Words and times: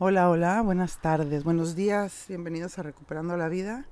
Hola, 0.00 0.28
hola, 0.28 0.60
buenas 0.60 1.00
tardes, 1.00 1.44
buenos 1.44 1.76
días, 1.76 2.24
bienvenidos 2.26 2.76
a 2.76 2.82
Recuperando 2.82 3.36
la 3.36 3.48
Vida, 3.48 3.86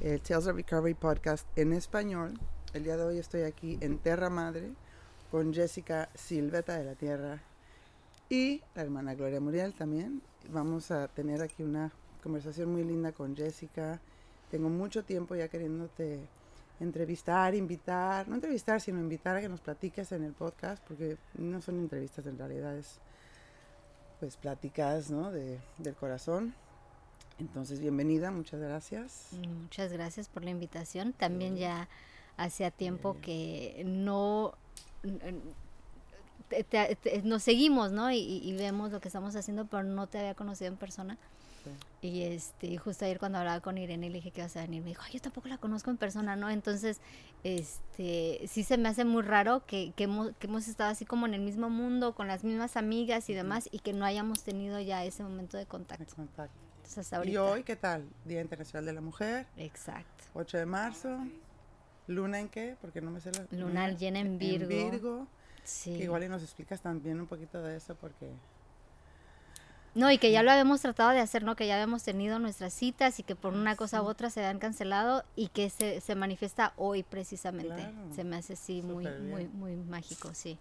el 0.00 0.20
Tales 0.20 0.46
of 0.46 0.56
Recovery 0.56 0.92
podcast 0.92 1.48
en 1.56 1.72
español. 1.72 2.38
El 2.74 2.84
día 2.84 2.98
de 2.98 3.04
hoy 3.04 3.16
estoy 3.16 3.44
aquí 3.44 3.78
en 3.80 3.96
Terra 3.96 4.28
Madre 4.28 4.74
con 5.30 5.54
Jessica 5.54 6.10
Silveta 6.14 6.76
de 6.76 6.84
la 6.84 6.94
Tierra 6.94 7.40
y 8.28 8.60
la 8.74 8.82
hermana 8.82 9.14
Gloria 9.14 9.40
Muriel 9.40 9.72
también. 9.72 10.20
Vamos 10.50 10.90
a 10.90 11.08
tener 11.08 11.40
aquí 11.40 11.62
una 11.62 11.90
conversación 12.22 12.70
muy 12.70 12.84
linda 12.84 13.12
con 13.12 13.34
Jessica. 13.34 13.98
Tengo 14.50 14.68
mucho 14.68 15.04
tiempo 15.04 15.36
ya 15.36 15.48
queriéndote 15.48 16.20
entrevistar, 16.80 17.54
invitar, 17.54 18.28
no 18.28 18.34
entrevistar, 18.34 18.82
sino 18.82 19.00
invitar 19.00 19.36
a 19.36 19.40
que 19.40 19.48
nos 19.48 19.62
platiques 19.62 20.12
en 20.12 20.22
el 20.22 20.34
podcast, 20.34 20.84
porque 20.86 21.16
no 21.38 21.62
son 21.62 21.78
entrevistas 21.78 22.26
en 22.26 22.36
realidad, 22.36 22.76
es 22.76 23.00
pues 24.20 24.36
pláticas, 24.36 25.10
¿no? 25.10 25.30
De, 25.30 25.58
del 25.78 25.94
corazón. 25.94 26.54
Entonces, 27.38 27.80
bienvenida, 27.80 28.30
muchas 28.30 28.60
gracias. 28.60 29.28
Muchas 29.32 29.92
gracias 29.92 30.28
por 30.28 30.44
la 30.44 30.50
invitación. 30.50 31.12
También 31.12 31.56
ya 31.56 31.88
hacía 32.36 32.70
tiempo 32.70 33.16
que 33.22 33.82
no 33.86 34.54
nos 37.22 37.42
seguimos, 37.42 37.92
¿no? 37.92 38.10
Y, 38.10 38.18
y, 38.18 38.52
vemos 38.56 38.90
lo 38.90 39.00
que 39.00 39.08
estamos 39.08 39.36
haciendo, 39.36 39.66
pero 39.66 39.84
no 39.84 40.06
te 40.06 40.18
había 40.18 40.34
conocido 40.34 40.68
en 40.68 40.76
persona. 40.76 41.18
Y 42.00 42.22
este, 42.22 42.76
justo 42.78 43.04
ayer 43.04 43.18
cuando 43.18 43.38
hablaba 43.38 43.60
con 43.60 43.76
Irene 43.76 44.08
le 44.08 44.16
dije 44.16 44.30
que 44.30 44.40
ibas 44.40 44.56
a 44.56 44.60
venir, 44.62 44.82
me 44.82 44.90
dijo, 44.90 45.02
yo 45.12 45.20
tampoco 45.20 45.48
la 45.48 45.58
conozco 45.58 45.90
en 45.90 45.96
persona, 45.96 46.36
¿no? 46.36 46.48
Entonces, 46.48 47.00
este, 47.42 48.40
sí 48.46 48.62
se 48.62 48.78
me 48.78 48.88
hace 48.88 49.04
muy 49.04 49.22
raro 49.22 49.66
que, 49.66 49.92
que, 49.96 50.04
hemos, 50.04 50.32
que 50.38 50.46
hemos 50.46 50.68
estado 50.68 50.90
así 50.90 51.04
como 51.04 51.26
en 51.26 51.34
el 51.34 51.40
mismo 51.40 51.70
mundo, 51.70 52.14
con 52.14 52.28
las 52.28 52.44
mismas 52.44 52.76
amigas 52.76 53.28
y 53.30 53.34
demás, 53.34 53.68
y 53.72 53.80
que 53.80 53.92
no 53.92 54.04
hayamos 54.04 54.42
tenido 54.42 54.78
ya 54.80 55.04
ese 55.04 55.22
momento 55.22 55.56
de 55.56 55.66
contacto. 55.66 56.14
contacto. 56.14 56.68
¿Y 57.24 57.36
hoy 57.36 57.64
qué 57.64 57.76
tal? 57.76 58.08
Día 58.24 58.40
Internacional 58.40 58.86
de 58.86 58.92
la 58.94 59.00
Mujer. 59.00 59.46
Exacto. 59.56 60.24
8 60.34 60.58
de 60.58 60.66
marzo. 60.66 61.18
¿Luna 62.06 62.40
en 62.40 62.48
qué? 62.48 62.76
Porque 62.80 63.02
no 63.02 63.10
me 63.10 63.20
sé 63.20 63.30
la... 63.32 63.46
Luna 63.50 63.90
llena 63.90 64.20
en 64.20 64.38
Virgo. 64.38 64.70
En 64.70 64.90
Virgo. 64.90 65.26
Sí. 65.64 65.90
igual 65.90 66.24
y 66.24 66.28
nos 66.30 66.42
explicas 66.42 66.80
también 66.80 67.20
un 67.20 67.26
poquito 67.26 67.62
de 67.62 67.76
eso 67.76 67.94
porque 67.94 68.30
no, 69.94 70.10
y 70.10 70.18
que 70.18 70.30
ya 70.30 70.42
lo 70.42 70.50
habíamos 70.50 70.80
tratado 70.80 71.10
de 71.10 71.20
hacer, 71.20 71.42
¿no? 71.42 71.56
Que 71.56 71.66
ya 71.66 71.74
habíamos 71.74 72.02
tenido 72.02 72.38
nuestras 72.38 72.72
citas 72.72 73.18
y 73.18 73.22
que 73.22 73.34
por 73.34 73.54
una 73.54 73.76
cosa 73.76 74.02
u 74.02 74.06
otra 74.06 74.30
se 74.30 74.40
habían 74.40 74.58
cancelado 74.58 75.24
y 75.34 75.48
que 75.48 75.70
se, 75.70 76.00
se 76.00 76.14
manifiesta 76.14 76.72
hoy 76.76 77.02
precisamente. 77.02 77.90
se 78.14 78.24
me 78.24 78.36
hace 78.36 78.54
así 78.54 78.82
muy, 78.82 79.06
muy, 79.06 79.48
muy 79.48 79.76
mágico, 79.76 80.32
sí. 80.34 80.58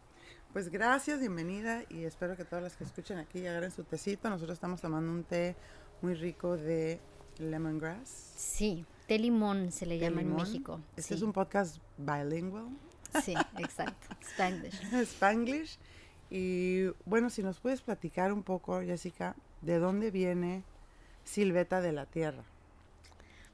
Pues 0.54 0.70
gracias, 0.70 1.20
bienvenida 1.20 1.84
y 1.90 2.06
espero 2.06 2.36
que 2.36 2.46
todas 2.46 2.64
las 2.64 2.76
que 2.76 2.84
escuchen 2.84 3.18
aquí 3.18 3.46
agarren 3.46 3.72
su 3.72 3.84
tecito. 3.84 4.30
Nosotros 4.30 4.56
estamos 4.56 4.82
tomando 4.82 5.12
un 5.12 5.24
té 5.24 5.56
muy 6.02 6.16
rico 6.16 6.58
de 6.58 7.00
lemongrass. 7.38 8.34
Sí, 8.36 8.86
té 9.08 9.20
limón 9.20 9.72
se 9.72 9.86
le 9.86 10.00
llama 10.00 10.22
en 10.22 10.36
México. 10.36 10.80
Este 10.96 11.16
es 11.16 11.22
un 11.22 11.34
podcast 11.34 11.78
bilingual. 11.98 12.70
Sí, 13.24 13.36
exacto. 13.58 14.16
Spanglish. 14.22 14.82
Spanglish. 15.04 15.78
Y 16.30 16.88
bueno, 17.06 17.30
si 17.30 17.42
nos 17.42 17.60
puedes 17.60 17.82
platicar 17.82 18.34
un 18.34 18.44
poco, 18.44 18.82
Jessica, 18.82 19.36
de 19.62 19.80
dónde 19.80 20.12
viene 20.12 20.64
Silveta 21.24 21.82
de 21.82 21.94
la 21.94 22.06
Tierra. 22.06 22.44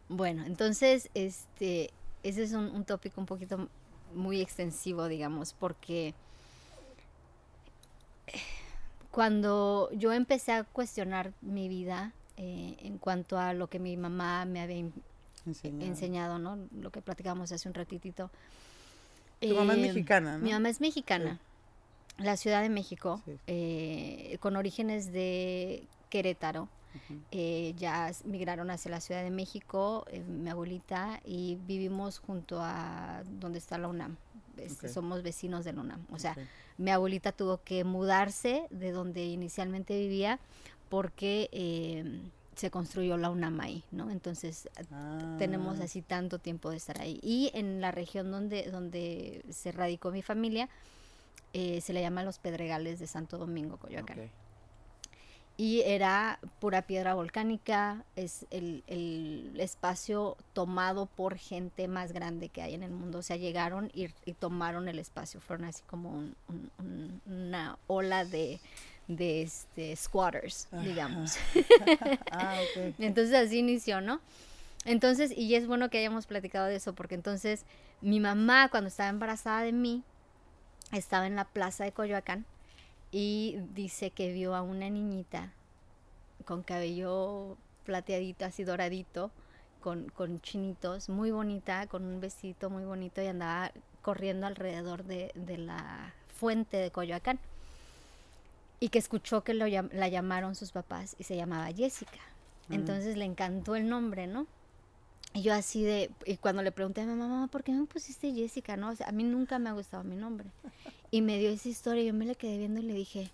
Bueno, 0.09 0.43
entonces, 0.45 1.09
este, 1.13 1.91
ese 2.23 2.43
es 2.43 2.53
un, 2.53 2.83
tópico 2.85 3.21
un 3.21 3.27
poquito 3.27 3.67
muy 4.13 4.41
extensivo, 4.41 5.07
digamos, 5.07 5.53
porque 5.53 6.13
cuando 9.11 9.89
yo 9.93 10.11
empecé 10.13 10.53
a 10.53 10.63
cuestionar 10.63 11.31
mi 11.41 11.67
vida 11.67 12.11
eh, 12.37 12.75
en 12.79 12.97
cuanto 12.97 13.37
a 13.37 13.53
lo 13.53 13.67
que 13.67 13.79
mi 13.79 13.97
mamá 13.97 14.45
me 14.45 14.61
había 14.61 14.85
enseñado, 15.79 16.39
¿no? 16.39 16.57
Lo 16.79 16.91
que 16.91 17.01
platicamos 17.01 17.51
hace 17.51 17.67
un 17.67 17.75
ratitito. 17.75 18.31
Tu 19.39 19.53
mamá 19.53 19.73
es 19.73 19.79
eh, 19.79 19.81
mexicana, 19.81 20.37
¿no? 20.37 20.43
Mi 20.43 20.51
mamá 20.51 20.69
es 20.69 20.81
mexicana 20.81 21.39
la 22.17 22.37
Ciudad 22.37 22.61
de 22.61 22.69
México, 22.69 23.21
eh, 23.47 24.37
con 24.39 24.55
orígenes 24.55 25.11
de 25.11 25.83
Querétaro. 26.09 26.69
Eh, 27.31 27.73
ya 27.75 28.11
migraron 28.23 28.69
hacia 28.69 28.91
la 28.91 29.01
Ciudad 29.01 29.23
de 29.23 29.31
México, 29.31 30.05
eh, 30.11 30.19
mi 30.19 30.47
abuelita, 30.51 31.19
y 31.25 31.57
vivimos 31.65 32.19
junto 32.19 32.59
a 32.61 33.23
donde 33.39 33.57
está 33.57 33.79
la 33.79 33.87
UNAM. 33.87 34.15
Somos 34.93 35.23
vecinos 35.23 35.65
de 35.65 35.73
la 35.73 35.81
UNAM. 35.81 36.05
O 36.11 36.19
sea, 36.19 36.35
mi 36.77 36.91
abuelita 36.91 37.31
tuvo 37.31 37.63
que 37.63 37.83
mudarse 37.83 38.67
de 38.69 38.91
donde 38.91 39.25
inicialmente 39.25 39.97
vivía 39.97 40.39
porque 40.89 41.49
se 42.55 42.69
construyó 42.69 43.17
la 43.17 43.29
UNAM 43.29 43.59
ahí, 43.61 43.83
¿no? 43.91 44.11
Entonces 44.11 44.69
ah. 44.91 45.35
tenemos 45.37 45.79
así 45.79 46.01
tanto 46.01 46.39
tiempo 46.39 46.69
de 46.69 46.77
estar 46.77 47.01
ahí. 47.01 47.19
Y 47.21 47.51
en 47.53 47.81
la 47.81 47.91
región 47.91 48.31
donde, 48.31 48.69
donde 48.69 49.43
se 49.49 49.71
radicó 49.71 50.11
mi 50.11 50.21
familia, 50.21 50.69
eh, 51.53 51.81
se 51.81 51.93
le 51.93 52.01
llama 52.01 52.23
Los 52.23 52.39
Pedregales 52.39 52.99
de 52.99 53.07
Santo 53.07 53.37
Domingo, 53.37 53.77
Coyoacán. 53.77 54.29
Y 55.55 55.81
era 55.81 56.39
pura 56.59 56.81
piedra 56.81 57.13
volcánica, 57.13 58.03
es 58.15 58.47
el, 58.49 58.83
espacio 59.59 60.35
tomado 60.53 61.05
por 61.05 61.37
gente 61.37 61.87
más 61.87 62.11
grande 62.11 62.49
que 62.49 62.63
hay 62.63 62.73
en 62.73 62.81
el 62.81 62.89
mundo. 62.89 63.19
O 63.19 63.21
sea, 63.21 63.37
llegaron 63.37 63.91
y, 63.93 64.07
tomaron 64.33 64.87
el 64.87 64.97
espacio, 64.97 65.39
fueron 65.39 65.65
así 65.65 65.83
como 65.85 66.23
una 67.27 67.77
ola 67.85 68.25
de, 68.25 68.59
de 69.07 69.43
este, 69.43 69.95
squatters, 69.95 70.69
digamos. 70.83 71.37
ah, 72.31 72.59
Entonces 72.97 73.35
así 73.35 73.59
inició, 73.59 74.01
¿no? 74.01 74.21
Entonces, 74.85 75.31
y 75.37 75.53
es 75.53 75.67
bueno 75.67 75.89
que 75.89 75.99
hayamos 75.99 76.25
platicado 76.25 76.65
de 76.65 76.77
eso, 76.77 76.93
porque 76.93 77.13
entonces 77.13 77.63
mi 78.01 78.19
mamá 78.19 78.69
cuando 78.69 78.87
estaba 78.87 79.09
embarazada 79.09 79.61
de 79.61 79.71
mí, 79.71 80.03
estaba 80.91 81.27
en 81.27 81.35
la 81.35 81.45
plaza 81.45 81.83
de 81.83 81.91
Coyoacán 81.91 82.45
y 83.11 83.57
dice 83.73 84.11
que 84.11 84.33
vio 84.33 84.55
a 84.55 84.61
una 84.61 84.89
niñita 84.89 85.51
con 86.45 86.63
cabello 86.63 87.57
plateadito, 87.85 88.45
así 88.45 88.63
doradito, 88.63 89.31
con, 89.81 90.09
con 90.09 90.41
chinitos, 90.41 91.09
muy 91.09 91.31
bonita, 91.31 91.87
con 91.87 92.03
un 92.03 92.19
vestido 92.19 92.69
muy 92.69 92.85
bonito 92.85 93.21
y 93.21 93.27
andaba 93.27 93.71
corriendo 94.01 94.47
alrededor 94.47 95.03
de, 95.03 95.31
la 95.57 96.13
fuente 96.39 96.77
de 96.77 96.91
Coyoacán. 96.91 97.39
Y 98.79 98.89
que 98.89 98.99
escuchó 98.99 99.43
que 99.43 99.53
lo, 99.53 99.65
la 99.67 100.07
llamaron 100.09 100.55
sus 100.55 100.71
papás 100.71 101.15
y 101.17 101.23
se 101.23 101.35
llamaba 101.35 101.71
Jessica. 101.71 102.19
Mm. 102.67 102.73
Entonces 102.73 103.17
le 103.17 103.25
encantó 103.25 103.75
el 103.75 103.87
nombre, 103.87 104.27
¿no? 104.27 104.45
Y 105.33 105.41
yo 105.41 105.53
así 105.53 105.83
de, 105.83 106.11
y 106.25 106.37
cuando 106.37 106.61
le 106.61 106.71
pregunté 106.71 107.01
a 107.01 107.05
mi 107.05 107.15
mamá, 107.15 107.47
¿por 107.47 107.63
qué 107.63 107.71
me 107.71 107.85
pusiste 107.85 108.31
Jessica? 108.33 108.77
No, 108.77 108.89
o 108.89 108.95
sea, 108.95 109.09
a 109.09 109.11
mí 109.11 109.23
nunca 109.23 109.57
me 109.57 109.69
ha 109.69 109.73
gustado 109.73 110.03
mi 110.03 110.15
nombre. 110.15 110.47
Y 111.09 111.21
me 111.21 111.39
dio 111.39 111.49
esa 111.49 111.69
historia, 111.69 112.03
yo 112.03 112.13
me 112.13 112.25
la 112.25 112.35
quedé 112.35 112.57
viendo 112.57 112.79
y 112.79 112.83
le 112.83 112.93
dije, 112.93 113.31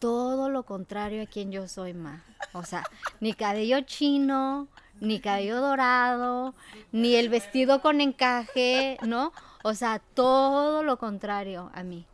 todo 0.00 0.48
lo 0.48 0.64
contrario 0.64 1.22
a 1.22 1.26
quien 1.26 1.52
yo 1.52 1.68
soy, 1.68 1.94
ma. 1.94 2.24
O 2.52 2.64
sea, 2.64 2.84
ni 3.20 3.32
cabello 3.32 3.80
chino, 3.82 4.66
ni 5.00 5.20
cabello 5.20 5.60
dorado, 5.60 6.54
ni 6.90 7.14
el 7.14 7.28
vestido 7.28 7.80
con 7.80 8.00
encaje, 8.00 8.98
¿no? 9.06 9.32
O 9.62 9.74
sea, 9.74 10.00
todo 10.14 10.82
lo 10.82 10.98
contrario 10.98 11.70
a 11.74 11.84
mí. 11.84 12.06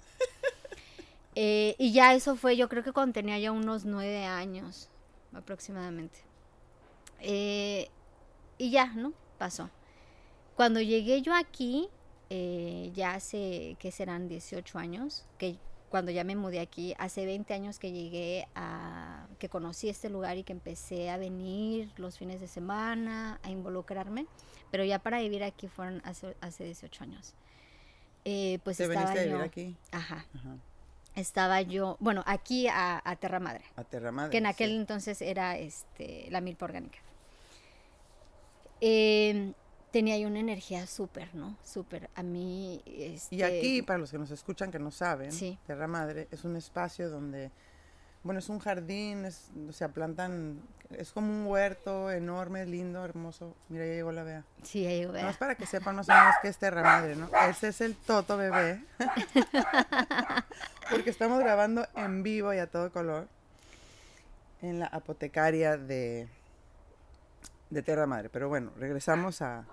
Eh, 1.38 1.76
y 1.78 1.92
ya 1.92 2.14
eso 2.14 2.34
fue, 2.34 2.56
yo 2.56 2.66
creo 2.66 2.82
que 2.82 2.92
cuando 2.92 3.12
tenía 3.12 3.38
ya 3.38 3.52
unos 3.52 3.84
nueve 3.84 4.24
años 4.24 4.88
aproximadamente. 5.34 6.18
Eh, 7.20 7.90
y 8.58 8.70
ya, 8.70 8.86
¿no? 8.86 9.12
Pasó. 9.38 9.70
Cuando 10.56 10.80
llegué 10.80 11.22
yo 11.22 11.34
aquí, 11.34 11.88
eh, 12.30 12.90
ya 12.94 13.14
hace, 13.14 13.76
que 13.78 13.92
serán 13.92 14.28
18 14.28 14.78
años, 14.78 15.24
que 15.38 15.56
cuando 15.90 16.10
ya 16.10 16.24
me 16.24 16.34
mudé 16.34 16.60
aquí, 16.60 16.94
hace 16.98 17.24
20 17.24 17.54
años 17.54 17.78
que 17.78 17.92
llegué 17.92 18.48
a, 18.54 19.26
que 19.38 19.48
conocí 19.48 19.88
este 19.88 20.08
lugar 20.10 20.36
y 20.36 20.42
que 20.42 20.52
empecé 20.52 21.10
a 21.10 21.16
venir 21.16 21.90
los 21.96 22.18
fines 22.18 22.40
de 22.40 22.48
semana, 22.48 23.38
a 23.42 23.50
involucrarme, 23.50 24.26
pero 24.70 24.84
ya 24.84 24.98
para 24.98 25.20
vivir 25.20 25.44
aquí 25.44 25.68
fueron 25.68 26.02
hace, 26.04 26.34
hace 26.40 26.64
18 26.64 27.04
años. 27.04 27.34
Eh, 28.24 28.58
pues 28.64 28.80
estaba 28.80 29.14
yo, 29.14 29.22
vivir 29.22 29.42
aquí? 29.42 29.76
Ajá. 29.92 30.26
Estaba 31.14 31.62
yo, 31.62 31.96
bueno, 32.00 32.24
aquí 32.26 32.66
a, 32.66 33.00
a 33.04 33.16
Terra 33.16 33.38
Madre. 33.38 33.64
A 33.76 33.84
Terra 33.84 34.10
Madre. 34.10 34.32
Que 34.32 34.38
en 34.38 34.46
aquel 34.46 34.72
entonces 34.72 35.22
era 35.22 35.56
este, 35.56 36.26
la 36.30 36.40
milpa 36.40 36.64
orgánica. 36.64 36.98
Eh, 38.80 39.52
tenía 39.96 40.14
ahí 40.14 40.24
una 40.26 40.40
energía 40.40 40.86
súper, 40.86 41.34
¿no? 41.34 41.56
Súper. 41.64 42.10
A 42.14 42.22
mí... 42.22 42.82
Este... 42.84 43.36
Y 43.36 43.42
aquí, 43.42 43.82
para 43.82 43.98
los 43.98 44.10
que 44.10 44.18
nos 44.18 44.30
escuchan 44.30 44.70
que 44.70 44.78
no 44.78 44.90
saben, 44.90 45.30
Tierra 45.64 45.86
Madre 45.86 46.28
es 46.30 46.44
un 46.44 46.54
espacio 46.56 47.08
donde, 47.08 47.50
bueno, 48.22 48.40
es 48.40 48.48
un 48.50 48.58
jardín, 48.58 49.24
es, 49.24 49.50
o 49.66 49.72
sea, 49.72 49.88
plantan, 49.88 50.60
es 50.90 51.12
como 51.12 51.32
un 51.32 51.46
huerto 51.46 52.10
enorme, 52.10 52.66
lindo, 52.66 53.02
hermoso. 53.04 53.56
Mira, 53.70 53.86
ya 53.86 53.92
llegó 53.94 54.12
la 54.12 54.22
Bea. 54.22 54.44
Sí, 54.62 54.82
ya 54.82 54.90
llegó 54.90 55.12
Bea. 55.12 55.32
para 55.38 55.54
que 55.54 55.64
sepan 55.64 55.96
más 55.96 56.08
o 56.10 56.12
menos 56.12 56.34
qué 56.42 56.48
es 56.48 56.58
Tierra 56.58 56.82
Madre, 56.82 57.16
¿no? 57.16 57.30
Ese 57.48 57.68
es 57.68 57.80
el 57.80 57.96
Toto 57.96 58.36
Bebé. 58.36 58.84
Porque 60.90 61.08
estamos 61.08 61.40
grabando 61.40 61.86
en 61.96 62.22
vivo 62.22 62.52
y 62.52 62.58
a 62.58 62.66
todo 62.66 62.92
color. 62.92 63.28
en 64.60 64.78
la 64.78 64.86
apotecaria 64.86 65.78
de, 65.78 66.28
de 67.70 67.82
Tierra 67.82 68.06
Madre. 68.06 68.28
Pero 68.30 68.48
bueno, 68.48 68.72
regresamos 68.78 69.42
a... 69.42 69.66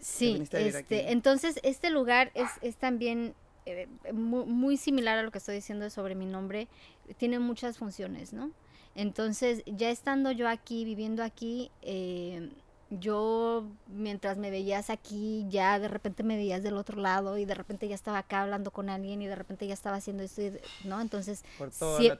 Sí, 0.00 0.42
este, 0.52 1.12
entonces 1.12 1.58
este 1.62 1.88
lugar 1.88 2.30
es, 2.34 2.50
es 2.60 2.76
también 2.76 3.34
eh, 3.66 3.88
muy, 4.12 4.76
similar 4.76 5.18
a 5.18 5.22
lo 5.22 5.30
que 5.30 5.38
estoy 5.38 5.54
diciendo 5.54 5.88
sobre 5.88 6.14
mi 6.14 6.26
nombre. 6.26 6.68
Tiene 7.16 7.38
muchas 7.38 7.78
funciones, 7.78 8.32
¿no? 8.32 8.50
Entonces, 8.94 9.62
ya 9.66 9.90
estando 9.90 10.30
yo 10.30 10.48
aquí, 10.48 10.84
viviendo 10.84 11.22
aquí, 11.22 11.70
eh, 11.82 12.50
yo 12.90 13.66
mientras 13.88 14.36
me 14.36 14.50
veías 14.50 14.90
aquí, 14.90 15.46
ya 15.48 15.78
de 15.78 15.88
repente 15.88 16.22
me 16.22 16.36
veías 16.36 16.62
del 16.62 16.76
otro 16.76 17.00
lado 17.00 17.38
y 17.38 17.44
de 17.44 17.54
repente 17.54 17.88
ya 17.88 17.94
estaba 17.94 18.18
acá 18.18 18.42
hablando 18.42 18.70
con 18.70 18.90
alguien 18.90 19.22
y 19.22 19.26
de 19.26 19.34
repente 19.34 19.66
ya 19.66 19.74
estaba 19.74 19.96
haciendo 19.96 20.22
esto, 20.22 20.42
¿no? 20.84 21.00
Entonces, 21.00 21.44
por, 21.58 21.70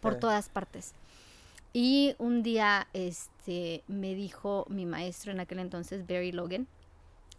por 0.01 0.15
todas 0.17 0.49
partes. 0.49 0.95
Y 1.77 2.15
un 2.19 2.45
día 2.45 2.87
este, 2.93 3.83
me 3.89 4.15
dijo 4.15 4.65
mi 4.69 4.87
maestro 4.87 5.33
en 5.33 5.41
aquel 5.41 5.59
entonces, 5.59 6.07
Barry 6.07 6.31
Logan, 6.31 6.69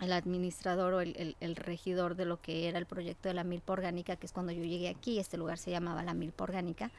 el 0.02 0.12
administrador 0.12 0.94
o 0.94 1.00
el, 1.00 1.38
el, 1.40 1.56
regidor 1.56 2.18
de 2.18 2.26
lo 2.26 2.42
que 2.42 2.68
era 2.68 2.78
el 2.78 2.86
proyecto 2.86 3.30
de 3.30 3.34
la 3.34 3.46
milpa 3.46 3.72
orgánica, 3.72 4.18
que 4.18 4.26
es 4.26 4.34
cuando 4.34 4.52
yo 4.52 4.62
llegué 4.62 4.90
aquí, 4.90 5.20
este 5.20 5.38
lugar 5.38 5.58
se 5.58 5.72
llamaba 5.72 6.04
la 6.04 6.14
milpa 6.14 6.44
orgánica, 6.44 6.92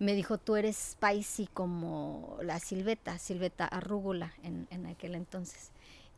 me 0.00 0.14
dijo, 0.14 0.36
tú 0.36 0.56
eres 0.56 0.96
spicy 0.98 1.46
como 1.46 2.36
la 2.42 2.58
silveta, 2.58 3.16
silveta 3.20 3.66
arrúgula 3.66 4.34
en, 4.42 4.66
en 4.72 4.86
aquel 4.86 5.14
entonces. 5.14 5.70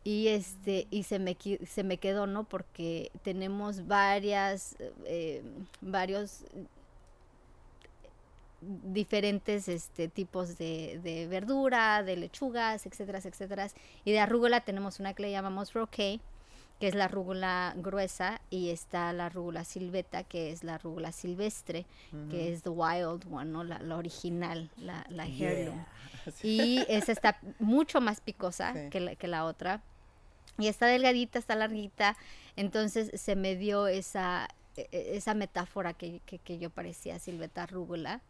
Y, 0.03 0.29
este, 0.29 0.87
y 0.91 1.03
se, 1.03 1.19
me, 1.19 1.37
se 1.67 1.83
me 1.85 1.99
quedó, 1.99 2.27
¿no? 2.27 2.45
Porque 2.45 3.11
tenemos 3.23 3.87
varias, 3.87 4.77
eh, 5.05 5.43
varios 5.83 6.45
diferentes 8.67 9.69
este, 9.69 10.09
tipos 10.09 10.59
de, 10.59 11.01
de, 11.03 11.27
verdura, 11.27 12.03
de 12.03 12.17
lechugas, 12.17 12.87
etcétera, 12.87 13.19
etcétera. 13.19 13.69
Y 14.05 14.13
de 14.13 14.21
arrúgula 14.21 14.61
tenemos 14.61 15.01
una 15.01 15.15
que 15.15 15.23
le 15.23 15.31
llamamos 15.31 15.73
roquet, 15.73 16.21
que 16.81 16.89
es 16.89 16.95
la 16.95 17.09
rúgula 17.09 17.75
gruesa, 17.77 18.41
y 18.51 18.71
está 18.71 19.13
la 19.13 19.29
rúgula 19.29 19.65
silveta, 19.65 20.25
que 20.25 20.53
es 20.53 20.63
la 20.63 20.79
rúgula 20.79 21.13
silvestre, 21.13 21.87
que 22.31 22.53
es 22.53 22.63
the 22.63 22.69
wild 22.69 23.25
one, 23.31 23.51
¿no? 23.51 23.65
la, 23.65 23.79
la 23.79 23.97
original, 23.97 24.71
la, 24.77 25.07
la 25.09 25.27
heirloom. 25.27 25.85
Y 26.43 26.85
esa 26.89 27.13
está 27.13 27.39
mucho 27.61 28.01
más 28.01 28.21
picosa 28.21 28.91
que, 28.91 28.99
la, 28.99 29.15
que 29.15 29.29
la 29.29 29.45
otra. 29.45 29.81
Y 30.59 30.67
está 30.67 30.87
delgadita, 30.87 31.39
está 31.39 31.55
larguita. 31.55 32.17
Entonces 32.57 33.13
se 33.15 33.37
me 33.37 33.55
dio 33.55 33.87
esa, 33.87 34.49
e, 34.77 34.89
e, 34.91 35.17
esa 35.17 35.35
metáfora 35.35 35.93
que, 35.93 36.21
que, 36.27 36.39
que 36.39 36.59
yo 36.59 36.71
parecía 36.71 37.21
silveta 37.21 37.67
rúgula 37.67 38.23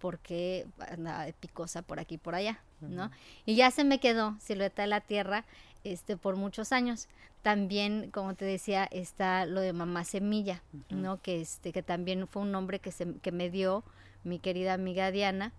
porque 0.00 0.66
andaba 0.88 1.24
de 1.24 1.32
picosa 1.34 1.82
por 1.82 2.00
aquí 2.00 2.16
y 2.16 2.18
por 2.18 2.34
allá, 2.34 2.60
¿no? 2.80 3.10
Y 3.44 3.54
ya 3.54 3.70
se 3.70 3.84
me 3.84 4.00
quedó 4.00 4.36
Silueta 4.40 4.82
de 4.82 4.88
la 4.88 5.02
Tierra 5.02 5.44
este, 5.84 6.16
por 6.16 6.36
muchos 6.36 6.72
años. 6.72 7.06
También, 7.42 8.10
como 8.10 8.34
te 8.34 8.44
decía, 8.44 8.84
está 8.90 9.46
lo 9.46 9.60
de 9.60 9.72
Mamá 9.72 10.04
Semilla, 10.04 10.62
¿no? 10.88 11.20
Que, 11.20 11.40
este, 11.40 11.72
que 11.72 11.82
también 11.82 12.26
fue 12.26 12.42
un 12.42 12.50
nombre 12.50 12.80
que, 12.80 12.90
se, 12.90 13.14
que 13.18 13.30
me 13.30 13.50
dio 13.50 13.84
mi 14.24 14.38
querida 14.38 14.72
amiga 14.72 15.10
Diana 15.10 15.52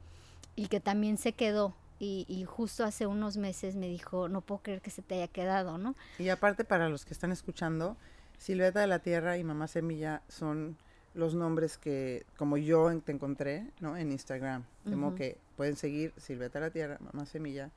y 0.55 0.67
que 0.67 0.79
también 0.79 1.17
se 1.17 1.33
quedó. 1.33 1.75
Y, 1.99 2.25
y, 2.27 2.45
justo 2.45 2.83
hace 2.83 3.05
unos 3.05 3.37
meses 3.37 3.75
me 3.75 3.87
dijo, 3.87 4.27
no 4.27 4.41
puedo 4.41 4.63
creer 4.63 4.81
que 4.81 4.89
se 4.89 5.03
te 5.03 5.15
haya 5.15 5.27
quedado, 5.27 5.77
¿no? 5.77 5.95
Y 6.17 6.29
aparte 6.29 6.63
para 6.63 6.89
los 6.89 7.05
que 7.05 7.13
están 7.13 7.31
escuchando, 7.31 7.95
Silueta 8.39 8.79
de 8.79 8.87
la 8.87 8.97
Tierra 8.97 9.37
y 9.37 9.43
Mamá 9.43 9.67
Semilla 9.67 10.23
son 10.27 10.77
los 11.13 11.35
nombres 11.35 11.77
que, 11.77 12.25
como 12.37 12.57
yo 12.57 12.89
te 13.01 13.11
encontré, 13.11 13.67
¿no? 13.79 13.97
En 13.97 14.11
Instagram. 14.11 14.63
De 14.85 15.15
que 15.15 15.37
pueden 15.57 15.75
seguir 15.75 16.13
Silveta 16.17 16.59
la 16.59 16.69
Tierra, 16.69 16.97
Mamá 17.01 17.25
Semilla. 17.25 17.69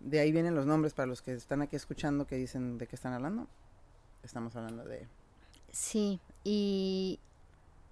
De 0.00 0.20
ahí 0.20 0.32
vienen 0.32 0.54
los 0.54 0.66
nombres 0.66 0.92
para 0.92 1.06
los 1.06 1.22
que 1.22 1.32
están 1.32 1.62
aquí 1.62 1.76
escuchando 1.76 2.26
que 2.26 2.36
dicen 2.36 2.78
de 2.78 2.86
qué 2.86 2.96
están 2.96 3.12
hablando. 3.12 3.46
Estamos 4.22 4.54
hablando 4.56 4.84
de... 4.84 5.06
Sí, 5.70 6.20
y, 6.44 7.20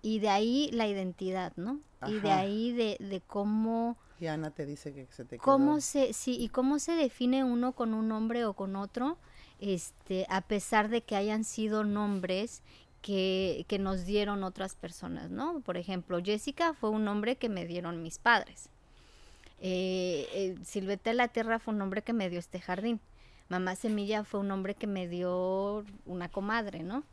y 0.03 0.19
de 0.19 0.29
ahí 0.29 0.71
la 0.73 0.87
identidad, 0.87 1.53
¿no? 1.57 1.81
Y 2.07 2.21
de 2.21 2.31
ahí 2.31 2.73
de, 2.73 2.97
de 3.01 3.21
cómo... 3.21 3.97
Y 4.21 4.27
Ana 4.27 4.51
te 4.51 4.67
dice 4.67 4.93
que 4.93 5.07
se 5.11 5.25
te 5.25 5.39
cómo 5.39 5.81
se 5.81 6.13
Sí, 6.13 6.37
y 6.39 6.49
cómo 6.49 6.79
se 6.79 6.93
define 6.93 7.45
uno 7.45 7.73
con 7.73 7.95
un 7.95 8.09
nombre 8.09 8.45
o 8.45 8.55
con 8.55 8.77
otro, 8.77 9.19
este, 9.61 10.27
a 10.29 10.43
pesar 10.43 10.89
de 10.89 11.03
que 11.03 11.17
hayan 11.17 11.45
sido 11.45 11.85
nombres 11.85 12.63
que, 13.05 13.67
que, 13.69 13.79
nos 13.79 14.07
dieron 14.07 14.45
otras 14.45 14.77
personas, 14.77 15.31
¿no? 15.31 15.61
Por 15.61 15.77
ejemplo, 15.77 16.23
Jessica 16.25 16.73
fue 16.73 16.89
un 16.89 17.05
nombre 17.05 17.37
que 17.37 17.51
me 17.51 17.67
dieron 17.67 18.03
mis 18.03 18.19
padres. 18.19 18.71
Eh, 19.61 20.27
eh, 20.33 20.57
Silveta 20.65 21.11
de 21.11 21.15
la 21.15 21.29
Tierra 21.29 21.59
fue 21.59 21.75
un 21.75 21.79
nombre 21.79 22.01
que 22.01 22.15
me 22.15 22.31
dio 22.31 22.39
este 22.39 22.61
jardín. 22.61 23.01
Mamá 23.51 23.77
Semilla 23.77 24.25
fue 24.25 24.41
un 24.41 24.49
nombre 24.49 24.75
que 24.75 24.87
me 24.87 25.07
dio 25.07 25.85
una 26.07 26.31
comadre, 26.31 26.83
¿no? 26.83 27.05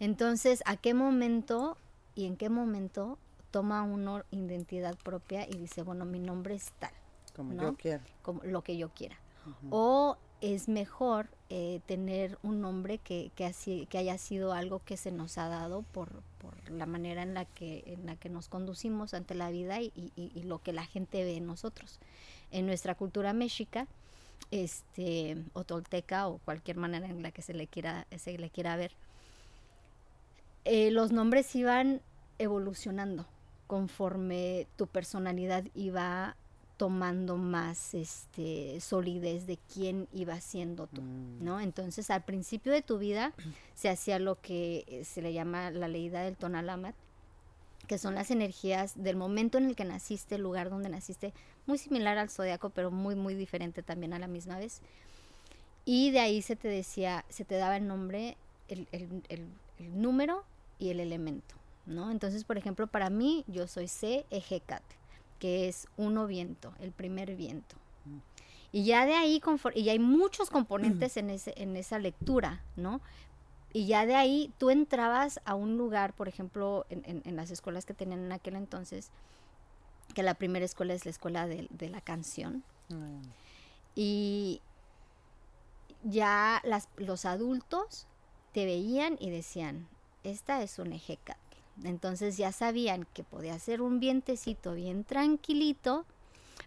Entonces, 0.00 0.60
¿a 0.66 0.76
qué 0.76 0.92
momento 0.92 1.78
y 2.16 2.26
en 2.26 2.36
qué 2.36 2.48
momento 2.48 3.16
toma 3.52 3.84
uno 3.84 4.24
identidad 4.32 4.98
propia 4.98 5.48
y 5.48 5.56
dice, 5.56 5.82
bueno, 5.82 6.04
mi 6.04 6.18
nombre 6.18 6.56
es 6.56 6.72
tal? 6.80 6.90
Como 7.36 7.54
yo 7.54 7.76
quiera. 7.76 8.02
Como 8.22 8.42
lo 8.42 8.62
que 8.62 8.76
yo 8.76 8.88
quiera. 8.88 9.16
O 9.70 10.16
es 10.52 10.68
mejor 10.68 11.28
eh, 11.48 11.80
tener 11.86 12.38
un 12.42 12.60
nombre 12.60 12.98
que, 12.98 13.30
que, 13.34 13.96
haya 13.96 14.18
sido 14.18 14.52
algo 14.52 14.78
que 14.84 14.98
se 14.98 15.10
nos 15.10 15.38
ha 15.38 15.48
dado 15.48 15.82
por, 15.82 16.22
por 16.38 16.70
la 16.70 16.84
manera 16.84 17.22
en 17.22 17.32
la, 17.32 17.46
que, 17.46 17.82
en 17.86 18.04
la 18.04 18.16
que 18.16 18.28
nos 18.28 18.48
conducimos 18.48 19.14
ante 19.14 19.34
la 19.34 19.50
vida 19.50 19.80
y, 19.80 19.92
y, 20.16 20.42
lo 20.42 20.58
que 20.58 20.74
la 20.74 20.84
gente 20.84 21.24
ve 21.24 21.38
en 21.38 21.46
nosotros. 21.46 21.98
En 22.50 22.66
nuestra 22.66 22.94
cultura 22.94 23.32
mexica, 23.32 23.86
este, 24.50 25.38
o 25.54 25.64
tolteca, 25.64 26.28
o 26.28 26.36
cualquier 26.44 26.76
manera 26.76 27.06
en 27.06 27.22
la 27.22 27.30
que 27.30 27.40
se 27.40 27.54
le 27.54 27.66
quiera, 27.66 28.06
se 28.18 28.36
le 28.36 28.50
quiera 28.50 28.76
ver, 28.76 28.92
eh, 30.66 30.90
los 30.90 31.10
nombres 31.10 31.54
iban 31.56 32.02
evolucionando 32.38 33.26
conforme 33.66 34.66
tu 34.76 34.88
personalidad 34.88 35.64
iba 35.74 36.36
tomando 36.76 37.36
más 37.36 37.94
este 37.94 38.80
solidez 38.80 39.46
de 39.46 39.58
quién 39.72 40.08
iba 40.12 40.40
siendo 40.40 40.86
tú, 40.86 41.02
mm. 41.02 41.44
¿no? 41.44 41.60
Entonces, 41.60 42.10
al 42.10 42.24
principio 42.24 42.72
de 42.72 42.82
tu 42.82 42.98
vida 42.98 43.32
se 43.74 43.88
hacía 43.88 44.18
lo 44.18 44.40
que 44.40 44.84
eh, 44.88 45.04
se 45.04 45.22
le 45.22 45.32
llama 45.32 45.70
la 45.70 45.88
leída 45.88 46.22
del 46.22 46.36
tonalamat, 46.36 46.94
que 47.86 47.98
son 47.98 48.14
las 48.14 48.30
energías 48.30 48.94
del 48.96 49.16
momento 49.16 49.58
en 49.58 49.66
el 49.66 49.76
que 49.76 49.84
naciste, 49.84 50.36
el 50.36 50.42
lugar 50.42 50.70
donde 50.70 50.88
naciste, 50.88 51.32
muy 51.66 51.78
similar 51.78 52.18
al 52.18 52.30
zodiaco, 52.30 52.70
pero 52.70 52.90
muy 52.90 53.14
muy 53.14 53.34
diferente 53.34 53.82
también 53.82 54.12
a 54.12 54.18
la 54.18 54.26
misma 54.26 54.58
vez. 54.58 54.80
Y 55.84 56.10
de 56.10 56.20
ahí 56.20 56.40
se 56.40 56.56
te 56.56 56.68
decía, 56.68 57.24
se 57.28 57.44
te 57.44 57.56
daba 57.56 57.76
el 57.76 57.86
nombre, 57.86 58.36
el, 58.68 58.88
el, 58.90 59.22
el, 59.28 59.46
el 59.78 60.00
número 60.00 60.44
y 60.78 60.88
el 60.88 60.98
elemento, 60.98 61.54
¿no? 61.84 62.10
Entonces, 62.10 62.44
por 62.44 62.56
ejemplo, 62.56 62.86
para 62.86 63.10
mí, 63.10 63.44
yo 63.48 63.66
soy 63.66 63.86
C, 63.86 64.24
Ejecat 64.30 64.82
que 65.38 65.68
es 65.68 65.88
uno 65.96 66.26
viento, 66.26 66.72
el 66.80 66.92
primer 66.92 67.34
viento. 67.36 67.76
Y 68.72 68.84
ya 68.84 69.06
de 69.06 69.14
ahí, 69.14 69.40
y 69.74 69.88
hay 69.88 69.98
muchos 69.98 70.50
componentes 70.50 71.16
en, 71.16 71.30
ese, 71.30 71.54
en 71.56 71.76
esa 71.76 71.98
lectura, 71.98 72.62
¿no? 72.76 73.00
Y 73.72 73.86
ya 73.86 74.06
de 74.06 74.14
ahí 74.14 74.52
tú 74.58 74.70
entrabas 74.70 75.40
a 75.44 75.54
un 75.54 75.76
lugar, 75.76 76.12
por 76.14 76.28
ejemplo, 76.28 76.86
en, 76.90 77.22
en, 77.24 77.36
las 77.36 77.50
escuelas 77.50 77.86
que 77.86 77.94
tenían 77.94 78.20
en 78.20 78.32
aquel 78.32 78.54
entonces, 78.54 79.10
que 80.14 80.22
la 80.22 80.34
primera 80.34 80.64
escuela 80.64 80.94
es 80.94 81.04
la 81.04 81.10
escuela 81.10 81.46
de, 81.46 81.88
la 81.88 82.00
canción. 82.00 82.62
Mm. 82.88 83.22
Y 83.96 84.60
ya 86.04 86.60
las, 86.64 86.88
los 86.96 87.24
adultos 87.24 88.06
te 88.52 88.64
veían 88.64 89.16
y 89.18 89.30
decían, 89.30 89.88
esta 90.22 90.62
es 90.62 90.78
un 90.78 90.92
ejeca, 90.92 91.36
entonces 91.82 92.36
ya 92.36 92.52
sabían 92.52 93.06
que 93.12 93.24
podía 93.24 93.58
ser 93.58 93.82
un 93.82 94.00
vientecito 94.00 94.74
bien 94.74 95.04
tranquilito, 95.04 96.04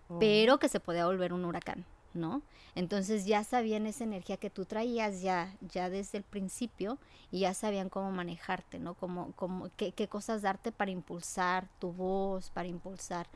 oh. 0.09 0.19
pero 0.19 0.59
que 0.59 0.69
se 0.69 0.79
podía 0.79 1.05
volver 1.05 1.33
un 1.33 1.45
huracán, 1.45 1.85
¿no? 2.13 2.41
Entonces 2.75 3.25
ya 3.25 3.43
sabían 3.43 3.87
esa 3.87 4.03
energía 4.03 4.37
que 4.37 4.51
tú 4.51 4.65
traías 4.65 5.21
ya, 5.21 5.55
ya 5.61 5.89
desde 5.89 6.19
el 6.19 6.23
principio 6.23 6.99
y 7.31 7.39
ya 7.39 7.53
sabían 7.53 7.89
cómo 7.89 8.11
manejarte, 8.11 8.77
¿no? 8.77 8.93
Cómo, 8.93 9.31
cómo, 9.35 9.69
qué, 9.77 9.93
qué 9.93 10.07
cosas 10.07 10.43
darte 10.43 10.71
para 10.71 10.91
impulsar 10.91 11.67
tu 11.79 11.91
voz, 11.91 12.51
para 12.51 12.67
impulsar 12.67 13.27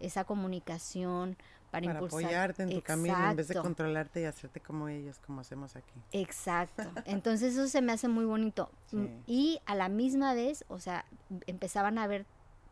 esa 0.00 0.24
comunicación, 0.24 1.36
para, 1.84 1.98
apoyarte 1.98 2.62
en 2.62 2.70
tu 2.70 2.82
camino 2.82 3.30
en 3.30 3.36
vez 3.36 3.48
de 3.48 3.54
controlarte 3.54 4.20
y 4.22 4.24
hacerte 4.24 4.60
como 4.60 4.88
ellos, 4.88 5.18
como 5.24 5.40
hacemos 5.40 5.76
aquí. 5.76 6.00
Exacto. 6.12 6.82
Entonces 7.04 7.54
eso 7.54 7.68
se 7.68 7.82
me 7.82 7.92
hace 7.92 8.08
muy 8.08 8.24
bonito. 8.24 8.70
Mm, 8.92 9.06
y 9.26 9.60
a 9.66 9.74
la 9.74 9.88
misma 9.88 10.32
vez, 10.32 10.64
o 10.68 10.78
sea, 10.78 11.04
empezaban 11.48 11.98
a 11.98 12.06
ver 12.06 12.24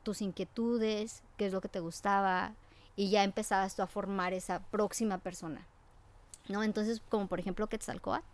tus 0.04 0.23
inquietudes, 0.23 1.25
qué 1.37 1.46
es 1.46 1.52
lo 1.52 1.61
que 1.61 1.68
te 1.68 1.80
gustaba, 1.80 2.52
y 2.94 3.11
ya 3.11 3.25
empezabas 3.25 3.75
tú 3.75 3.82
a 3.82 3.88
formar 3.88 4.32
esa 4.32 4.61
próxima 4.61 5.18
persona. 5.18 5.66
¿No? 6.49 6.62
Entonces, 6.62 7.02
como 7.08 7.26
por 7.26 7.40
ejemplo 7.40 7.66
Quetzalcoatl, 7.66 8.25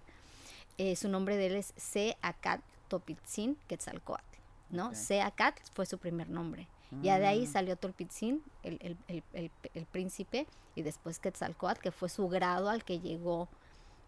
eh, 0.77 0.95
su 0.95 1.09
nombre 1.09 1.39
de 1.39 1.47
él 1.47 1.57
es 1.57 1.73
C. 1.77 2.19
Acat 2.21 2.61
Topitzin 2.89 3.57
Quetzalcoatl, 3.67 4.37
¿no? 4.69 4.95
C. 4.95 5.23
Acat 5.23 5.59
fue 5.73 5.87
su 5.87 5.97
primer 5.97 6.29
nombre. 6.29 6.69
Ya 7.03 7.19
de 7.21 7.27
ahí 7.27 7.47
Mm. 7.47 7.53
salió 7.53 7.77
Tulpitzin, 7.77 8.43
el, 8.65 8.79
el, 9.09 9.23
el, 9.33 9.51
el, 9.75 9.87
príncipe, 9.87 10.47
y 10.75 10.83
después 10.83 11.19
Quetzalcoatl, 11.21 11.81
que 11.81 11.93
fue 11.93 12.09
su 12.09 12.29
grado 12.29 12.69
al 12.69 12.83
que 12.85 12.99
llegó 13.01 13.49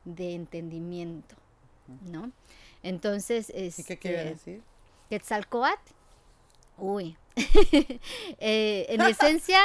de 0.05 0.35
entendimiento, 0.35 1.37
¿no? 2.11 2.33
Entonces, 2.83 3.51
¿Y 3.51 3.85
qué 3.85 3.99
quiere 3.99 4.17
este, 4.19 4.31
decir? 4.31 4.63
Quetzalcoatl, 5.11 5.93
uy, 6.79 7.17
Eh, 8.39 8.87
en 8.89 9.01
esencia, 9.03 9.61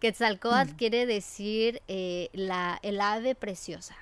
Quetzalcoatl 0.00 0.72
quiere 0.76 1.06
decir 1.06 1.82
eh, 1.88 2.30
la, 2.32 2.78
el 2.82 3.00
ave 3.00 3.34
preciosa. 3.34 3.96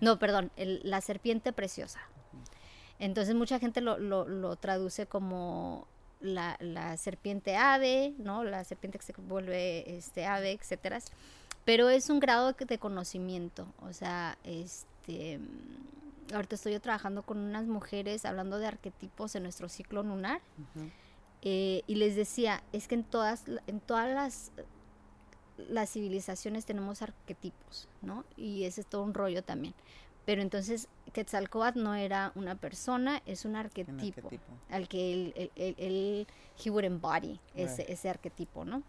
No, 0.00 0.18
perdón, 0.18 0.50
el- 0.56 0.80
la 0.84 1.00
serpiente 1.00 1.52
preciosa. 1.52 2.00
Entonces 2.98 3.34
mucha 3.34 3.58
gente 3.58 3.80
lo, 3.80 3.98
lo- 3.98 4.28
lo 4.28 4.56
traduce 4.56 5.06
como 5.06 5.86
la, 6.20 6.56
la 6.60 6.96
serpiente 6.96 7.56
ave, 7.56 8.14
¿no? 8.18 8.44
La 8.44 8.64
serpiente 8.64 8.98
que 8.98 9.04
se 9.04 9.12
vuelve 9.12 9.96
este 9.96 10.26
ave, 10.26 10.52
etcétera. 10.52 10.98
Pero 11.64 11.88
es 11.88 12.10
un 12.10 12.20
grado 12.20 12.52
de 12.52 12.78
conocimiento. 12.78 13.66
O 13.80 13.92
sea, 13.92 14.38
este 14.44 15.40
ahorita 16.34 16.54
estoy 16.54 16.72
yo 16.72 16.80
trabajando 16.80 17.22
con 17.22 17.38
unas 17.38 17.66
mujeres 17.66 18.24
hablando 18.24 18.58
de 18.58 18.66
arquetipos 18.66 19.34
en 19.34 19.44
nuestro 19.44 19.68
ciclo 19.68 20.02
lunar. 20.02 20.40
Eh, 21.42 21.82
y 21.86 21.94
les 21.94 22.16
decía, 22.16 22.62
es 22.72 22.86
que 22.86 22.96
en 22.96 23.04
todas, 23.04 23.44
en 23.66 23.80
todas 23.80 24.12
las, 24.12 24.52
las 25.68 25.90
civilizaciones 25.90 26.66
tenemos 26.66 27.02
arquetipos, 27.02 27.88
¿no? 28.02 28.24
Y 28.36 28.64
ese 28.64 28.82
es 28.82 28.86
todo 28.86 29.02
un 29.02 29.14
rollo 29.14 29.42
también. 29.42 29.74
Pero 30.30 30.42
entonces 30.42 30.86
Quetzalcoatl 31.12 31.82
no 31.82 31.96
era 31.96 32.30
una 32.36 32.54
persona, 32.54 33.20
es 33.26 33.44
un 33.44 33.56
arquetipo, 33.56 34.20
arquetipo. 34.28 34.52
al 34.68 34.86
que 34.86 35.12
él, 35.12 35.32
él, 35.34 35.50
él- 35.56 35.74
él- 35.76 36.26
he 36.64 36.70
would 36.70 36.84
embody 36.84 37.40
ese, 37.56 37.78
Right. 37.82 37.90
ese 37.90 38.08
arquetipo, 38.10 38.64
¿no? 38.64 38.84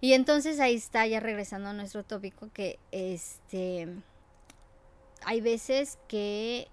Y 0.00 0.14
entonces 0.14 0.58
ahí 0.58 0.74
está, 0.76 1.06
ya 1.06 1.20
regresando 1.20 1.68
a 1.68 1.74
nuestro 1.74 2.02
tópico, 2.02 2.48
que 2.50 2.78
este 2.92 3.88
hay 5.26 5.42
veces 5.42 5.98
que, 6.08 6.68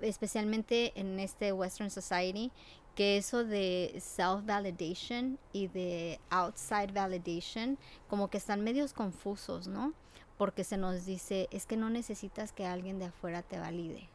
especialmente 0.00 0.98
en 0.98 1.20
este 1.20 1.52
Western 1.52 1.90
Society, 1.90 2.50
que 2.94 3.18
eso 3.18 3.44
de 3.44 3.92
self-validation 3.98 5.38
y 5.52 5.66
de 5.68 6.18
outside 6.30 6.90
validation, 6.94 7.76
como 8.08 8.28
que 8.30 8.38
están 8.38 8.62
medios 8.62 8.94
confusos, 8.94 9.68
¿no? 9.68 9.92
Porque 10.38 10.64
se 10.64 10.76
nos 10.76 11.04
dice, 11.04 11.48
es 11.50 11.66
que 11.66 11.76
no 11.76 11.90
necesitas 11.90 12.52
que 12.52 12.66
alguien 12.66 12.98
de 12.98 13.06
afuera 13.06 13.42
te 13.42 13.58
valide. 13.58 14.08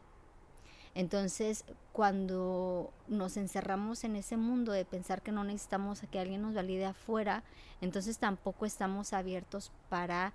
Entonces, 0.97 1.63
cuando 1.93 2.91
nos 3.07 3.37
encerramos 3.37 4.03
en 4.03 4.15
ese 4.15 4.35
mundo 4.35 4.71
de 4.71 4.83
pensar 4.83 5.21
que 5.21 5.31
no 5.31 5.43
necesitamos 5.43 6.01
a 6.01 6.07
que 6.07 6.19
alguien 6.19 6.41
nos 6.41 6.55
valide 6.55 6.85
afuera, 6.85 7.43
entonces 7.81 8.17
tampoco 8.17 8.65
estamos 8.65 9.13
abiertos 9.13 9.71
para 9.89 10.33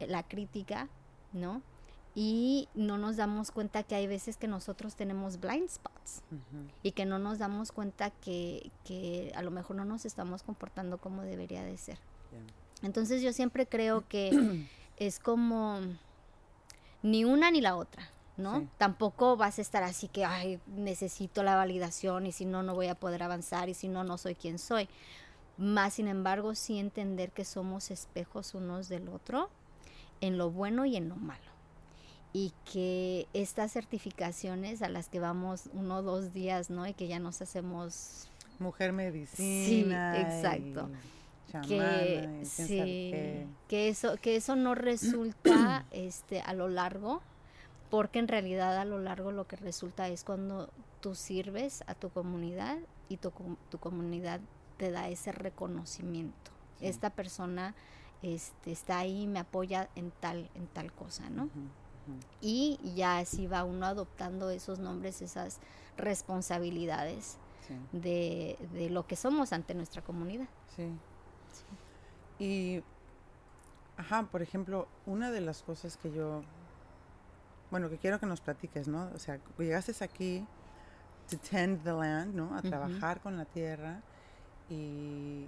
eh, 0.00 0.06
la 0.06 0.22
crítica, 0.22 0.88
¿no? 1.34 1.60
Y 2.14 2.70
no 2.74 2.96
nos 2.96 3.18
damos 3.18 3.50
cuenta 3.50 3.82
que 3.82 3.94
hay 3.94 4.06
veces 4.06 4.38
que 4.38 4.48
nosotros 4.48 4.96
tenemos 4.96 5.38
blind 5.40 5.68
spots 5.68 6.22
y 6.82 6.92
que 6.92 7.04
no 7.04 7.18
nos 7.18 7.38
damos 7.38 7.70
cuenta 7.70 8.10
que, 8.10 8.70
que 8.84 9.30
a 9.34 9.42
lo 9.42 9.50
mejor 9.50 9.76
no 9.76 9.84
nos 9.84 10.06
estamos 10.06 10.42
comportando 10.42 10.96
como 10.96 11.22
debería 11.22 11.64
de 11.64 11.76
ser. 11.76 11.98
Entonces 12.82 13.20
yo 13.20 13.32
siempre 13.32 13.66
creo 13.66 14.04
que 14.08 14.66
es 14.96 15.18
como 15.18 15.80
ni 17.02 17.24
una 17.24 17.50
ni 17.50 17.60
la 17.60 17.76
otra, 17.76 18.10
¿no? 18.36 18.60
Sí. 18.60 18.68
Tampoco 18.78 19.36
vas 19.36 19.58
a 19.58 19.62
estar 19.62 19.82
así 19.82 20.08
que, 20.08 20.24
ay, 20.24 20.60
necesito 20.66 21.42
la 21.42 21.56
validación 21.56 22.26
y 22.26 22.32
si 22.32 22.44
no, 22.44 22.62
no 22.62 22.74
voy 22.74 22.88
a 22.88 22.94
poder 22.94 23.22
avanzar 23.22 23.68
y 23.68 23.74
si 23.74 23.88
no, 23.88 24.04
no 24.04 24.18
soy 24.18 24.34
quien 24.34 24.58
soy. 24.58 24.88
Más 25.58 25.94
sin 25.94 26.08
embargo, 26.08 26.54
sí 26.54 26.78
entender 26.78 27.30
que 27.30 27.44
somos 27.44 27.90
espejos 27.90 28.54
unos 28.54 28.88
del 28.88 29.08
otro 29.08 29.50
en 30.20 30.38
lo 30.38 30.50
bueno 30.50 30.86
y 30.86 30.96
en 30.96 31.08
lo 31.08 31.16
malo. 31.16 31.40
Y 32.32 32.54
que 32.72 33.26
estas 33.34 33.72
certificaciones 33.72 34.80
a 34.80 34.88
las 34.88 35.08
que 35.08 35.20
vamos 35.20 35.64
uno 35.74 35.98
o 35.98 36.02
dos 36.02 36.32
días, 36.32 36.70
¿no? 36.70 36.86
Y 36.86 36.94
que 36.94 37.06
ya 37.06 37.18
nos 37.18 37.42
hacemos 37.42 38.28
Mujer 38.58 38.92
medicina. 38.92 40.18
exacto. 40.18 40.60
y 40.60 40.72
chamana, 40.72 41.00
que 41.68 42.38
y 42.42 42.44
sí, 42.46 43.46
que 43.68 43.88
eso 43.88 44.16
que 44.20 44.36
eso 44.36 44.56
no 44.56 44.74
resulta 44.74 45.84
este 45.90 46.40
a 46.40 46.54
lo 46.54 46.68
largo 46.68 47.20
porque 47.90 48.18
en 48.18 48.28
realidad 48.28 48.78
a 48.78 48.84
lo 48.84 48.98
largo 48.98 49.32
lo 49.32 49.46
que 49.46 49.56
resulta 49.56 50.08
es 50.08 50.24
cuando 50.24 50.70
tú 51.00 51.14
sirves 51.14 51.84
a 51.86 51.94
tu 51.94 52.08
comunidad 52.10 52.78
y 53.08 53.18
tu, 53.18 53.32
tu 53.70 53.78
comunidad 53.78 54.40
te 54.78 54.90
da 54.90 55.08
ese 55.08 55.32
reconocimiento 55.32 56.50
Sí. 56.78 56.86
esta 56.88 57.10
persona 57.10 57.74
este 58.22 58.72
está 58.72 58.98
ahí 58.98 59.26
me 59.26 59.38
apoya 59.40 59.88
en 59.94 60.10
tal 60.10 60.48
en 60.54 60.66
tal 60.68 60.92
cosa 60.92 61.28
no 61.30 61.48
y 62.40 62.78
ya 62.96 63.18
así 63.18 63.46
va 63.46 63.62
uno 63.64 63.86
adoptando 63.86 64.50
esos 64.50 64.78
nombres 64.78 65.22
esas 65.22 65.60
responsabilidades 65.96 67.38
Sí. 67.68 67.74
de, 67.92 68.58
de 68.72 68.90
lo 68.90 69.06
que 69.06 69.14
somos 69.14 69.52
ante 69.52 69.74
nuestra 69.74 70.02
comunidad 70.02 70.48
Sí. 70.74 70.88
Y, 72.38 72.82
ajá, 73.96 74.24
por 74.24 74.42
ejemplo, 74.42 74.88
una 75.06 75.30
de 75.30 75.40
las 75.40 75.62
cosas 75.62 75.96
que 75.96 76.10
yo, 76.12 76.42
bueno, 77.70 77.88
que 77.88 77.98
quiero 77.98 78.18
que 78.18 78.26
nos 78.26 78.40
platiques, 78.40 78.88
¿no? 78.88 79.10
O 79.14 79.18
sea, 79.18 79.38
llegaste 79.58 79.92
aquí 80.04 80.44
to 81.30 81.38
tend 81.38 81.82
the 81.84 81.92
land, 81.92 82.34
¿no? 82.34 82.56
A 82.56 82.62
trabajar 82.62 83.20
con 83.20 83.36
la 83.36 83.44
tierra 83.44 84.00
y 84.68 85.46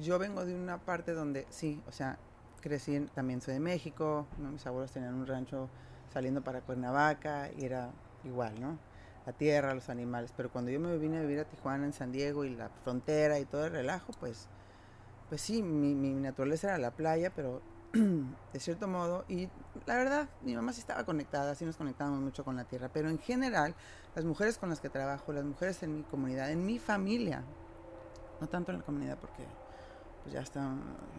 yo 0.00 0.18
vengo 0.18 0.44
de 0.44 0.54
una 0.54 0.78
parte 0.78 1.12
donde, 1.12 1.46
sí, 1.50 1.80
o 1.86 1.92
sea, 1.92 2.18
crecí, 2.60 2.96
en- 2.96 3.08
también 3.08 3.40
soy 3.40 3.54
de 3.54 3.60
México, 3.60 4.26
¿no? 4.38 4.50
Mis 4.50 4.66
abuelos 4.66 4.90
tenían 4.92 5.14
un 5.14 5.26
rancho 5.26 5.68
saliendo 6.12 6.42
para 6.42 6.60
Cuernavaca 6.62 7.50
y 7.56 7.64
era 7.64 7.90
igual, 8.24 8.58
¿no? 8.60 8.78
La 9.26 9.32
tierra, 9.32 9.74
los 9.74 9.88
animales, 9.88 10.32
pero 10.36 10.50
cuando 10.50 10.70
yo 10.70 10.80
me 10.80 10.96
vine 10.98 11.18
a 11.18 11.20
vivir 11.20 11.40
a 11.40 11.44
Tijuana, 11.44 11.84
en 11.86 11.92
San 11.92 12.12
Diego 12.12 12.44
y 12.44 12.54
la 12.54 12.68
frontera 12.68 13.38
y 13.38 13.44
todo 13.44 13.66
el 13.66 13.72
relajo, 13.72 14.12
pues, 14.20 14.48
pues 15.34 15.42
sí, 15.42 15.64
mi, 15.64 15.96
mi 15.96 16.10
naturaleza 16.10 16.68
era 16.68 16.78
la 16.78 16.92
playa, 16.92 17.32
pero 17.34 17.60
de 17.92 18.60
cierto 18.60 18.86
modo, 18.86 19.24
y 19.28 19.48
la 19.84 19.96
verdad, 19.96 20.28
mi 20.42 20.54
mamá 20.54 20.72
sí 20.72 20.78
estaba 20.78 21.02
conectada, 21.02 21.56
sí 21.56 21.64
nos 21.64 21.76
conectábamos 21.76 22.20
mucho 22.20 22.44
con 22.44 22.54
la 22.54 22.62
tierra, 22.62 22.88
pero 22.92 23.10
en 23.10 23.18
general, 23.18 23.74
las 24.14 24.24
mujeres 24.24 24.58
con 24.58 24.68
las 24.68 24.78
que 24.78 24.90
trabajo, 24.90 25.32
las 25.32 25.42
mujeres 25.42 25.82
en 25.82 25.96
mi 25.96 26.02
comunidad, 26.04 26.52
en 26.52 26.64
mi 26.64 26.78
familia, 26.78 27.42
no 28.40 28.46
tanto 28.46 28.70
en 28.70 28.78
la 28.78 28.84
comunidad 28.84 29.18
porque 29.18 29.42
pues 30.22 30.34
ya 30.34 30.40
está, 30.40 30.68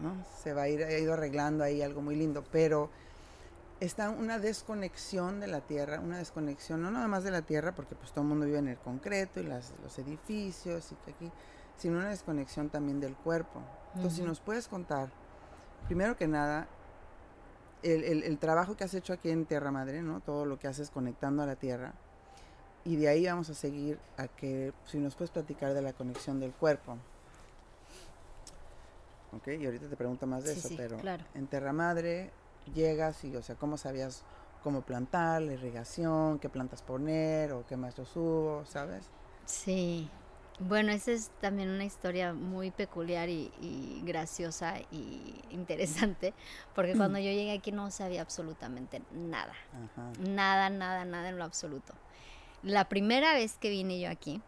¿no? 0.00 0.24
Se 0.42 0.54
va 0.54 0.62
a 0.62 0.68
ir, 0.70 0.82
ha 0.82 0.98
ido 0.98 1.12
arreglando 1.12 1.62
ahí 1.62 1.82
algo 1.82 2.00
muy 2.00 2.16
lindo, 2.16 2.42
pero 2.50 2.88
está 3.80 4.08
una 4.08 4.38
desconexión 4.38 5.40
de 5.40 5.48
la 5.48 5.60
tierra, 5.60 6.00
una 6.00 6.16
desconexión 6.16 6.80
no 6.80 6.90
nada 6.90 7.06
más 7.06 7.22
de 7.22 7.32
la 7.32 7.42
tierra, 7.42 7.74
porque 7.74 7.94
pues 7.94 8.12
todo 8.12 8.22
el 8.22 8.28
mundo 8.28 8.46
vive 8.46 8.60
en 8.60 8.68
el 8.68 8.78
concreto 8.78 9.40
y 9.40 9.42
las, 9.42 9.74
los 9.82 9.98
edificios 9.98 10.90
y 10.92 10.94
que 11.04 11.10
aquí, 11.10 11.32
sino 11.76 11.98
una 11.98 12.08
desconexión 12.08 12.68
también 12.70 13.00
del 13.00 13.14
cuerpo. 13.14 13.60
Entonces, 13.94 14.18
si 14.18 14.22
nos 14.24 14.40
puedes 14.40 14.68
contar, 14.68 15.10
primero 15.86 16.16
que 16.16 16.26
nada, 16.28 16.66
el, 17.82 18.04
el- 18.04 18.22
el 18.24 18.38
trabajo 18.38 18.76
que 18.76 18.84
has 18.84 18.94
hecho 18.94 19.12
aquí 19.12 19.30
en 19.30 19.46
Tierra 19.46 19.70
Madre, 19.70 20.02
¿no? 20.02 20.20
Todo 20.20 20.44
lo 20.46 20.58
que 20.58 20.68
haces 20.68 20.90
conectando 20.90 21.42
a 21.42 21.46
la 21.46 21.56
tierra. 21.56 21.92
Y 22.84 22.96
de 22.96 23.08
ahí 23.08 23.26
vamos 23.26 23.50
a 23.50 23.54
seguir 23.54 23.98
a 24.16 24.28
que, 24.28 24.72
si 24.86 24.98
nos 24.98 25.14
puedes 25.16 25.30
platicar 25.30 25.74
de 25.74 25.82
la 25.82 25.92
conexión 25.92 26.38
del 26.40 26.52
cuerpo. 26.52 26.96
Ok, 29.32 29.48
y 29.48 29.66
ahorita 29.66 29.88
te 29.88 29.96
pregunto 29.96 30.26
más 30.26 30.44
de 30.44 30.52
Sí, 30.54 30.58
eso, 30.60 30.68
sí, 30.68 30.74
pero 30.76 30.96
claro. 30.98 31.24
en 31.34 31.46
Terra 31.46 31.72
Madre 31.72 32.30
llegas 32.74 33.22
y, 33.24 33.34
o 33.36 33.42
sea, 33.42 33.56
¿cómo 33.56 33.76
sabías 33.76 34.22
cómo 34.62 34.82
plantar, 34.82 35.42
la 35.42 35.52
irrigación, 35.52 36.38
qué 36.38 36.48
plantas 36.48 36.82
poner 36.82 37.52
o 37.52 37.66
qué 37.66 37.76
más 37.76 37.94
yo 37.96 38.04
subo, 38.04 38.64
sabes? 38.66 39.04
Sí, 39.44 40.08
bueno, 40.58 40.92
esa 40.92 41.12
es 41.12 41.30
también 41.40 41.68
una 41.68 41.84
historia 41.84 42.32
muy 42.32 42.70
peculiar 42.70 43.28
y, 43.28 43.52
y 43.60 44.02
graciosa 44.04 44.78
y 44.90 45.34
interesante, 45.50 46.34
porque 46.74 46.94
cuando 46.94 47.18
yo 47.18 47.30
llegué 47.30 47.52
aquí 47.52 47.72
no 47.72 47.90
sabía 47.90 48.22
absolutamente 48.22 49.02
nada, 49.12 49.54
Ajá. 49.72 50.12
nada, 50.18 50.70
nada, 50.70 51.04
nada 51.04 51.28
en 51.28 51.38
lo 51.38 51.44
absoluto. 51.44 51.94
La 52.62 52.88
primera 52.88 53.34
vez 53.34 53.58
que 53.58 53.70
vine 53.70 54.00
yo 54.00 54.10
aquí, 54.10 54.40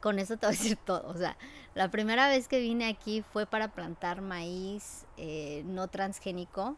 con 0.00 0.18
eso 0.18 0.36
te 0.36 0.46
voy 0.46 0.54
a 0.54 0.58
decir 0.58 0.76
todo, 0.84 1.08
o 1.08 1.16
sea, 1.16 1.36
la 1.74 1.88
primera 1.90 2.28
vez 2.28 2.48
que 2.48 2.58
vine 2.58 2.88
aquí 2.88 3.22
fue 3.22 3.46
para 3.46 3.68
plantar 3.68 4.22
maíz 4.22 5.06
eh, 5.16 5.62
no 5.66 5.86
transgénico, 5.86 6.76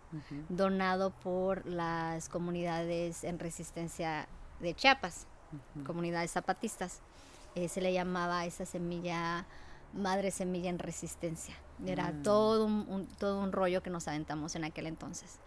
donado 0.51 1.11
por 1.11 1.65
las 1.67 2.29
comunidades 2.29 3.25
en 3.25 3.39
resistencia 3.39 4.29
de 4.61 4.75
Chiapas 4.75 5.27
comunidades 5.85 6.33
zapatistas. 6.33 7.01
Eh, 7.55 7.69
se 7.69 7.81
le 7.81 7.93
llamaba 7.93 8.45
esa 8.47 8.65
semilla 8.67 9.47
madre 9.93 10.31
semilla 10.31 10.71
en 10.71 10.79
resistencia. 10.79 11.55
Era 11.87 12.13
Mm. 12.13 12.23
todo, 12.23 12.65
un, 12.65 12.87
un- 12.89 13.07
todo 13.19 13.41
un 13.41 13.53
rollo 13.53 13.83
que 13.83 13.91
nos 13.91 14.09
aventamos 14.09 14.55
en 14.57 14.65
aquel 14.65 14.87
entonces. 14.87 15.39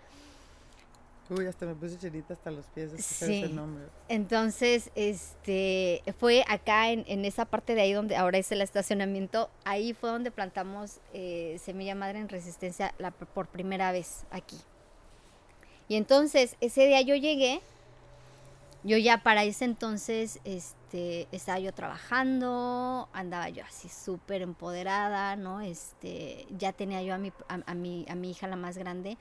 Uy, 1.27 1.47
hasta 1.47 1.65
me 1.65 1.73
puse 1.73 1.97
chinita 1.97 2.33
hasta 2.33 2.51
los 2.51 2.67
pies 2.67 2.91
sí. 3.03 3.41
ese 3.45 3.49
nombre. 3.51 3.85
Entonces, 4.09 4.91
este, 4.93 6.03
fue 6.19 6.43
acá 6.47 6.91
en, 6.91 7.03
en, 7.07 7.25
esa 7.25 7.45
parte 7.45 7.73
de 7.73 7.81
ahí 7.81 7.93
donde 7.93 8.15
ahora 8.15 8.37
es 8.37 8.51
el 8.51 8.61
estacionamiento, 8.61 9.49
ahí 9.63 9.93
fue 9.95 10.11
donde 10.11 10.29
plantamos 10.29 10.99
eh, 11.13 11.59
semilla 11.63 11.95
madre 11.95 12.19
en 12.19 12.29
resistencia 12.29 12.93
la, 12.99 13.09
por 13.09 13.47
primera 13.47 13.91
vez 13.91 14.25
aquí. 14.29 14.57
Y 15.87 15.95
entonces, 15.95 16.55
ese 16.61 16.85
día 16.85 17.01
yo 17.01 17.15
llegué, 17.15 17.59
yo 18.85 18.97
ya 18.97 19.23
para 19.23 19.43
ese 19.43 19.65
entonces, 19.65 20.39
este, 20.43 21.27
estaba 21.31 21.57
yo 21.59 21.73
trabajando, 21.73 23.09
andaba 23.13 23.49
yo 23.49 23.63
así 23.65 23.89
súper 23.89 24.43
empoderada, 24.43 25.35
¿no? 25.35 25.59
Este, 25.61 26.45
ya 26.55 26.71
tenía 26.71 27.01
yo 27.01 27.15
a 27.15 27.17
mi, 27.17 27.33
a, 27.47 27.73
mi, 27.73 28.05
a 28.07 28.15
mi 28.15 28.29
hija 28.29 28.47
la 28.47 28.55
más 28.55 28.77
grande 28.77 29.17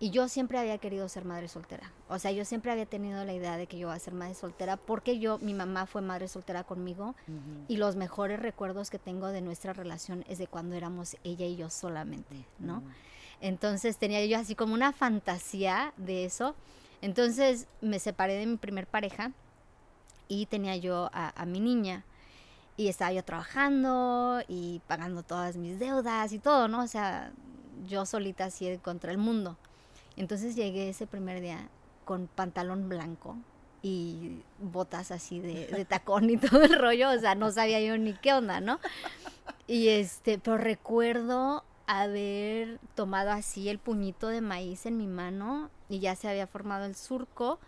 y 0.00 0.10
yo 0.10 0.28
siempre 0.28 0.58
había 0.58 0.76
querido 0.78 1.08
ser 1.08 1.24
madre 1.24 1.46
soltera. 1.46 1.92
O 2.08 2.18
sea, 2.18 2.32
yo 2.32 2.44
siempre 2.44 2.72
había 2.72 2.84
tenido 2.84 3.24
la 3.24 3.32
idea 3.32 3.56
de 3.56 3.68
que 3.68 3.78
yo 3.78 3.86
iba 3.86 3.94
a 3.94 3.98
ser 4.00 4.12
madre 4.12 4.34
soltera 4.34 4.76
porque 4.76 5.20
yo, 5.20 5.38
mi 5.38 5.54
mamá 5.54 5.86
fue 5.86 6.02
madre 6.02 6.26
soltera 6.26 6.64
conmigo 6.64 7.14
y 7.68 7.76
los 7.76 7.94
mejores 7.94 8.40
recuerdos 8.40 8.90
que 8.90 8.98
tengo 8.98 9.28
de 9.28 9.40
nuestra 9.40 9.72
relación 9.72 10.24
es 10.28 10.38
de 10.38 10.48
cuando 10.48 10.74
éramos 10.74 11.16
ella 11.22 11.46
y 11.46 11.54
yo 11.54 11.70
solamente, 11.70 12.44
¿no? 12.58 12.82
Entonces 13.40 13.98
tenía 13.98 14.24
yo 14.26 14.36
así 14.36 14.56
como 14.56 14.74
una 14.74 14.92
fantasía 14.92 15.94
de 15.96 16.24
eso. 16.24 16.56
Entonces 17.02 17.66
me 17.80 17.98
separé 17.98 18.34
de 18.34 18.46
mi 18.46 18.56
primer 18.56 18.86
pareja 18.86 19.32
y 20.28 20.46
tenía 20.46 20.76
yo 20.76 21.10
a, 21.12 21.40
a 21.40 21.46
mi 21.46 21.60
niña 21.60 22.04
y 22.76 22.88
estaba 22.88 23.12
yo 23.12 23.24
trabajando 23.24 24.40
y 24.48 24.80
pagando 24.86 25.22
todas 25.22 25.56
mis 25.56 25.78
deudas 25.78 26.32
y 26.32 26.38
todo, 26.38 26.68
¿no? 26.68 26.82
O 26.82 26.86
sea, 26.86 27.32
yo 27.86 28.04
solita 28.06 28.46
así 28.46 28.78
contra 28.78 29.12
el 29.12 29.18
mundo. 29.18 29.56
Entonces 30.16 30.56
llegué 30.56 30.88
ese 30.88 31.06
primer 31.06 31.40
día 31.40 31.68
con 32.04 32.26
pantalón 32.26 32.88
blanco 32.88 33.36
y 33.82 34.42
botas 34.58 35.10
así 35.10 35.40
de, 35.40 35.84
tacón 35.88 36.30
y 36.30 36.36
todo 36.36 36.62
el 36.62 36.78
rollo, 36.78 37.10
o 37.10 37.18
sea, 37.18 37.34
no 37.34 37.50
sabía 37.50 37.80
yo 37.80 37.96
ni 37.98 38.14
qué 38.14 38.32
onda, 38.32 38.60
¿no? 38.60 38.80
Y 39.66 39.88
este, 39.88 40.38
pero 40.38 40.58
recuerdo 40.58 41.64
haber 41.86 42.80
tomado 42.94 43.30
así 43.30 43.68
el 43.68 43.78
puñito 43.78 44.28
de 44.28 44.40
maíz 44.40 44.86
en 44.86 44.96
mi 44.96 45.06
mano 45.06 45.70
y 45.88 46.00
ya 46.00 46.16
se 46.16 46.28
había 46.28 46.46
formado 46.46 46.84
el 46.84 46.94
surco 46.94 47.58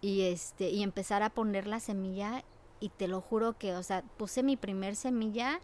y 0.00 0.22
este 0.22 0.70
y 0.70 0.82
empezar 0.82 1.22
a 1.22 1.30
poner 1.30 1.66
la 1.66 1.80
semilla 1.80 2.44
y 2.80 2.90
te 2.90 3.08
lo 3.08 3.20
juro 3.20 3.58
que, 3.58 3.74
o 3.74 3.82
sea, 3.82 4.02
puse 4.16 4.42
mi 4.42 4.56
primer 4.56 4.94
semilla 4.96 5.60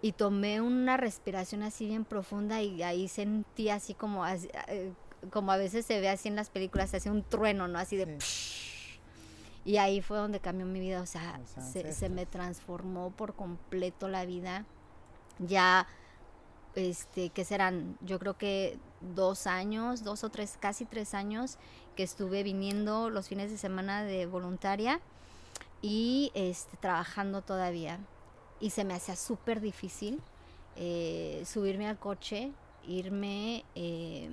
y 0.00 0.12
tomé 0.12 0.60
una 0.60 0.96
respiración 0.96 1.62
así 1.62 1.86
bien 1.86 2.04
profunda 2.04 2.60
y 2.60 2.82
ahí 2.82 3.06
sentí 3.08 3.68
así 3.68 3.94
como 3.94 4.26
eh, 4.26 4.92
como 5.30 5.52
a 5.52 5.56
veces 5.56 5.86
se 5.86 6.00
ve 6.00 6.08
así 6.08 6.28
en 6.28 6.36
las 6.36 6.50
películas, 6.50 6.92
así 6.94 7.08
un 7.08 7.22
trueno, 7.22 7.68
¿no? 7.68 7.78
Así 7.78 7.96
de... 7.96 8.18
Y 9.64 9.76
ahí 9.76 10.00
fue 10.00 10.18
donde 10.18 10.40
cambió 10.40 10.66
mi 10.66 10.80
vida, 10.80 11.00
o 11.00 11.06
sea, 11.06 11.40
se, 11.44 12.08
me 12.08 12.26
transformó 12.26 13.12
por 13.12 13.34
completo 13.36 14.08
la 14.08 14.24
vida. 14.24 14.66
Ya, 15.38 15.86
este, 16.74 17.30
que 17.30 17.44
serán, 17.44 17.96
yo 18.00 18.18
creo 18.18 18.36
que 18.36 18.76
dos 19.14 19.46
años, 19.46 20.04
dos 20.04 20.24
o 20.24 20.30
tres, 20.30 20.56
casi 20.58 20.84
tres 20.84 21.14
años 21.14 21.58
que 21.96 22.02
estuve 22.02 22.42
viniendo 22.42 23.10
los 23.10 23.28
fines 23.28 23.50
de 23.50 23.58
semana 23.58 24.02
de 24.02 24.26
voluntaria 24.26 25.00
y 25.82 26.30
este, 26.34 26.76
trabajando 26.76 27.42
todavía. 27.42 27.98
Y 28.60 28.70
se 28.70 28.84
me 28.84 28.94
hacía 28.94 29.16
súper 29.16 29.60
difícil 29.60 30.20
eh, 30.76 31.42
subirme 31.46 31.88
al 31.88 31.98
coche, 31.98 32.52
irme... 32.86 33.64
Eh, 33.74 34.30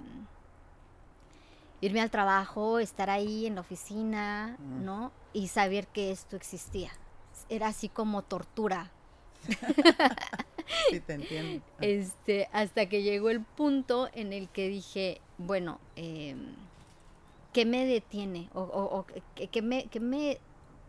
irme 1.81 2.01
al 2.01 2.11
trabajo, 2.11 2.79
estar 2.79 3.09
ahí 3.09 3.45
en 3.45 3.55
la 3.55 3.61
oficina, 3.61 4.57
mm. 4.59 4.83
¿no? 4.83 5.11
Y 5.33 5.47
saber 5.47 5.87
que 5.87 6.11
esto 6.11 6.35
existía. 6.35 6.91
Era 7.47 7.67
así 7.67 7.89
como 7.89 8.21
tortura. 8.21 8.91
sí, 10.89 10.99
te 10.99 11.13
entiendo. 11.13 11.63
Este, 11.81 12.49
hasta 12.51 12.87
que 12.87 13.03
llegó 13.03 13.29
el 13.29 13.41
punto 13.41 14.09
en 14.13 14.33
el 14.33 14.49
que 14.49 14.67
dije, 14.67 15.21
bueno, 15.37 15.79
em, 15.95 16.53
¿qué 17.53 17.65
me 17.65 17.85
detiene? 17.85 18.49
O, 18.53 18.61
o, 18.61 19.05
¿qué, 19.35 19.61
me, 19.61 19.85
qué 19.87 19.99
me, 19.99 20.39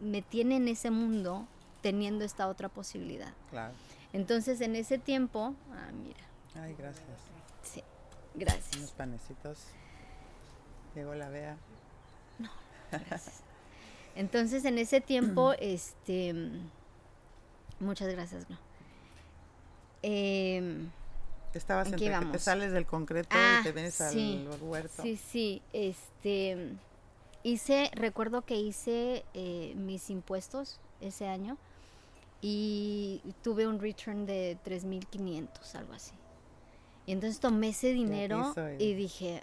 me 0.01 0.23
tiene 0.23 0.57
en 0.57 0.69
ese 0.69 0.91
mundo 0.91 1.47
teniendo 1.83 2.25
esta 2.25 2.49
otra 2.49 2.69
posibilidad? 2.69 3.33
Claro. 3.51 3.75
Entonces, 4.13 4.61
en 4.61 4.77
ese 4.77 4.99
tiempo, 4.99 5.55
ah, 5.73 5.91
mira. 5.93 6.21
Ay, 6.55 6.75
gracias. 6.77 7.07
Sí, 7.63 7.83
gracias. 8.35 8.77
Unos 8.77 8.91
panecitos. 8.93 9.59
Llegó 10.95 11.15
la 11.15 11.29
vea. 11.29 11.57
No, 12.39 12.51
gracias. 12.91 13.43
Entonces 14.17 14.65
en 14.65 14.79
ese 14.79 15.01
tiempo, 15.01 15.53
este, 15.61 16.35
muchas 17.79 18.09
gracias, 18.09 18.49
no. 18.51 18.59
Eh, 20.03 20.87
Estabas 21.55 21.89
entre 21.89 22.11
que 22.11 22.27
te 22.27 22.39
sales 22.39 22.73
del 22.73 22.87
concreto 22.87 23.37
y 23.37 23.41
ah, 23.41 23.61
te 23.63 23.73
vienes 23.73 24.01
al 24.01 24.49
huerto. 24.63 25.03
Sí, 25.03 25.17
sí, 25.17 25.63
este, 25.73 26.75
hice, 27.43 27.91
recuerdo 27.95 28.43
que 28.43 28.55
hice 28.55 29.25
eh, 29.35 29.73
mis 29.77 30.11
impuestos 30.11 30.79
ese 31.01 31.27
año 31.27 31.57
y 32.41 33.21
tuve 33.43 33.67
un 33.67 33.81
return 33.81 34.27
de 34.27 34.59
3.500, 34.65 35.75
algo 35.75 35.93
así. 35.93 36.13
Y 37.07 37.13
entonces 37.13 37.41
tomé 37.41 37.71
ese 37.71 37.93
dinero 37.93 38.55
y 38.79 38.95
dije, 38.95 39.43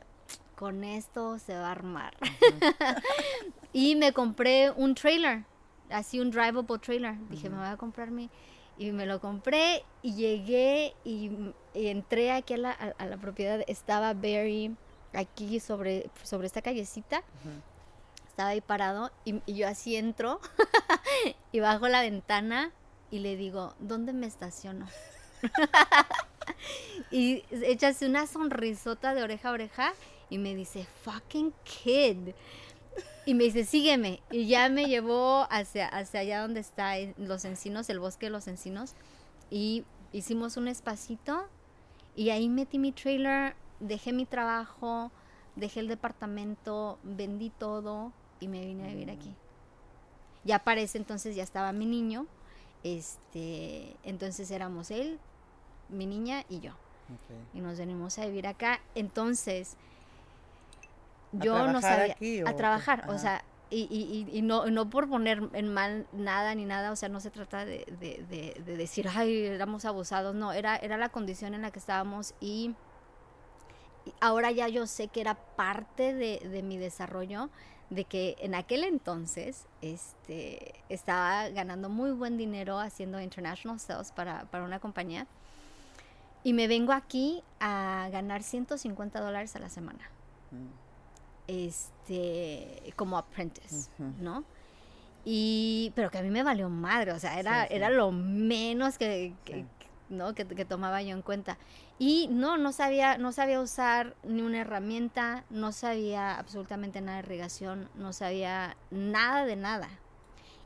con 0.56 0.84
esto 0.84 1.38
se 1.40 1.54
va 1.54 1.68
a 1.68 1.72
armar. 1.72 2.16
y 3.74 3.96
me 3.96 4.14
compré 4.14 4.72
un 4.72 4.96
trailer, 4.96 5.44
así 5.90 6.20
un 6.20 6.32
drivable 6.32 6.80
trailer. 6.80 7.16
Dije, 7.30 7.50
me 7.50 7.58
voy 7.58 7.68
a 7.68 7.76
comprar 7.76 8.12
mi... 8.12 8.30
Y 8.78 8.92
me 8.92 9.06
lo 9.06 9.20
compré 9.20 9.84
y 10.04 10.14
llegué 10.14 10.94
y, 11.04 11.32
entré 11.74 12.32
aquí 12.32 12.54
a 12.54 12.58
la, 12.58 13.18
propiedad. 13.20 13.64
Estaba 13.68 14.14
Barry 14.14 14.76
aquí 15.14 15.60
sobre, 15.60 16.10
sobre 16.24 16.48
esta 16.48 16.62
callecita. 16.62 17.24
Estaba 18.28 18.50
ahí 18.50 18.62
parado 18.62 19.12
y, 19.26 19.42
yo 19.52 19.68
así 19.68 19.96
entro 19.96 20.40
y 21.52 21.60
bajo 21.60 21.88
la 21.88 22.02
ventana 22.02 22.72
y 23.10 23.20
le 23.20 23.36
digo, 23.36 23.74
¿dónde 23.80 24.14
me 24.14 24.28
estaciono? 24.28 24.86
y 27.12 27.44
echase 27.52 28.06
una 28.06 28.28
sonrisota 28.28 29.16
de 29.16 29.24
oreja 29.24 29.50
a 29.50 29.54
oreja 29.54 29.94
y 30.30 30.38
me 30.38 30.56
dice, 30.56 30.86
fucking 31.04 31.54
kid. 31.64 32.34
Y 33.28 33.34
me 33.34 33.44
dice, 33.44 33.66
sígueme. 33.66 34.22
Y 34.32 34.48
ya 34.48 34.70
me 34.70 34.86
llevó 34.86 35.48
hacia, 35.50 35.90
hacia 35.90 36.22
allá 36.22 36.42
donde 36.42 36.62
está 36.62 36.94
los 37.18 37.44
encinos, 37.44 37.90
el 37.90 38.00
bosque 38.00 38.28
de 38.28 38.30
los 38.30 38.48
encinos. 38.48 38.94
Y 39.52 39.84
hicimos 40.14 40.56
un 40.56 40.70
espacito. 40.70 41.46
Y 42.16 42.30
ahí 42.30 42.48
metí 42.48 42.80
mi 42.80 42.94
trailer, 42.94 43.54
dejé 43.82 44.14
mi 44.14 44.26
trabajo, 44.26 45.12
dejé 45.58 45.82
el 45.82 45.90
departamento, 45.90 47.00
vendí 47.04 47.50
todo 47.50 48.14
y 48.40 48.48
me 48.48 48.66
vine 48.66 48.86
a 48.86 48.88
vivir 48.88 49.12
aquí. 49.12 49.36
Ya 50.46 50.60
parece 50.60 50.98
entonces 50.98 51.36
ya 51.36 51.44
estaba 51.44 51.74
mi 51.74 51.86
niño. 51.86 52.28
Este, 52.86 53.98
entonces 54.04 54.50
éramos 54.52 54.90
él, 54.90 55.20
mi 55.90 56.06
niña 56.06 56.46
y 56.48 56.62
yo. 56.62 56.72
Y 57.54 57.60
nos 57.60 57.78
venimos 57.78 58.20
a 58.20 58.26
vivir 58.26 58.48
acá. 58.48 58.80
Entonces, 58.96 59.76
yo 61.32 61.68
no 61.68 61.82
sabía 61.82 62.16
a 62.46 62.54
trabajar, 62.56 63.06
o 63.10 63.18
sea, 63.18 63.44
y, 63.70 63.88
y, 63.92 64.38
y, 64.38 64.42
no, 64.42 64.66
no 64.68 64.90
por 64.90 65.10
poner 65.10 65.50
en 65.52 65.74
mal 65.74 66.08
nada 66.14 66.56
ni 66.56 66.64
nada, 66.64 66.92
o 66.92 66.96
sea, 66.96 67.10
no 67.10 67.20
se 67.20 67.32
trata 67.32 67.66
de, 67.66 67.86
de, 68.00 68.56
de, 68.66 68.78
decir, 68.78 69.10
ay, 69.14 69.46
éramos 69.46 69.84
abusados, 69.84 70.34
no, 70.36 70.54
era, 70.54 70.78
era 70.78 70.98
la 70.98 71.10
condición 71.10 71.54
en 71.54 71.64
la 71.64 71.72
que 71.72 71.80
estábamos 71.80 72.34
y, 72.40 72.76
ahora 74.22 74.52
ya 74.52 74.70
yo 74.70 74.88
sé 74.88 75.10
que 75.10 75.20
era 75.20 75.36
parte 75.36 76.14
de, 76.14 76.64
mi 76.64 76.78
desarrollo, 76.78 77.50
de 77.90 78.06
que 78.06 78.38
en 78.40 78.56
aquel 78.56 78.84
entonces 78.86 79.66
este, 79.82 80.76
estaba 80.88 81.50
ganando 81.50 81.90
muy 81.90 82.12
buen 82.12 82.38
dinero 82.38 82.80
haciendo 82.80 83.20
international 83.20 83.80
sales 83.80 84.12
para, 84.12 84.46
para 84.46 84.64
una 84.64 84.80
compañía 84.80 85.26
y 86.44 86.54
me 86.54 86.68
vengo 86.68 86.94
aquí 86.94 87.44
a 87.60 88.10
ganar 88.12 88.44
150 88.44 89.20
dólares 89.20 89.56
a 89.56 89.60
la 89.60 89.70
semana. 89.70 90.10
Mm 90.52 90.87
este, 91.48 92.94
como 92.96 93.18
apprentice, 93.18 93.90
¿no? 94.20 94.44
Y, 95.26 95.92
pero 95.96 96.10
que 96.10 96.20
a 96.20 96.22
mí 96.22 96.30
me 96.30 96.44
valió 96.44 96.70
madre, 96.70 97.12
o 97.12 97.20
sea, 97.20 97.40
era, 97.40 97.66
era 97.66 97.90
lo 97.90 98.12
menos 98.12 98.98
que, 98.98 99.34
¿no? 100.10 100.34
Que, 100.34 100.46
tomaba 100.46 101.02
yo 101.02 101.16
en 101.16 101.22
cuenta. 101.22 101.58
Y 102.00 102.28
no, 102.30 102.58
no 102.58 102.72
sabía, 102.72 103.18
no 103.18 103.32
sabía 103.32 103.60
usar 103.60 104.16
ni 104.24 104.42
una 104.42 104.60
herramienta, 104.60 105.44
no 105.50 105.72
sabía 105.72 106.38
absolutamente 106.38 107.02
nada 107.02 107.18
de 107.18 107.24
irrigación, 107.24 107.90
no 107.96 108.14
sabía 108.14 108.78
nada 108.92 109.46
de 109.46 109.56
nada. 109.56 109.90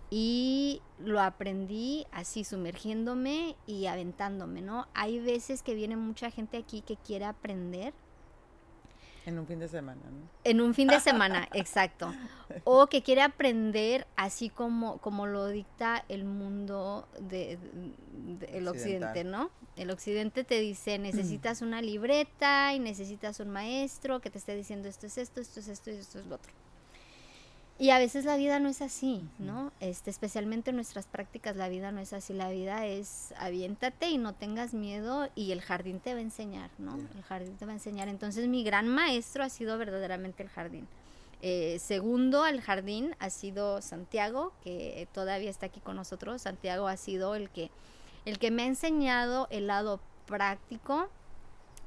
Y 0.10 0.82
lo 1.00 1.22
aprendí 1.22 2.06
así, 2.12 2.44
sumergiéndome 2.44 3.56
y 3.66 3.86
aventándome, 3.86 4.62
¿no? 4.62 4.88
Hay 4.94 5.20
veces 5.20 5.64
que 5.64 5.74
viene 5.74 5.96
mucha 5.96 6.30
gente 6.30 6.58
aquí 6.58 6.82
que 6.82 6.98
quiere 6.98 7.26
aprender, 7.26 7.94
En 9.26 9.38
un 9.38 9.46
fin 9.46 9.60
de 9.60 9.68
semana, 9.68 10.02
¿no? 10.02 10.30
En 10.44 10.62
un 10.62 10.74
fin 10.74 10.88
de 10.88 11.00
semana, 11.00 11.48
exacto. 11.54 12.14
O 12.64 12.88
que 12.88 13.04
quiere 13.04 13.22
aprender 13.22 14.08
así 14.16 14.50
como, 14.50 14.98
como 14.98 15.28
lo 15.28 15.48
dicta 15.48 16.04
el 16.10 16.26
mundo 16.26 17.08
del 17.20 17.60
de, 18.40 18.70
occidente, 18.70 19.24
¿no? 19.24 19.52
El 19.76 19.92
occidente 19.92 20.44
te 20.44 20.60
dice, 20.60 20.98
necesitas 20.98 21.62
una 21.62 21.82
libreta 21.82 22.74
y 22.74 22.80
necesitas 22.80 23.40
un 23.40 23.50
maestro 23.50 24.20
que 24.22 24.30
te 24.30 24.38
esté 24.38 24.56
diciendo 24.56 24.90
esto 24.90 25.06
es 25.06 25.18
esto, 25.18 25.40
esto 25.40 25.60
es 25.60 25.68
esto 25.68 25.92
y 25.92 25.96
esto 25.96 26.20
es 26.20 26.26
lo 26.26 26.36
otro. 26.36 26.52
Y 27.82 27.90
a 27.90 27.98
veces 27.98 28.26
la 28.26 28.38
vida 28.38 28.60
no 28.60 28.70
es 28.70 28.80
así, 28.84 29.24
¿no? 29.40 29.72
Este, 29.80 30.12
especialmente 30.12 30.70
en 30.70 30.76
nuestras 30.76 31.08
prácticas 31.08 31.56
la 31.56 31.68
vida 31.68 31.92
no 31.92 32.00
es 32.00 32.14
así, 32.14 32.32
la 32.32 32.52
vida 32.52 32.86
es 32.86 33.34
aviéntate 33.40 34.08
y 34.08 34.20
no 34.20 34.34
tengas 34.34 34.76
miedo 34.76 35.30
y 35.34 35.52
el 35.52 35.62
jardín 35.62 36.00
te 36.00 36.14
va 36.14 36.20
a 36.20 36.22
enseñar, 36.22 36.70
¿no? 36.78 36.96
El 37.16 37.24
jardín 37.24 37.58
te 37.58 37.66
va 37.66 37.72
a 37.72 37.74
enseñar. 37.74 38.08
Entonces 38.08 38.48
mi 38.48 38.64
gran 38.64 38.88
maestro 38.88 39.44
ha 39.44 39.50
sido 39.50 39.80
verdaderamente 39.80 40.44
el 40.44 40.50
jardín. 40.50 40.88
Eh, 41.42 41.80
segundo 41.80 42.44
al 42.44 42.62
jardín 42.62 43.16
ha 43.18 43.32
sido 43.32 43.82
Santiago, 43.82 44.54
que 44.64 45.08
todavía 45.12 45.50
está 45.50 45.66
aquí 45.66 45.80
con 45.80 45.96
nosotros. 45.96 46.44
Santiago 46.44 46.88
ha 46.88 46.98
sido 46.98 47.34
el 47.34 47.50
que, 47.50 47.72
el 48.26 48.38
que 48.38 48.52
me 48.52 48.62
ha 48.62 48.68
enseñado 48.68 49.48
el 49.50 49.66
lado 49.66 50.00
práctico, 50.28 51.10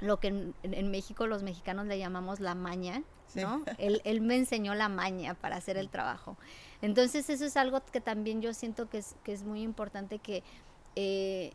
lo 0.01 0.21
que 0.21 0.53
en 0.63 0.91
México 0.91 1.27
los 1.27 1.43
mexicanos 1.43 1.87
le 1.87 1.99
llamamos 1.99 2.41
la 2.41 2.55
maña, 2.55 3.03
¿no? 3.35 3.65
Él, 3.79 4.21
me 4.21 4.37
enseñó 4.37 4.75
la 4.75 4.89
maña 4.89 5.35
para 5.35 5.57
hacer 5.57 5.77
el 5.77 5.89
trabajo. 5.89 6.37
Entonces 6.83 7.29
eso 7.31 7.45
es 7.45 7.57
algo 7.57 7.85
que 7.87 8.01
también 8.01 8.43
yo 8.43 8.53
siento 8.55 8.89
que 8.89 8.99
es, 8.99 9.17
que 9.25 9.33
es 9.33 9.43
muy 9.45 9.63
importante 9.63 10.19
que 10.19 10.43
eh, 10.97 11.53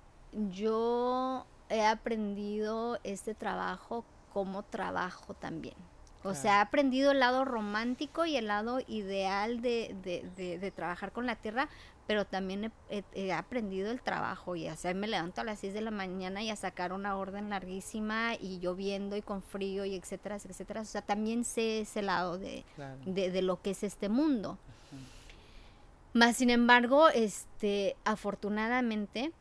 yo 0.52 1.46
he 1.70 1.86
aprendido 1.86 3.00
este 3.04 3.36
trabajo 3.36 4.04
como 4.34 4.64
trabajo 4.64 5.34
también. 5.34 5.76
O 6.24 6.36
sea, 6.36 6.58
he 6.58 6.62
aprendido 6.62 7.12
el 7.12 7.20
lado 7.20 7.46
romántico 7.46 8.26
y 8.26 8.36
el 8.36 8.48
lado 8.48 8.82
ideal 8.88 9.62
de, 9.62 9.96
de, 10.04 10.60
de 10.60 10.72
trabajar 10.72 11.14
con 11.14 11.26
la 11.26 11.38
tierra, 11.38 11.70
pero 12.10 12.26
también 12.26 12.74
he, 12.90 13.32
aprendido 13.32 13.92
el 13.92 14.02
trabajo 14.02 14.56
y 14.56 14.68
o 14.68 14.74
me 14.96 15.08
levanto 15.08 15.42
a 15.42 15.44
las 15.44 15.60
6 15.60 15.76
de 15.76 15.82
la 15.82 15.92
mañana 15.92 16.42
y 16.42 16.50
a 16.50 16.56
sacar 16.56 16.92
una 16.92 17.16
orden 17.16 17.52
larguísima 17.52 18.34
y 18.34 18.58
lloviendo 18.58 19.16
y 19.16 19.22
con 19.22 19.44
frío 19.44 19.86
y 19.86 19.94
etcétera, 19.94 20.38
etcétera. 20.38 20.82
O 20.82 20.86
sea, 20.86 21.04
también 21.04 21.46
sé 21.46 21.82
ese 21.82 22.02
lado 22.02 22.40
de, 22.40 22.66
de, 23.06 23.42
lo 23.44 23.62
que 23.62 23.70
es 23.70 23.84
este 23.84 24.10
mundo. 24.10 24.58
Más 26.14 26.38
sin 26.38 26.50
embargo, 26.50 27.10
este, 27.10 27.96
afortunadamente, 28.06 29.32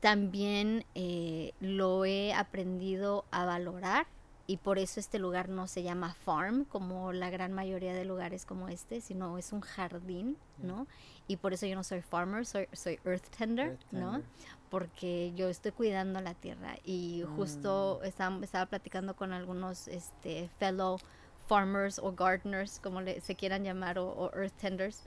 también 0.00 0.84
eh, 0.94 1.54
lo 1.58 2.04
he 2.04 2.34
aprendido 2.34 3.24
a 3.30 3.46
valorar 3.46 4.06
y 4.46 4.58
por 4.58 4.78
eso 4.78 5.00
este 5.00 5.18
lugar 5.18 5.48
no 5.48 5.66
se 5.66 5.82
llama 5.82 6.12
farm 6.12 6.66
como 6.66 7.14
la 7.14 7.30
gran 7.30 7.54
mayoría 7.54 7.94
de 7.94 8.04
lugares 8.04 8.44
como 8.44 8.68
este, 8.68 9.00
sino 9.00 9.38
es 9.38 9.54
un 9.54 9.62
jardín, 9.62 10.36
¿no? 10.58 10.86
Y 11.32 11.38
por 11.38 11.54
eso 11.54 11.64
yo 11.64 11.74
no 11.74 11.82
soy 11.82 12.02
farmer, 12.02 12.44
soy, 12.44 12.68
soy 12.74 13.00
earth, 13.06 13.24
tender, 13.38 13.78
¿no? 13.90 14.20
Porque 14.68 15.32
yo 15.34 15.48
estoy 15.48 15.72
cuidando 15.72 16.20
la 16.20 16.34
tierra 16.34 16.76
y 16.84 17.24
justo 17.36 18.00
mm. 18.02 18.04
estaba, 18.04 18.44
estaba 18.44 18.66
platicando 18.66 19.16
con 19.16 19.32
algunos 19.32 19.88
este, 19.88 20.50
fellow 20.58 20.98
farmers 21.46 21.98
o 21.98 22.12
gardeners, 22.12 22.80
como 22.80 23.00
le, 23.00 23.22
se 23.22 23.34
quieran 23.34 23.64
llamar, 23.64 23.98
o, 23.98 24.08
o 24.10 24.30
earth 24.36 24.52
tenders. 24.60 25.04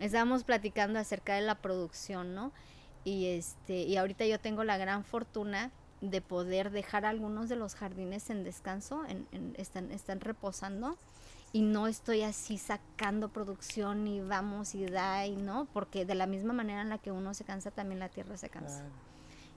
Estábamos 0.00 0.42
platicando 0.42 0.98
acerca 0.98 1.36
de 1.36 1.42
la 1.42 1.54
producción, 1.54 2.34
¿no? 2.34 2.50
Y, 3.04 3.26
este, 3.26 3.74
y 3.74 3.96
ahorita 3.96 4.26
yo 4.26 4.40
tengo 4.40 4.64
la 4.64 4.76
gran 4.76 5.04
fortuna 5.04 5.70
de 6.00 6.20
poder 6.20 6.72
dejar 6.72 7.06
algunos 7.06 7.48
de 7.48 7.54
los 7.54 7.76
jardines 7.76 8.28
en 8.28 8.42
descanso, 8.42 9.04
en, 9.06 9.54
están, 9.56 9.92
están 9.92 10.18
reposando 10.18 10.98
y 11.52 11.62
no 11.62 11.88
estoy 11.88 12.22
así 12.22 12.58
sacando 12.58 13.28
producción 13.28 14.06
y 14.06 14.20
vamos 14.20 14.74
y 14.74 14.86
da 14.86 15.26
y 15.26 15.36
no, 15.36 15.66
porque 15.72 16.04
de 16.04 16.14
la 16.14 16.26
misma 16.26 16.52
manera 16.52 16.82
en 16.82 16.88
la 16.88 16.98
que 16.98 17.10
uno 17.10 17.34
se 17.34 17.44
cansa, 17.44 17.70
también 17.70 17.98
la 17.98 18.08
tierra 18.08 18.36
se 18.36 18.48
cansa. 18.48 18.84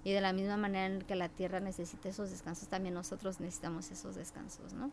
Y 0.03 0.11
de 0.11 0.19
la 0.19 0.33
misma 0.33 0.57
manera 0.57 0.87
en 0.87 1.01
que 1.03 1.15
la 1.15 1.29
tierra 1.29 1.59
necesita 1.59 2.09
esos 2.09 2.31
descansos, 2.31 2.67
también 2.67 2.95
nosotros 2.95 3.39
necesitamos 3.39 3.91
esos 3.91 4.15
descansos, 4.15 4.73
¿no? 4.73 4.91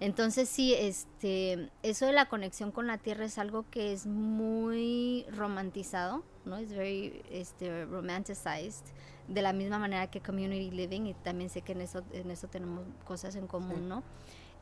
Entonces 0.00 0.48
sí, 0.48 0.74
este, 0.74 1.70
eso 1.82 2.04
de 2.06 2.12
la 2.12 2.28
conexión 2.28 2.70
con 2.70 2.86
la 2.86 2.98
tierra 2.98 3.24
es 3.24 3.38
algo 3.38 3.64
que 3.70 3.92
es 3.92 4.06
muy 4.06 5.24
romantizado, 5.30 6.22
¿no? 6.44 6.56
Es 6.56 6.72
very 6.74 7.22
este, 7.30 7.84
romanticized, 7.86 8.84
de 9.28 9.42
la 9.42 9.52
misma 9.52 9.78
manera 9.78 10.10
que 10.10 10.20
community 10.20 10.70
living, 10.70 11.06
y 11.06 11.14
también 11.14 11.48
sé 11.50 11.62
que 11.62 11.72
en 11.72 11.80
eso, 11.80 12.02
en 12.12 12.30
eso 12.30 12.48
tenemos 12.48 12.84
cosas 13.04 13.36
en 13.36 13.46
común, 13.46 13.88
¿no? 13.88 14.02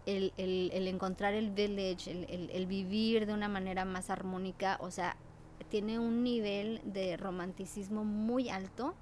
El, 0.07 0.33
el, 0.37 0.71
el, 0.75 0.87
encontrar 0.89 1.35
el 1.35 1.51
village, 1.51 2.11
el, 2.11 2.51
el, 2.51 2.67
vivir 2.67 3.27
de 3.27 3.33
una 3.33 3.49
manera 3.49 3.85
más 3.87 4.11
armónica, 4.11 4.77
o 4.81 4.91
sea, 4.91 5.17
tiene 5.71 5.99
un 5.99 6.23
nivel 6.23 6.83
de 6.85 7.17
romanticismo 7.17 8.05
muy 8.05 8.51
alto 8.51 8.95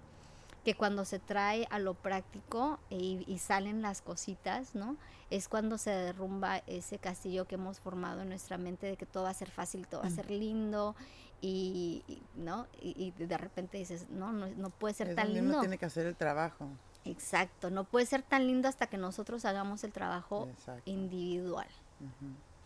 que 0.64 0.74
cuando 0.74 1.04
se 1.04 1.18
trae 1.18 1.66
a 1.70 1.78
lo 1.78 1.94
práctico 1.94 2.78
e, 2.90 3.24
y, 3.26 3.38
salen 3.38 3.82
las 3.82 4.00
cositas, 4.00 4.74
¿no? 4.74 4.96
Es 5.30 5.48
cuando 5.48 5.76
se 5.76 5.90
derrumba 5.90 6.58
ese 6.66 6.98
castillo 6.98 7.46
que 7.46 7.56
hemos 7.56 7.80
formado 7.80 8.22
en 8.22 8.28
nuestra 8.28 8.58
mente 8.58 8.86
de 8.86 8.96
que 8.96 9.06
todo 9.06 9.24
va 9.24 9.30
a 9.30 9.34
ser 9.34 9.50
fácil, 9.50 9.88
todo 9.88 10.02
va 10.02 10.06
a 10.06 10.10
ser 10.10 10.30
lindo 10.30 10.94
y, 11.40 12.04
¿no? 12.36 12.68
Y, 12.80 13.10
de 13.18 13.36
repente 13.36 13.78
dices, 13.78 14.08
no, 14.08 14.32
no, 14.32 14.70
puede 14.70 14.94
ser 14.94 15.14
tan 15.16 15.32
lindo. 15.32 15.50
Uno 15.50 15.60
tiene 15.60 15.78
que 15.78 15.86
hacer 15.86 16.06
el 16.06 16.14
trabajo. 16.14 16.68
Exacto, 17.04 17.70
no 17.70 17.84
puede 17.84 18.06
ser 18.06 18.22
tan 18.22 18.46
lindo 18.46 18.68
hasta 18.68 18.86
que 18.86 18.96
nosotros 18.96 19.44
hagamos 19.44 19.84
el 19.84 19.92
trabajo 19.92 20.48
individual. 20.84 21.68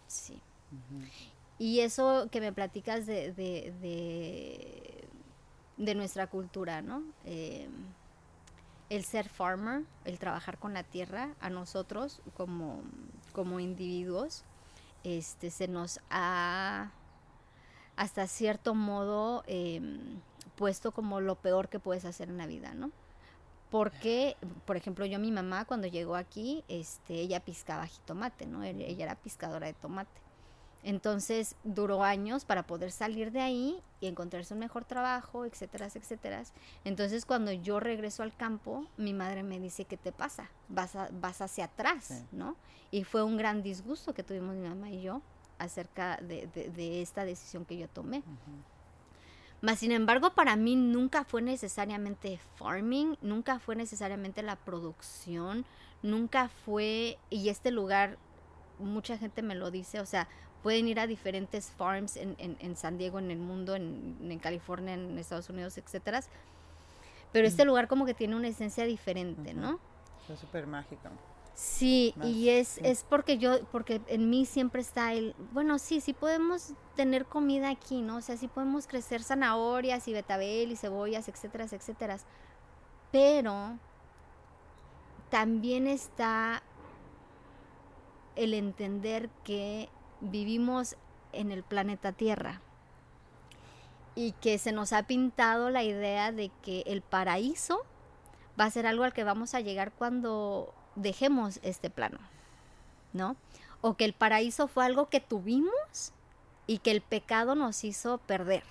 Sí. 0.07 0.40
Y 1.59 1.81
eso 1.81 2.29
que 2.31 2.40
me 2.40 2.53
platicas 2.53 3.07
de, 3.07 3.33
de 3.33 4.96
de 5.77 5.94
nuestra 5.94 6.27
cultura, 6.27 6.83
¿no? 6.83 7.03
Eh, 7.25 7.68
el 8.88 9.05
ser 9.05 9.29
farmer, 9.29 9.83
el 10.05 10.18
trabajar 10.18 10.59
con 10.59 10.72
la 10.72 10.85
tierra, 10.85 11.35
a 11.40 11.51
nosotros 11.51 12.20
como, 12.37 12.83
como 13.33 13.61
individuos, 13.61 14.44
este, 15.05 15.51
se 15.51 15.68
nos 15.68 16.01
ha 16.11 16.92
hasta 17.96 18.27
cierto 18.27 18.75
modo 18.75 19.42
em, 19.46 20.20
puesto 20.55 20.92
como 20.92 21.20
lo 21.20 21.37
peor 21.37 21.68
que 21.68 21.81
puedes 21.81 22.05
hacer 22.05 22.29
en 22.29 22.38
la 22.38 22.46
vida, 22.46 22.75
¿no? 22.75 22.90
Porque, 23.70 24.37
por 24.64 24.76
ejemplo, 24.76 25.05
yo 25.07 25.18
mi 25.18 25.33
mamá 25.33 25.64
cuando 25.64 25.88
llegó 25.88 26.14
aquí, 26.14 26.64
este, 26.68 27.14
ella 27.14 27.40
piscaba 27.40 27.87
jitomate, 27.87 28.46
¿no? 28.46 28.62
Ella 28.62 29.05
era 29.05 29.14
piscadora 29.16 29.66
de 29.66 29.74
tomate. 29.74 30.26
Entonces 30.87 31.57
duró 31.64 32.05
años 32.05 32.44
para 32.44 32.64
poder 32.64 32.92
salir 32.92 33.33
de 33.33 33.40
ahí 33.40 33.83
y 34.00 34.07
encontrarse 34.07 34.55
un 34.55 34.61
mejor 34.61 34.85
trabajo, 34.85 35.44
etcétera, 35.44 35.87
etcétera. 35.87 36.44
Entonces 36.85 37.26
cuando 37.26 37.50
yo 37.50 37.81
regreso 37.81 38.22
al 38.22 38.37
campo, 38.37 38.87
mi 38.96 39.12
madre 39.12 39.42
me 39.42 39.59
dice, 39.59 39.85
¿qué 39.85 39.96
te 39.96 40.12
pasa? 40.12 40.48
Vas, 40.68 40.92
vas 41.20 41.40
hacia 41.40 41.64
atrás, 41.64 42.22
¿no? 42.31 42.55
Y 42.92 43.02
fue 43.02 43.24
un 43.24 43.37
gran 43.37 43.64
disgusto 43.64 44.14
que 44.14 44.22
tuvimos 44.22 44.55
mi 44.55 44.68
mamá 44.68 44.90
y 44.90 45.02
yo 45.02 45.22
acerca 45.59 46.18
de, 46.18 47.02
esta 47.02 47.24
decisión 47.24 47.64
que 47.64 47.76
yo 47.76 47.88
tomé. 47.88 48.22
Mas, 49.66 49.81
sin 49.81 49.90
embargo, 49.90 50.31
para 50.31 50.55
mí 50.55 50.76
nunca 50.76 51.24
fue 51.24 51.42
necesariamente 51.42 52.38
farming, 52.55 53.16
nunca 53.20 53.59
fue 53.59 53.74
necesariamente 53.74 54.44
la 54.44 54.55
producción, 54.55 55.64
nunca 56.05 56.48
fue, 56.48 57.18
y 57.31 57.48
este 57.48 57.72
lugar, 57.72 58.16
mucha 58.79 59.18
gente 59.18 59.42
me 59.42 59.57
lo 59.57 59.72
dice, 59.72 59.98
o 59.98 60.07
sea, 60.07 60.29
pueden 60.62 60.87
ir 60.87 61.00
a 61.00 61.09
diferentes 61.09 61.72
farms 61.72 62.14
en, 62.16 62.37
en, 62.38 62.76
San 62.76 62.96
Diego, 62.96 63.18
en 63.18 63.33
el 63.33 63.38
mundo, 63.38 63.74
en, 63.74 64.16
en, 64.22 64.38
California, 64.38 64.94
en 64.94 65.18
Estados 65.18 65.50
Unidos, 65.50 65.76
etcétera. 65.79 66.20
Pero 67.33 67.48
este 67.48 67.64
mm. 67.64 67.66
lugar 67.66 67.88
como 67.88 68.07
que 68.07 68.14
tiene 68.14 68.37
una 68.37 68.46
esencia 68.46 68.85
diferente, 68.85 69.52
¿no? 69.52 69.81
Es 70.29 70.38
súper 70.38 70.68
mágico. 70.68 71.09
Sí, 71.56 72.14
y 72.22 72.50
es, 72.50 72.76
es 72.82 73.02
porque 73.08 73.38
yo, 73.38 73.64
porque 73.72 74.02
en 74.08 74.28
mí 74.28 74.44
siempre 74.44 74.82
está 74.82 75.14
el, 75.14 75.34
bueno, 75.52 75.78
sí, 75.78 76.02
sí 76.02 76.12
podemos 76.12 76.74
tener 76.96 77.24
comida 77.24 77.70
aquí, 77.70 78.02
¿no? 78.02 78.18
O 78.18 78.20
sea, 78.20 78.36
sí 78.36 78.46
podemos 78.46 78.86
crecer 78.86 79.22
zanahorias 79.22 80.06
y 80.06 80.12
betabel 80.12 80.70
y 80.70 80.76
cebollas, 80.76 81.28
etcétera, 81.28 81.64
etcétera. 81.64 82.18
Pero 83.10 83.78
también 85.30 85.86
está 85.86 86.62
el 88.34 88.52
entender 88.52 89.30
que 89.42 89.88
vivimos 90.20 90.96
en 91.32 91.52
el 91.52 91.62
planeta 91.62 92.12
Tierra 92.12 92.60
y 94.14 94.32
que 94.32 94.58
se 94.58 94.72
nos 94.72 94.92
ha 94.92 95.04
pintado 95.04 95.70
la 95.70 95.84
idea 95.84 96.32
de 96.32 96.50
que 96.60 96.82
el 96.82 97.00
paraíso 97.00 97.80
va 98.60 98.64
a 98.66 98.70
ser 98.70 98.86
algo 98.86 99.04
al 99.04 99.14
que 99.14 99.24
vamos 99.24 99.54
a 99.54 99.60
llegar 99.60 99.92
cuando 99.92 100.74
dejemos 100.96 101.61
este 101.62 101.90
plano, 101.90 102.18
¿no? 103.12 103.37
O 103.80 103.94
que 103.94 104.04
el 104.04 104.12
paraíso 104.12 104.68
fue 104.68 104.85
algo 104.85 105.09
que 105.09 105.20
tuvimos 105.20 106.12
y 106.66 106.78
que 106.78 106.90
el 106.90 107.00
pecado 107.00 107.54
nos 107.54 107.85
hizo 107.85 108.18
perder, 108.18 108.64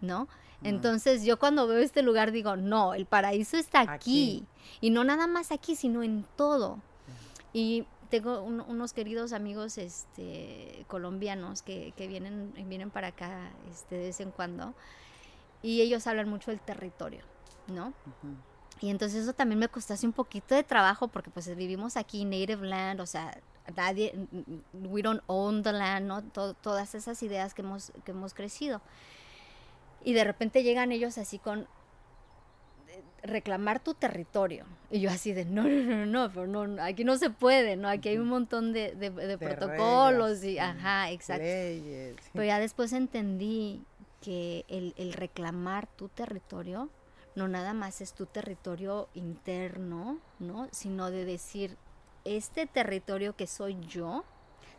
¿no? 0.00 0.28
Entonces 0.64 1.24
yo 1.24 1.40
cuando 1.40 1.66
veo 1.66 1.80
este 1.80 2.02
lugar 2.02 2.30
digo, 2.30 2.54
no, 2.56 2.94
el 2.94 3.04
paraíso 3.04 3.56
está 3.56 3.80
aquí. 3.80 4.46
Y 4.80 4.90
no 4.90 5.02
nada 5.02 5.26
más 5.26 5.50
aquí, 5.50 5.74
sino 5.74 6.04
en 6.04 6.24
todo. 6.36 6.78
Y 7.52 7.84
tengo 8.10 8.42
unos 8.42 8.92
queridos 8.92 9.32
amigos 9.32 9.76
este, 9.76 10.84
colombianos 10.86 11.62
que, 11.62 11.92
que, 11.96 12.06
vienen, 12.06 12.52
vienen 12.68 12.90
para 12.90 13.08
acá 13.08 13.50
este, 13.72 13.96
de 13.96 14.06
vez 14.06 14.20
en 14.20 14.30
cuando 14.30 14.72
y 15.62 15.80
ellos 15.80 16.06
hablan 16.06 16.28
mucho 16.28 16.50
del 16.50 16.60
territorio, 16.60 17.20
¿no? 17.68 17.92
Y 18.82 18.90
entonces 18.90 19.22
eso 19.22 19.32
también 19.32 19.60
me 19.60 19.68
costase 19.68 20.04
un 20.04 20.12
poquito 20.12 20.56
de 20.56 20.64
trabajo 20.64 21.06
porque 21.06 21.30
pues 21.30 21.54
vivimos 21.54 21.96
aquí, 21.96 22.24
native 22.24 22.66
land, 22.66 23.00
o 23.00 23.06
sea, 23.06 23.38
nadie, 23.76 24.12
we 24.72 25.02
don't 25.02 25.22
own 25.28 25.62
the 25.62 25.72
land, 25.72 26.06
¿no? 26.06 26.22
todas 26.22 26.96
esas 26.96 27.22
ideas 27.22 27.54
que 27.54 27.62
hemos, 27.62 27.92
que 28.04 28.10
hemos 28.10 28.34
crecido. 28.34 28.80
Y 30.02 30.14
de 30.14 30.24
repente 30.24 30.64
llegan 30.64 30.90
ellos 30.90 31.16
así 31.16 31.38
con 31.38 31.60
eh, 31.60 31.66
reclamar 33.22 33.78
tu 33.78 33.94
territorio. 33.94 34.66
Y 34.90 34.98
yo 34.98 35.10
así 35.10 35.32
de, 35.32 35.44
no, 35.44 35.62
no, 35.62 35.84
no, 35.84 36.06
no, 36.06 36.32
pero 36.32 36.48
no, 36.48 36.82
aquí 36.82 37.04
no 37.04 37.16
se 37.18 37.30
puede, 37.30 37.76
¿no? 37.76 37.88
Aquí 37.88 38.08
hay 38.08 38.18
un 38.18 38.28
montón 38.28 38.72
de, 38.72 38.96
de, 38.96 39.38
protocolos 39.38 40.42
y, 40.42 40.58
ajá, 40.58 41.12
exacto. 41.12 41.44
Pero 42.32 42.44
ya 42.44 42.58
después 42.58 42.92
entendí 42.92 43.84
que 44.20 44.64
el, 44.66 44.92
el 44.96 45.12
reclamar 45.12 45.86
tu 45.86 46.08
territorio 46.08 46.90
no 47.34 47.48
nada 47.48 47.72
más 47.74 48.00
es 48.00 48.12
tu 48.12 48.26
territorio 48.26 49.08
interno, 49.14 50.18
¿no? 50.38 50.68
Sino 50.70 51.10
de 51.10 51.24
decir, 51.24 51.76
este 52.24 52.66
territorio 52.66 53.34
que 53.34 53.46
soy 53.46 53.78
yo 53.80 54.24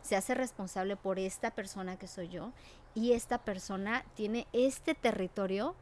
se 0.02 0.16
hace 0.16 0.34
responsable 0.34 0.96
por 0.96 1.18
esta 1.18 1.50
persona 1.50 1.96
que 1.96 2.06
soy 2.06 2.28
yo 2.28 2.52
y 2.94 3.12
esta 3.12 3.38
persona 3.38 4.04
tiene 4.14 4.46
este 4.52 4.94
territorio 4.94 5.74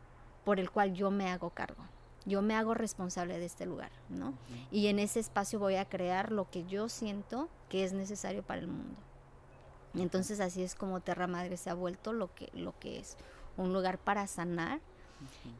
por 0.45 0.61
el 0.61 0.71
cual 0.71 0.95
yo 0.95 1.11
me 1.11 1.31
hago 1.31 1.51
cargo. 1.51 1.85
Yo 2.25 2.41
me 2.41 2.55
hago 2.55 2.75
responsable 2.75 3.39
de 3.39 3.47
este 3.47 3.67
lugar, 3.67 3.91
¿no? 4.09 4.35
Y 4.71 4.87
en 4.87 5.01
ese 5.01 5.19
espacio 5.19 5.59
voy 5.59 5.75
a 5.75 5.89
crear 5.89 6.31
lo 6.31 6.49
que 6.51 6.65
yo 6.65 6.89
siento 6.89 7.49
que 7.69 7.83
es 7.83 7.93
necesario 7.93 8.45
para 8.45 8.61
el 8.61 8.69
mundo. 8.69 8.97
Entonces 9.95 10.39
así 10.41 10.63
es 10.63 10.77
como 10.77 11.01
Terra 11.01 11.27
Madre 11.27 11.57
se 11.57 11.69
ha 11.69 11.75
vuelto 11.75 12.13
lo 12.13 12.33
que, 12.33 12.49
lo 12.55 12.79
que 12.79 13.01
es, 13.01 13.17
un 13.57 13.73
lugar 13.73 13.99
para 13.99 14.27
sanar 14.27 14.81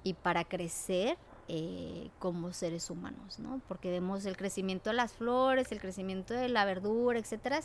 y 0.03 0.15
para 0.15 0.45
crecer 0.45 1.17
eh, 1.49 2.11
como 2.19 2.53
seres 2.53 2.89
humanos, 2.89 3.39
¿no? 3.39 3.61
Porque 3.69 3.91
vemos 3.91 4.25
el 4.27 4.37
crecimiento 4.37 4.91
de 4.91 4.97
las 4.97 5.13
flores, 5.13 5.73
el 5.73 5.81
crecimiento 5.81 6.35
de 6.35 6.49
la 6.49 6.65
verdura, 6.65 7.19
etcétera, 7.19 7.61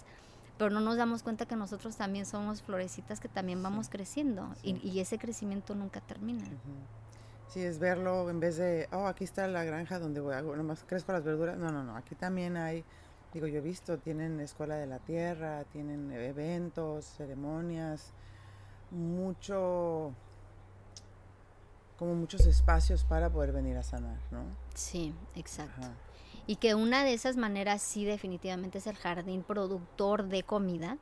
pero 0.57 0.71
no 0.71 0.81
nos 0.81 0.97
damos 0.97 1.23
cuenta 1.23 1.45
que 1.45 1.55
nosotros 1.55 1.95
también 1.95 2.25
somos 2.25 2.61
florecitas 2.63 3.19
que 3.19 3.29
también 3.29 3.61
vamos 3.61 3.89
creciendo 3.89 4.55
y, 4.63 4.99
ese 4.99 5.19
crecimiento 5.19 5.75
nunca 5.75 6.01
termina. 6.01 6.43
Sí, 7.47 7.61
es 7.61 7.79
verlo 7.79 8.29
en 8.29 8.39
vez 8.39 8.57
de, 8.57 8.89
oh, 8.91 9.05
aquí 9.05 9.23
está 9.23 9.47
la 9.47 9.63
granja 9.63 9.99
donde 9.99 10.19
voy, 10.19 10.35
nomás 10.57 10.83
crezco 10.83 11.11
las 11.11 11.23
verduras. 11.23 11.57
No, 11.57 11.71
no, 11.71 11.83
no, 11.83 11.95
aquí 11.95 12.15
también 12.15 12.57
hay, 12.57 12.83
digo, 13.33 13.47
yo 13.47 13.59
he 13.59 13.61
visto, 13.61 13.99
tienen 13.99 14.39
escuela 14.39 14.75
de 14.75 14.87
la 14.87 14.99
tierra, 14.99 15.63
tienen 15.65 16.11
eventos, 16.11 17.05
ceremonias, 17.05 18.11
mucho 18.91 20.13
como 21.97 22.13
muchos 22.15 22.45
espacios 22.45 23.03
para 23.03 23.29
poder 23.29 23.51
venir 23.51 23.77
a 23.77 23.83
sanar, 23.83 24.17
¿no? 24.31 24.43
Sí, 24.73 25.13
exacto. 25.35 25.87
Y 26.45 26.57
que 26.57 26.75
una 26.75 27.03
de 27.03 27.13
esas 27.13 27.35
maneras 27.35 27.81
sí 27.81 28.05
definitivamente 28.05 28.77
es 28.77 28.87
el 28.87 28.95
jardín 28.95 29.43
productor 29.43 30.27
de 30.27 30.43
comida, 30.43 30.97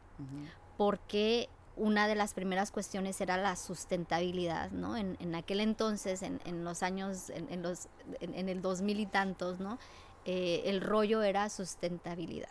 porque 0.78 1.50
una 1.76 2.08
de 2.08 2.16
las 2.16 2.34
primeras 2.34 2.72
cuestiones 2.72 3.20
era 3.22 3.38
la 3.38 3.56
sustentabilidad, 3.56 4.72
¿no? 4.72 4.96
En, 4.96 5.18
en 5.20 5.36
aquel 5.36 5.60
entonces, 5.60 6.22
en, 6.22 6.42
en 6.46 6.64
los 6.64 6.84
años, 6.84 7.30
en, 7.30 7.62
los, 7.62 7.90
en, 8.22 8.50
el 8.50 8.62
dos 8.62 8.82
mil 8.82 9.00
y 9.00 9.06
tantos, 9.06 9.60
¿no? 9.60 9.78
Eh, 10.24 10.64
el 10.66 10.82
rollo 10.82 11.22
era 11.22 11.50
sustentabilidad. 11.50 12.50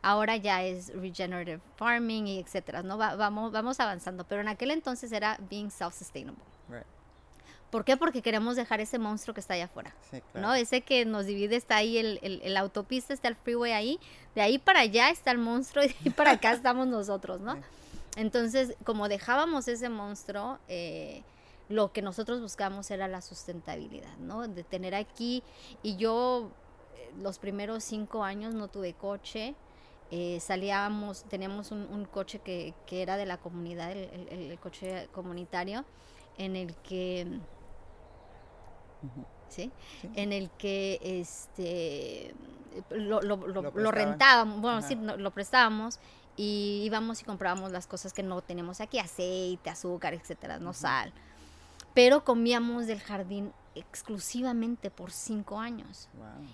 Ahora 0.00 0.36
ya 0.36 0.62
es 0.62 0.94
regenerative 0.94 1.60
farming 1.76 2.26
y 2.26 2.38
etcétera, 2.38 2.82
¿no? 2.82 2.96
vamos, 2.96 3.52
vamos 3.52 3.78
avanzando, 3.78 4.24
pero 4.24 4.40
en 4.40 4.48
aquel 4.48 4.70
entonces 4.70 5.12
era 5.12 5.38
being 5.50 5.68
self-sustainable. 5.68 6.42
¿Por 7.70 7.84
qué? 7.84 7.96
Porque 7.96 8.20
queremos 8.20 8.56
dejar 8.56 8.80
ese 8.80 8.98
monstruo 8.98 9.32
que 9.32 9.40
está 9.40 9.54
allá 9.54 9.66
afuera. 9.66 9.94
¿No? 10.34 10.54
Ese 10.54 10.80
que 10.80 11.04
nos 11.04 11.26
divide 11.26 11.54
está 11.54 11.76
ahí, 11.76 11.98
el, 11.98 12.18
el, 12.42 12.56
autopista 12.56 13.14
está 13.14 13.28
el 13.28 13.36
freeway 13.36 13.72
ahí. 13.72 14.00
De 14.34 14.42
ahí 14.42 14.58
para 14.58 14.80
allá 14.80 15.10
está 15.10 15.30
el 15.30 15.38
monstruo 15.38 15.84
y 15.84 15.88
de 15.88 15.96
ahí 16.04 16.10
para 16.10 16.32
acá 16.32 16.52
estamos 16.52 16.88
nosotros, 16.88 17.40
¿no? 17.40 17.56
Entonces, 18.16 18.74
como 18.84 19.08
dejábamos 19.08 19.68
ese 19.68 19.88
monstruo, 19.88 20.58
eh, 20.66 21.22
lo 21.68 21.92
que 21.92 22.02
nosotros 22.02 22.40
buscamos 22.40 22.90
era 22.90 23.06
la 23.06 23.22
sustentabilidad, 23.22 24.16
¿no? 24.18 24.48
De 24.48 24.64
tener 24.64 24.96
aquí. 24.96 25.44
Y 25.84 25.94
yo, 25.94 26.50
eh, 26.96 27.12
los 27.22 27.38
primeros 27.38 27.84
cinco 27.84 28.24
años 28.24 28.52
no 28.52 28.66
tuve 28.66 28.94
coche. 28.94 29.54
Eh, 30.10 30.40
salíamos, 30.40 31.22
teníamos 31.24 31.70
un, 31.70 32.04
coche 32.04 32.40
que, 32.40 32.74
que, 32.84 33.00
era 33.02 33.16
de 33.16 33.26
la 33.26 33.36
comunidad, 33.36 33.92
el, 33.92 34.28
el 34.28 34.58
coche 34.58 35.08
comunitario, 35.12 35.84
en 36.36 36.56
el 36.56 36.74
que 36.78 37.28
¿sí? 39.48 39.70
En 40.14 40.32
el 40.32 40.50
que 40.50 40.98
este 41.02 42.34
lo, 42.90 43.20
lo, 43.20 43.36
lo, 43.36 43.90
rentábamos, 43.90 44.60
bueno, 44.60 44.82
sí, 44.82 44.94
lo 44.96 45.30
prestábamos 45.32 45.98
y 46.36 46.82
íbamos 46.84 47.20
y 47.20 47.24
comprábamos 47.24 47.72
las 47.72 47.86
cosas 47.86 48.12
que 48.12 48.22
no 48.22 48.40
tenemos 48.42 48.80
aquí, 48.80 48.98
aceite, 48.98 49.70
azúcar, 49.70 50.14
etcétera, 50.14 50.58
no 50.58 50.72
sal. 50.72 51.12
Pero 51.94 52.24
comíamos 52.24 52.86
del 52.86 53.00
jardín 53.00 53.52
exclusivamente 53.74 54.90
por 54.90 55.10
cinco 55.10 55.58
años. 55.58 56.08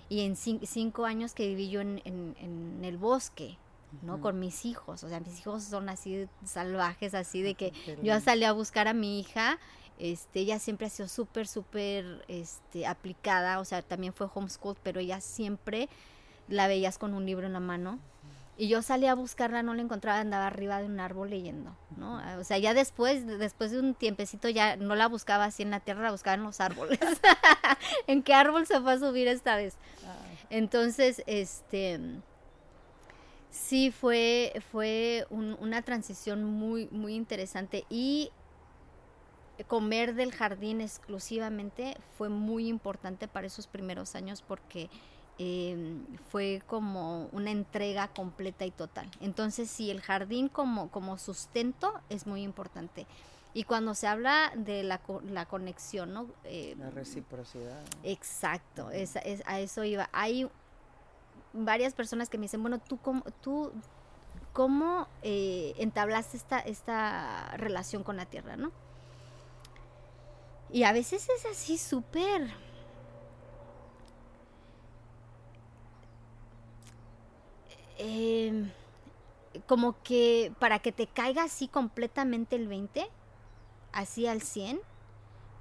Y 0.09 0.21
en 0.21 0.35
cinco 0.35 1.05
años 1.05 1.33
que 1.33 1.47
viví 1.47 1.69
yo 1.69 1.81
en, 1.81 2.01
en, 2.05 2.83
el 2.83 2.97
bosque, 2.97 3.57
¿no? 4.01 4.19
Con 4.19 4.39
mis 4.39 4.65
hijos. 4.65 5.03
O 5.03 5.09
sea, 5.09 5.19
mis 5.19 5.39
hijos 5.39 5.63
son 5.63 5.89
así 5.89 6.27
salvajes, 6.43 7.13
así 7.13 7.41
de 7.41 7.55
que 7.55 7.71
yo 8.01 8.19
salí 8.19 8.45
a 8.45 8.51
buscar 8.51 8.87
a 8.87 8.93
mi 8.93 9.19
hija 9.19 9.59
este, 9.99 10.41
ella 10.41 10.59
siempre 10.59 10.87
ha 10.87 10.89
sido 10.89 11.07
súper, 11.07 11.47
súper 11.47 12.23
este, 12.27 12.85
aplicada, 12.85 13.59
o 13.59 13.65
sea, 13.65 13.81
también 13.81 14.13
fue 14.13 14.27
homeschool, 14.33 14.77
pero 14.83 14.99
ella 14.99 15.21
siempre 15.21 15.89
la 16.47 16.67
veías 16.67 16.97
con 16.97 17.13
un 17.13 17.25
libro 17.25 17.47
en 17.47 17.53
la 17.53 17.59
mano. 17.59 17.99
Y 18.59 18.69
yo 18.69 18.81
salí 18.81 19.05
a 19.05 19.13
buscarla, 19.13 19.61
no 19.61 19.75
la 19.75 19.83
encontraba, 19.83 20.19
andaba 20.19 20.47
arriba 20.47 20.79
de 20.79 20.87
un 20.87 20.99
árbol 20.99 21.29
leyendo, 21.29 21.75
¿no? 21.95 22.19
O 22.39 22.43
sea, 22.43 22.57
ya 22.57 22.73
después, 22.73 23.27
después 23.27 23.69
de 23.69 23.79
un 23.79 23.93
tiempecito 23.93 24.49
ya 24.49 24.77
no 24.77 24.95
la 24.95 25.07
buscaba 25.07 25.45
así 25.45 25.61
en 25.61 25.69
la 25.69 25.79
tierra, 25.79 26.01
la 26.01 26.11
buscaba 26.11 26.33
en 26.35 26.43
los 26.43 26.59
árboles. 26.59 26.99
¿En 28.07 28.23
qué 28.23 28.33
árbol 28.33 28.65
se 28.65 28.81
fue 28.81 28.93
a 28.93 28.99
subir 28.99 29.27
esta 29.27 29.55
vez? 29.57 29.75
Entonces, 30.49 31.21
este, 31.27 31.99
sí 33.51 33.91
fue, 33.91 34.53
fue 34.71 35.27
una 35.29 35.83
transición 35.83 36.43
muy, 36.43 36.87
muy 36.91 37.13
interesante 37.13 37.85
y 37.91 38.31
comer 39.65 40.15
del 40.15 40.31
jardín 40.31 40.81
exclusivamente 40.81 41.97
fue 42.17 42.29
muy 42.29 42.67
importante 42.67 43.27
para 43.27 43.47
esos 43.47 43.67
primeros 43.67 44.15
años 44.15 44.41
porque 44.41 44.89
em, 45.39 46.05
fue 46.29 46.61
como 46.67 47.27
una 47.31 47.51
entrega 47.51 48.07
completa 48.09 48.65
y 48.65 48.71
total. 48.71 49.09
Entonces, 49.19 49.69
sí, 49.69 49.89
el 49.89 50.01
jardín 50.01 50.49
como, 50.49 50.89
como 50.91 51.17
sustento 51.17 51.93
es 52.09 52.27
muy 52.27 52.43
importante. 52.43 53.07
Y 53.53 53.63
cuando 53.63 53.95
se 53.95 54.07
habla 54.07 54.51
de 54.55 54.83
la, 54.83 55.01
la 55.29 55.47
conexión, 55.47 56.13
¿no? 56.13 56.27
Eh, 56.43 56.75
la 56.77 56.91
reciprocidad. 56.91 57.81
Exacto, 58.03 58.91
es, 58.91 59.15
a 59.15 59.59
eso 59.59 59.83
iba. 59.83 60.09
Hay 60.11 60.47
varias 61.53 61.95
personas 61.95 62.29
que 62.29 62.37
me 62.37 62.43
dicen, 62.43 62.61
bueno, 62.61 62.79
tú 62.79 62.97
cómo, 62.97 63.23
tú, 63.41 63.71
cómo 64.53 65.07
eh, 65.23 65.73
entablaste 65.77 66.37
esta, 66.37 66.59
esta 66.59 67.55
relación 67.57 68.03
con 68.03 68.17
la 68.17 68.25
tierra, 68.25 68.57
¿no? 68.57 68.71
Y 70.71 70.83
a 70.83 70.91
veces 70.91 71.27
es 71.29 71.45
así 71.45 71.77
súper... 71.77 72.49
Em, 77.99 78.69
como 79.65 80.01
que 80.03 80.53
para 80.59 80.79
que 80.79 80.91
te 80.91 81.07
caiga 81.07 81.43
así 81.43 81.67
completamente 81.67 82.55
el 82.55 82.67
20, 82.67 83.09
así 83.91 84.27
al 84.27 84.41
100, 84.41 84.79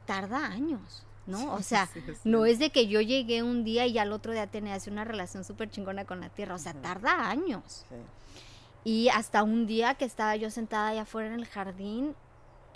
tarda 0.05 0.47
años, 0.47 1.07
¿no? 1.27 1.55
o 1.55 1.63
sea, 1.63 1.89
no 2.25 2.45
es 2.45 2.59
de 2.59 2.69
que 2.69 2.89
yo 2.89 3.01
llegué 3.01 3.43
un 3.43 3.65
día 3.65 3.87
y 3.87 3.97
al 3.99 4.13
otro 4.13 4.33
día 4.33 4.47
tenía 4.49 4.75
así 4.75 4.91
una 4.91 5.05
relación 5.05 5.45
súper 5.45 5.71
chingona 5.71 6.05
con 6.05 6.21
la 6.21 6.29
tierra, 6.29 6.55
o 6.57 6.59
sea, 6.59 6.75
tarda 6.75 7.31
años. 7.31 7.87
Y 8.85 9.09
hasta 9.09 9.43
un 9.43 9.67
día 9.67 9.95
que 9.95 10.05
estaba 10.05 10.37
yo 10.37 10.51
sentada 10.51 10.89
allá 10.89 11.03
afuera 11.03 11.29
en 11.29 11.41
el 11.41 11.47
jardín 11.47 12.15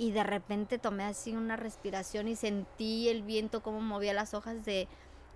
y 0.01 0.13
de 0.13 0.23
repente 0.23 0.79
tomé 0.79 1.05
así 1.05 1.37
una 1.37 1.57
respiración 1.57 2.27
y 2.27 2.35
sentí 2.35 3.11
el 3.11 3.23
viento 3.23 3.63
como 3.63 3.83
movía 3.83 4.15
las 4.15 4.33
hojas 4.33 4.65
de, 4.65 4.89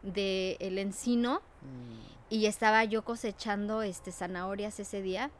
el 0.03 0.79
encino 0.79 1.43
mm. 1.61 2.31
y 2.31 2.47
estaba 2.47 2.83
yo 2.85 3.05
cosechando 3.05 3.83
este 3.83 4.11
zanahorias 4.11 4.81
ese 4.81 5.03
día 5.03 5.31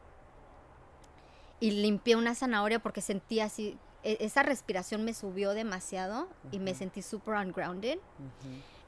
y 1.59 1.71
limpié 1.71 2.15
una 2.15 2.35
zanahoria 2.35 2.77
porque 2.77 3.01
sentí 3.01 3.39
así 3.39 3.79
e, 4.03 4.17
esa 4.19 4.43
respiración 4.43 5.03
me 5.03 5.15
subió 5.15 5.55
demasiado 5.55 6.27
y 6.51 6.59
me 6.59 6.75
sentí 6.75 7.01
super 7.01 7.33
ungrounded 7.33 7.97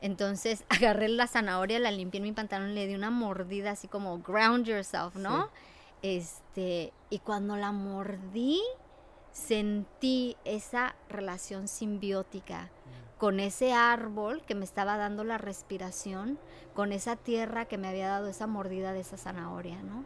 Entonces 0.02 0.66
agarré 0.70 1.08
la 1.08 1.26
zanahoria, 1.26 1.80
la 1.80 1.90
limpié 1.90 2.20
en 2.20 2.26
mi 2.26 2.32
pantalón, 2.32 2.76
le 2.76 2.86
di 2.86 2.94
una 2.94 3.10
mordida 3.10 3.72
así 3.72 3.88
como 3.88 4.20
ground 4.20 4.68
yourself, 4.68 5.16
¿no? 5.16 5.50
Este, 6.04 6.94
y 7.10 7.18
cuando 7.18 7.56
la 7.56 7.72
mordí, 7.72 8.62
sentí 9.38 10.36
esa 10.46 10.96
relación 11.10 11.68
simbiótica 11.68 12.70
con 13.18 13.40
ese 13.40 13.74
árbol 13.74 14.44
que 14.46 14.56
me 14.56 14.66
estaba 14.66 14.98
dando 14.98 15.24
la 15.24 15.38
respiración, 15.38 16.40
con 16.74 16.92
esa 16.92 17.16
tierra 17.16 17.66
que 17.66 17.78
me 17.78 17.88
había 17.88 18.08
dado 18.08 18.28
esa 18.28 18.48
mordida 18.48 18.94
de 18.94 19.02
esa 19.02 19.18
zanahoria, 19.18 19.82
¿no? 19.84 20.06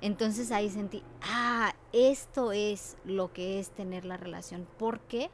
Entonces 0.00 0.50
ahí 0.52 0.68
sentí, 0.68 1.02
ah, 1.22 1.74
esto 1.92 2.52
es 2.52 2.96
lo 3.04 3.32
que 3.32 3.60
es 3.60 3.70
tener 3.70 4.04
la 4.04 4.16
relación, 4.16 4.66
porque 4.78 5.30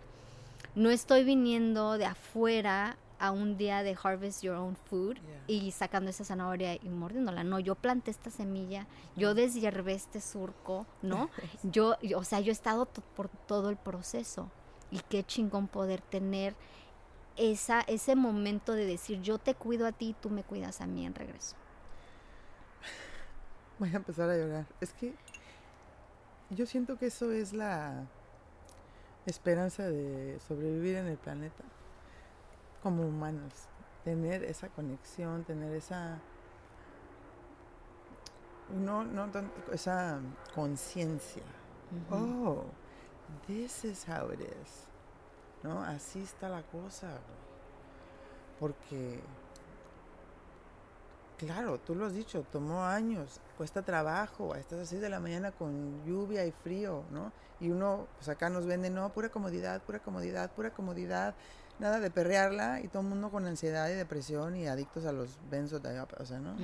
no 0.75 0.91
estoy 0.91 1.25
viniendo 1.25 1.97
de 1.97 2.07
afuera 2.07 2.97
a 3.19 3.31
un 3.31 3.57
día 3.57 3.83
de 3.83 3.97
harvest 4.01 4.43
your 4.43 4.57
own 4.57 4.77
food 4.77 5.17
y 5.47 5.71
sacando 5.73 6.11
esa 6.11 6.25
zanahoria 6.25 6.75
y 6.75 6.89
mordiéndola. 6.89 7.45
No, 7.45 7.59
yo 7.59 7.75
planté 7.75 8.11
esta 8.11 8.31
semilla, 8.31 8.87
yo 9.17 9.35
deshiervé 9.35 9.95
este 9.95 10.21
surco, 10.21 10.87
¿no? 11.03 11.31
yo, 11.63 11.97
o 12.17 12.25
sea, 12.25 12.41
yo 12.41 12.51
he 12.51 12.53
estado 12.53 12.87
por 12.87 13.29
todo 13.29 13.71
el 13.71 13.77
proceso 13.77 14.51
y 14.91 15.01
qué 15.09 15.25
chingón 15.25 15.69
poder 15.69 16.01
tener 16.01 16.55
esa, 17.37 17.81
ese 17.83 18.17
momento 18.17 18.73
de 18.73 18.85
decir 18.87 19.21
yo 19.21 19.39
te 19.39 19.55
cuido 19.55 19.87
a 19.87 19.93
ti 19.93 20.11
y 20.11 20.15
tú 20.15 20.31
me 20.31 20.43
cuidas 20.43 20.81
a 20.81 20.87
mí 20.87 21.05
en 21.05 21.15
regreso. 21.15 21.57
Voy 23.79 23.91
a 23.93 23.97
empezar 23.97 24.31
a 24.31 24.37
llorar. 24.37 24.67
Es 24.81 24.93
que 24.93 25.15
yo 26.51 26.67
siento 26.67 26.99
que 26.99 27.07
eso 27.07 27.33
es 27.33 27.53
la 27.53 28.07
esperanza 29.27 29.89
de 29.89 30.39
sobrevivir 30.47 30.97
en 30.97 31.07
el 31.07 31.19
planeta 31.19 31.65
como 32.83 33.07
humanos. 33.07 33.53
Tener 34.05 34.45
esa 34.45 34.69
conexión, 34.69 35.45
tener 35.45 35.75
esa 35.75 36.21
no, 38.71 39.05
no 39.05 39.29
esa 39.73 40.21
conciencia. 40.55 41.43
Oh, 42.11 42.65
this 43.47 43.85
is 43.85 44.05
how 44.07 44.31
it 44.31 44.41
is. 44.41 44.89
¿no? 45.63 45.83
Así 45.83 46.23
está 46.23 46.49
la 46.49 46.63
cosa, 46.63 47.09
Porque, 48.59 49.21
claro, 51.37 51.79
tú 51.79 51.95
lo 51.95 52.07
has 52.07 52.15
dicho, 52.15 52.45
tomó 52.51 52.85
años, 52.85 53.41
cuesta 53.57 53.83
trabajo, 53.83 54.55
estás 54.57 54.81
así 54.81 54.97
de 54.97 55.09
la 55.09 55.21
mañana 55.21 55.53
con 55.53 56.05
lluvia 56.05 56.45
y 56.45 56.51
frío, 56.51 57.05
¿no? 57.13 57.33
Y 57.61 57.71
uno, 57.71 58.09
pues 58.17 58.29
acá 58.29 58.51
nos 58.51 58.67
vende, 58.67 58.91
no, 58.91 59.13
pura 59.13 59.29
comodidad, 59.29 59.81
pura 59.83 60.01
comodidad, 60.01 60.51
pura 60.53 60.71
comodidad, 60.71 61.35
nada 61.79 62.01
de 62.01 62.11
perrearla 62.11 62.81
y 62.81 62.89
todo 62.89 63.03
el 63.03 63.09
mundo 63.09 63.31
con 63.31 63.47
ansiedad 63.47 63.89
y 63.89 63.95
depresión 63.95 64.57
y 64.57 64.67
adictos 64.67 65.05
a 65.05 65.13
los 65.13 65.39
benzodiazepines, 65.51 66.21
o 66.21 66.27
sea, 66.27 66.39
¿no? 66.41 66.57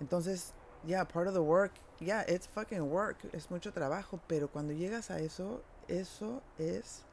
Entonces, 0.00 0.54
ya, 0.82 0.88
yeah, 0.88 1.04
part 1.08 1.28
of 1.28 1.34
the 1.34 1.40
work, 1.40 1.72
yeah, 2.00 2.24
it's 2.28 2.48
fucking 2.48 2.82
work, 2.82 3.18
es 3.32 3.50
mucho 3.50 3.72
trabajo, 3.72 4.20
pero 4.26 4.48
cuando 4.48 4.72
llegas 4.72 5.10
a 5.10 5.18
eso, 5.18 5.62
eso 5.88 6.42
es 6.58 7.04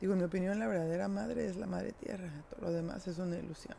Digo, 0.00 0.12
en 0.12 0.20
mi 0.20 0.24
opinión, 0.24 0.58
la 0.58 0.66
verdadera 0.66 1.08
madre 1.08 1.46
es 1.46 1.56
la 1.56 1.66
madre 1.66 1.92
tierra. 1.92 2.30
Todo 2.50 2.66
lo 2.66 2.72
demás 2.72 3.06
es 3.08 3.18
una 3.18 3.36
ilusión. 3.36 3.76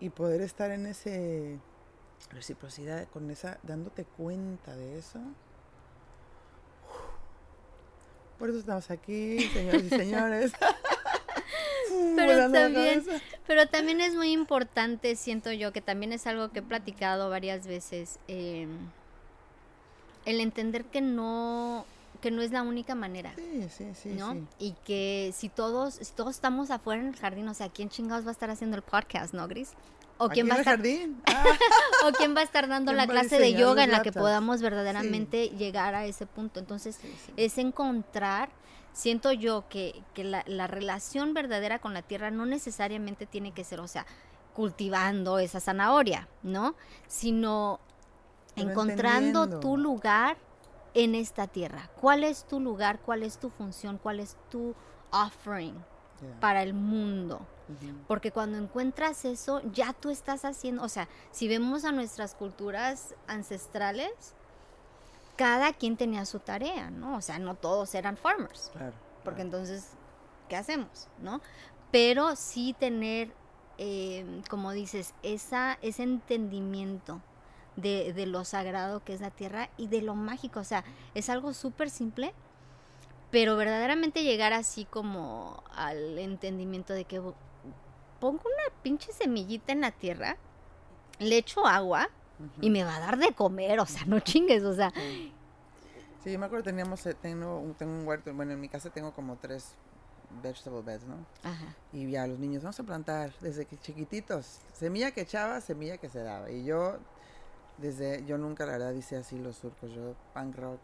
Y 0.00 0.10
poder 0.10 0.40
estar 0.40 0.70
en 0.70 0.86
ese 0.86 1.58
reciprocidad, 2.30 3.08
con 3.08 3.30
esa, 3.30 3.58
dándote 3.62 4.04
cuenta 4.04 4.76
de 4.76 4.98
eso. 4.98 5.20
Por 8.38 8.50
eso 8.50 8.58
estamos 8.58 8.90
aquí, 8.90 9.40
señores 9.50 9.84
y 9.84 9.88
señores. 9.88 10.52
pero 12.16 12.50
también, 12.50 13.04
pero 13.46 13.66
también 13.66 14.00
es 14.00 14.14
muy 14.14 14.32
importante, 14.32 15.16
siento 15.16 15.52
yo, 15.52 15.72
que 15.72 15.80
también 15.80 16.12
es 16.12 16.26
algo 16.26 16.50
que 16.50 16.60
he 16.60 16.62
platicado 16.62 17.30
varias 17.30 17.66
veces, 17.66 18.18
eh, 18.28 18.66
el 20.24 20.40
entender 20.40 20.84
que 20.84 21.00
no 21.00 21.84
que 22.20 22.30
no 22.30 22.40
es 22.40 22.52
la 22.52 22.62
única 22.62 22.94
manera. 22.94 23.34
Sí, 23.34 23.68
sí, 23.68 23.86
sí. 23.94 24.08
¿no? 24.10 24.46
Y 24.60 24.74
que 24.84 25.32
si 25.34 25.48
todos, 25.48 25.98
todos 26.14 26.36
estamos 26.36 26.70
afuera 26.70 27.02
en 27.02 27.08
el 27.08 27.16
jardín, 27.16 27.48
o 27.48 27.54
sea, 27.54 27.68
¿quién 27.68 27.88
chingados 27.88 28.24
va 28.24 28.28
a 28.28 28.32
estar 28.32 28.48
haciendo 28.48 28.76
el 28.76 28.82
podcast, 28.82 29.34
no, 29.34 29.48
Gris? 29.48 29.72
¿O 30.24 30.28
quién 30.28 30.48
va 30.48 30.54
a 30.54 30.58
estar 30.58 30.80
o 32.04 32.12
quién 32.12 32.36
va 32.36 32.40
a 32.40 32.44
estar 32.44 32.68
dando 32.68 32.92
la 32.92 33.06
clase 33.06 33.38
de 33.38 33.54
yoga 33.54 33.84
en 33.84 33.90
la 33.90 34.02
que 34.02 34.12
podamos 34.12 34.62
verdaderamente 34.62 35.48
llegar 35.50 35.94
a 35.94 36.06
ese 36.06 36.26
punto. 36.26 36.60
Entonces, 36.60 36.98
es 37.36 37.58
encontrar, 37.58 38.50
siento 38.92 39.32
yo 39.32 39.64
que, 39.68 40.02
que 40.14 40.24
la, 40.24 40.44
la 40.46 40.66
relación 40.66 41.34
verdadera 41.34 41.78
con 41.78 41.94
la 41.94 42.02
tierra 42.02 42.30
no 42.30 42.46
necesariamente 42.46 43.26
tiene 43.26 43.52
que 43.52 43.64
ser, 43.64 43.80
o 43.80 43.88
sea, 43.88 44.06
cultivando 44.54 45.38
esa 45.38 45.60
zanahoria, 45.60 46.28
¿no? 46.42 46.74
Sino 47.08 47.80
encontrando 48.56 49.60
tu 49.60 49.76
lugar 49.76 50.36
en 50.94 51.14
esta 51.14 51.46
tierra? 51.46 51.90
¿Cuál 52.00 52.24
es 52.24 52.44
tu 52.44 52.60
lugar? 52.60 53.00
¿Cuál 53.00 53.22
es 53.22 53.38
tu 53.38 53.50
función? 53.50 53.98
¿Cuál 53.98 54.20
es 54.20 54.36
tu 54.50 54.74
offering 55.10 55.74
para 56.40 56.62
el 56.62 56.74
mundo? 56.74 57.46
Porque 58.06 58.30
cuando 58.30 58.58
encuentras 58.58 59.24
eso, 59.24 59.60
ya 59.72 59.92
tú 59.92 60.10
estás 60.10 60.44
haciendo, 60.44 60.82
o 60.82 60.88
sea, 60.88 61.08
si 61.30 61.48
vemos 61.48 61.84
a 61.84 61.92
nuestras 61.92 62.34
culturas 62.34 63.14
ancestrales, 63.26 64.34
cada 65.36 65.72
quien 65.72 65.96
tenía 65.96 66.24
su 66.24 66.38
tarea, 66.38 66.90
¿no? 66.90 67.16
O 67.16 67.20
sea, 67.20 67.38
no 67.38 67.54
todos 67.54 67.94
eran 67.94 68.16
farmers. 68.16 68.70
Porque 69.24 69.42
entonces, 69.42 69.90
¿qué 70.48 70.56
hacemos? 70.56 71.08
¿No? 71.20 71.40
Pero 71.90 72.36
sí 72.36 72.74
tener, 72.78 73.32
eh, 73.78 74.42
como 74.48 74.72
dices, 74.72 75.14
esa, 75.22 75.78
ese 75.82 76.02
entendimiento 76.02 77.20
de, 77.76 78.12
de, 78.12 78.26
lo 78.26 78.44
sagrado 78.44 79.02
que 79.02 79.14
es 79.14 79.20
la 79.20 79.30
tierra 79.30 79.70
y 79.76 79.88
de 79.88 80.02
lo 80.02 80.14
mágico. 80.14 80.60
O 80.60 80.64
sea, 80.64 80.84
es 81.14 81.30
algo 81.30 81.54
súper 81.54 81.90
simple, 81.90 82.34
pero 83.30 83.56
verdaderamente 83.56 84.24
llegar 84.24 84.52
así 84.52 84.84
como 84.84 85.62
al 85.74 86.18
entendimiento 86.18 86.92
de 86.92 87.04
que 87.04 87.20
pongo 88.22 88.42
una 88.44 88.82
pinche 88.82 89.12
semillita 89.12 89.72
en 89.72 89.80
la 89.80 89.90
tierra, 89.90 90.36
le 91.18 91.38
echo 91.38 91.66
agua 91.66 92.08
y 92.60 92.70
me 92.70 92.84
va 92.84 92.94
a 92.94 93.00
dar 93.00 93.18
de 93.18 93.32
comer, 93.34 93.80
o 93.80 93.86
sea, 93.86 94.04
no 94.06 94.20
chingues, 94.20 94.62
o 94.62 94.72
sea. 94.72 94.92
Sí, 96.22 96.30
yo 96.30 96.38
me 96.38 96.46
acuerdo 96.46 96.62
teníamos, 96.62 97.04
eh, 97.06 97.14
tengo, 97.14 97.74
tengo 97.76 97.92
un 97.92 98.06
huerto, 98.06 98.32
bueno, 98.32 98.52
en 98.52 98.60
mi 98.60 98.68
casa 98.68 98.90
tengo 98.90 99.12
como 99.12 99.38
tres 99.38 99.74
vegetable 100.40 100.82
beds, 100.82 101.04
¿no? 101.04 101.16
Ajá. 101.42 101.74
Y 101.92 102.12
ya 102.12 102.24
los 102.28 102.38
niños, 102.38 102.62
vamos 102.62 102.78
a 102.78 102.84
plantar 102.84 103.32
desde 103.40 103.64
que 103.64 103.76
chiquititos, 103.76 104.60
semilla 104.72 105.10
que 105.10 105.22
echaba, 105.22 105.60
semilla 105.60 105.98
que 105.98 106.08
se 106.08 106.20
daba. 106.20 106.48
Y 106.48 106.64
yo 106.64 106.98
desde, 107.78 108.24
yo 108.24 108.38
nunca 108.38 108.66
la 108.66 108.72
verdad 108.74 108.92
hice 108.92 109.16
así 109.16 109.36
los 109.36 109.56
surcos, 109.56 109.90
yo 109.90 110.14
punk 110.32 110.54
rock, 110.58 110.80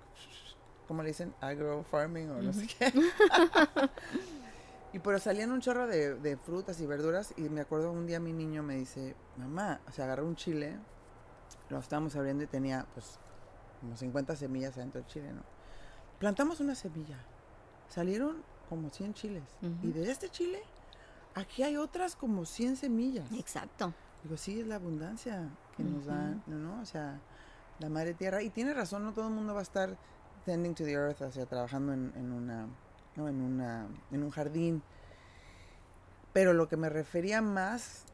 ¿cómo 0.88 1.04
le 1.04 1.10
dicen? 1.10 1.32
Agro 1.40 1.84
farming 1.84 2.30
o 2.30 2.42
no 2.42 2.52
sé 2.52 2.66
qué. 2.66 2.92
y 4.92 4.98
pero 5.00 5.18
salían 5.18 5.52
un 5.52 5.60
chorro 5.60 5.86
de, 5.86 6.14
de, 6.14 6.36
frutas 6.36 6.80
y 6.80 6.86
verduras 6.86 7.34
y 7.36 7.42
me 7.48 7.60
acuerdo 7.60 7.92
un 7.92 8.06
día 8.06 8.20
mi 8.20 8.32
niño 8.32 8.62
me 8.62 8.76
dice, 8.76 9.14
mamá, 9.36 9.80
o 9.88 9.92
sea, 9.92 10.06
agarró 10.06 10.26
un 10.26 10.36
chile, 10.36 10.78
lo 11.68 11.78
estábamos 11.78 12.16
abriendo 12.16 12.44
y 12.44 12.46
tenía 12.46 12.86
pues 12.94 13.18
como 13.80 13.96
50 13.96 14.36
semillas 14.36 14.76
adentro 14.76 15.00
del 15.00 15.08
chile, 15.08 15.32
¿no? 15.32 15.42
Plantamos 16.18 16.60
una 16.60 16.74
semilla, 16.74 17.18
salieron 17.88 18.42
como 18.68 18.90
100 18.90 19.14
chiles 19.14 19.44
y 19.82 19.92
de 19.92 20.10
este 20.10 20.28
chile 20.28 20.62
aquí 21.34 21.62
hay 21.62 21.76
otras 21.76 22.16
como 22.16 22.44
100 22.44 22.76
semillas. 22.76 23.30
Exacto. 23.32 23.94
Digo, 24.22 24.36
sí, 24.36 24.60
es 24.60 24.66
la 24.66 24.76
abundancia 24.76 25.48
que 25.76 25.84
nos 25.84 26.06
dan, 26.06 26.42
¿no? 26.46 26.80
O 26.80 26.84
sea, 26.84 27.20
la 27.78 27.88
madre 27.88 28.14
tierra. 28.14 28.42
Y 28.42 28.50
tiene 28.50 28.74
razón, 28.74 29.04
no 29.04 29.12
todo 29.12 29.28
el 29.28 29.34
mundo 29.34 29.54
va 29.54 29.60
a 29.60 29.62
estar 29.62 29.96
tending 30.44 30.74
to 30.74 30.84
the 30.84 30.92
earth, 30.92 31.20
o 31.22 31.30
sea, 31.30 31.46
trabajando 31.46 31.92
en, 31.92 32.12
en 32.16 32.32
una, 32.32 32.66
¿no? 33.18 33.28
En 33.28 33.42
una, 33.42 33.86
en 34.10 34.22
un 34.22 34.30
jardín. 34.30 34.82
Pero 36.32 36.54
lo 36.54 36.68
que 36.68 36.76
me 36.76 36.88
refería 36.88 37.42
más 37.42 38.04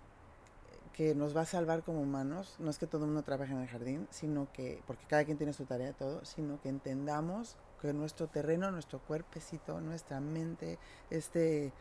que 0.94 1.14
nos 1.14 1.36
va 1.36 1.42
a 1.42 1.46
salvar 1.46 1.82
como 1.82 2.00
humanos, 2.00 2.54
no 2.60 2.70
es 2.70 2.78
que 2.78 2.86
todo 2.86 3.02
el 3.02 3.08
mundo 3.08 3.22
trabaje 3.24 3.52
en 3.52 3.58
el 3.58 3.68
jardín, 3.68 4.06
sino 4.10 4.48
que, 4.52 4.80
porque 4.86 5.04
cada 5.06 5.24
quien 5.24 5.36
tiene 5.36 5.52
su 5.52 5.64
tarea 5.64 5.92
todo, 5.92 6.24
sino 6.24 6.60
que 6.60 6.68
entendamos 6.68 7.56
que 7.82 7.92
nuestro 7.92 8.28
terreno, 8.28 8.70
nuestro 8.70 9.00
cuerpecito, 9.00 9.80
nuestra 9.80 10.20
mente, 10.20 10.78
este, 11.10 11.72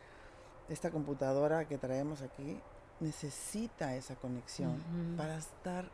esta 0.68 0.90
computadora 0.90 1.66
que 1.66 1.78
traemos 1.78 2.22
aquí, 2.22 2.60
necesita 3.00 3.94
esa 3.94 4.16
conexión 4.16 4.82
para 5.16 5.38
estar 5.38 5.88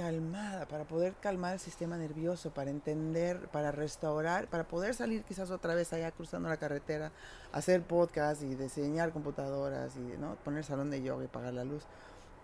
calmada, 0.00 0.66
para 0.66 0.84
poder 0.84 1.14
calmar 1.20 1.52
el 1.52 1.60
sistema 1.60 1.98
nervioso, 1.98 2.50
para 2.54 2.70
entender, 2.70 3.48
para 3.48 3.70
restaurar, 3.70 4.48
para 4.48 4.64
poder 4.66 4.94
salir 4.94 5.24
quizás 5.24 5.50
otra 5.50 5.74
vez 5.74 5.92
allá 5.92 6.10
cruzando 6.10 6.48
la 6.48 6.56
carretera, 6.56 7.12
hacer 7.52 7.82
podcast 7.82 8.42
y 8.42 8.54
diseñar 8.54 9.12
computadoras 9.12 9.96
y 9.96 10.16
¿no? 10.18 10.36
poner 10.36 10.64
salón 10.64 10.90
de 10.90 11.02
yoga 11.02 11.24
y 11.24 11.28
pagar 11.28 11.52
la 11.52 11.64
luz. 11.64 11.84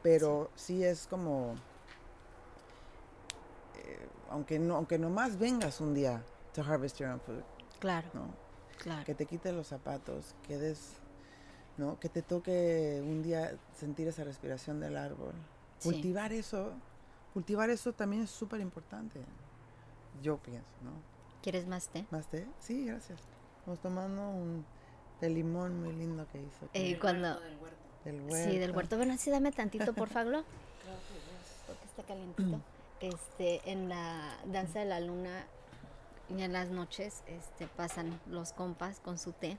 Pero 0.03 0.51
sí, 0.55 0.85
es 0.85 1.07
como, 1.07 1.55
eh, 3.77 4.07
aunque 4.29 4.59
no, 4.59 4.77
aunque 4.77 4.99
nomás 4.99 5.39
vengas 5.39 5.81
un 5.81 5.95
día 5.95 6.23
to 6.53 6.63
harvest 6.63 6.99
your 6.99 7.09
own 7.09 7.21
food. 7.21 7.43
Claro. 7.79 8.09
Claro. 8.83 9.05
Que 9.07 9.15
te 9.15 9.25
quites 9.25 9.55
los 9.55 9.69
zapatos, 9.69 10.35
que 10.47 10.59
des 10.59 10.99
¿no? 11.79 11.99
Que 11.99 12.11
te 12.11 12.21
toque 12.21 13.03
un 13.03 13.23
día 13.23 13.57
sentir 13.75 14.09
esa 14.09 14.25
respiración 14.25 14.79
del 14.79 14.99
árbol. 14.99 15.33
Cultivar 15.83 16.33
eso, 16.35 16.73
cultivar 17.37 17.69
eso 17.69 17.93
también 17.93 18.23
es 18.23 18.31
súper 18.31 18.63
importante. 18.63 19.21
Yo 20.23 20.39
pienso, 20.39 20.71
¿no? 20.83 20.93
¿Quieres 21.43 21.67
más 21.67 21.89
té? 21.89 22.07
¿Más 22.11 22.27
té? 22.29 22.47
Sí, 22.61 22.87
gracias. 22.87 23.21
Estamos 23.59 23.79
tomando 23.81 24.31
un 24.31 24.65
de 25.21 25.29
limón 25.29 25.83
muy 25.83 25.93
lindo 25.93 26.27
que 26.33 26.39
hizo. 26.39 26.67
Eh, 26.73 26.99
cuando... 26.99 27.39
Del 28.07 28.23
huerto. 28.23 28.51
Sí, 28.51 28.57
del 28.57 28.71
huerto. 28.71 28.97
Bueno, 28.97 29.19
sí, 29.19 29.31
dame 29.31 29.53
tantito, 29.53 29.93
por 29.93 30.09
favor. 30.09 30.45
Porque 31.67 31.85
está 31.85 32.05
calientito. 32.05 32.59
Este, 33.01 33.61
en 33.71 33.91
la 33.91 34.39
danza 34.47 34.79
de 34.79 34.87
la 34.87 35.01
luna 35.01 35.45
y 36.35 36.41
en 36.41 36.55
las 36.55 36.71
noches 36.71 37.23
este, 37.27 37.67
pasan 37.67 38.19
los 38.31 38.55
compas 38.55 38.99
con 39.01 39.19
su 39.19 39.33
té 39.33 39.59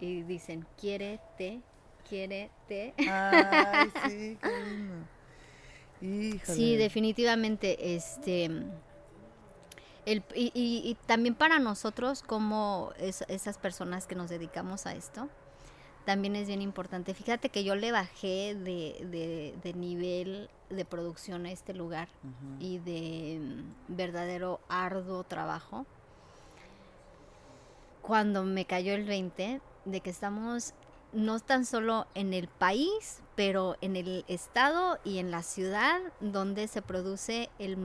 y 0.00 0.22
dicen, 0.22 0.66
quiere 0.76 1.20
té, 1.38 1.60
quiere 2.08 2.50
té. 2.66 2.94
Ay, 2.98 3.92
sí, 4.08 4.38
qué 4.42 4.64
lindo. 4.64 5.06
Sí, 6.00 6.76
definitivamente, 6.76 7.94
este... 7.94 8.50
El, 10.06 10.24
y, 10.34 10.50
y, 10.54 10.96
también 11.06 11.34
para 11.34 11.58
nosotros 11.58 12.22
como 12.22 12.92
esas 12.98 13.58
personas 13.58 14.06
que 14.06 14.14
nos 14.14 14.30
dedicamos 14.30 14.86
a 14.86 14.94
esto, 14.94 15.28
también 16.04 16.36
es 16.36 16.48
bien 16.48 16.62
importante. 16.62 17.14
Fíjate 17.14 17.50
que 17.50 17.64
yo 17.64 17.74
le 17.74 17.92
bajé 17.92 18.54
de, 18.54 19.54
de, 19.62 19.74
nivel 19.74 20.48
de 20.68 20.84
producción 20.84 21.46
a 21.46 21.52
este 21.52 21.74
lugar 21.74 22.08
y 22.58 22.78
de 22.78 23.38
mm, 23.40 23.94
verdadero 23.96 24.60
arduo 24.68 25.24
trabajo. 25.24 25.86
Cuando 28.02 28.44
me 28.44 28.64
cayó 28.64 28.94
el 28.94 29.04
20 29.04 29.60
de 29.84 30.00
que 30.00 30.10
estamos 30.10 30.74
no 31.12 31.40
tan 31.40 31.64
solo 31.64 32.06
en 32.14 32.34
el 32.34 32.48
país, 32.48 33.22
pero 33.34 33.76
en 33.80 33.96
el 33.96 34.24
estado 34.28 34.98
y 35.04 35.18
en 35.18 35.30
la 35.30 35.42
ciudad 35.42 36.00
donde 36.20 36.68
se 36.68 36.82
produce 36.82 37.50
el 37.58 37.76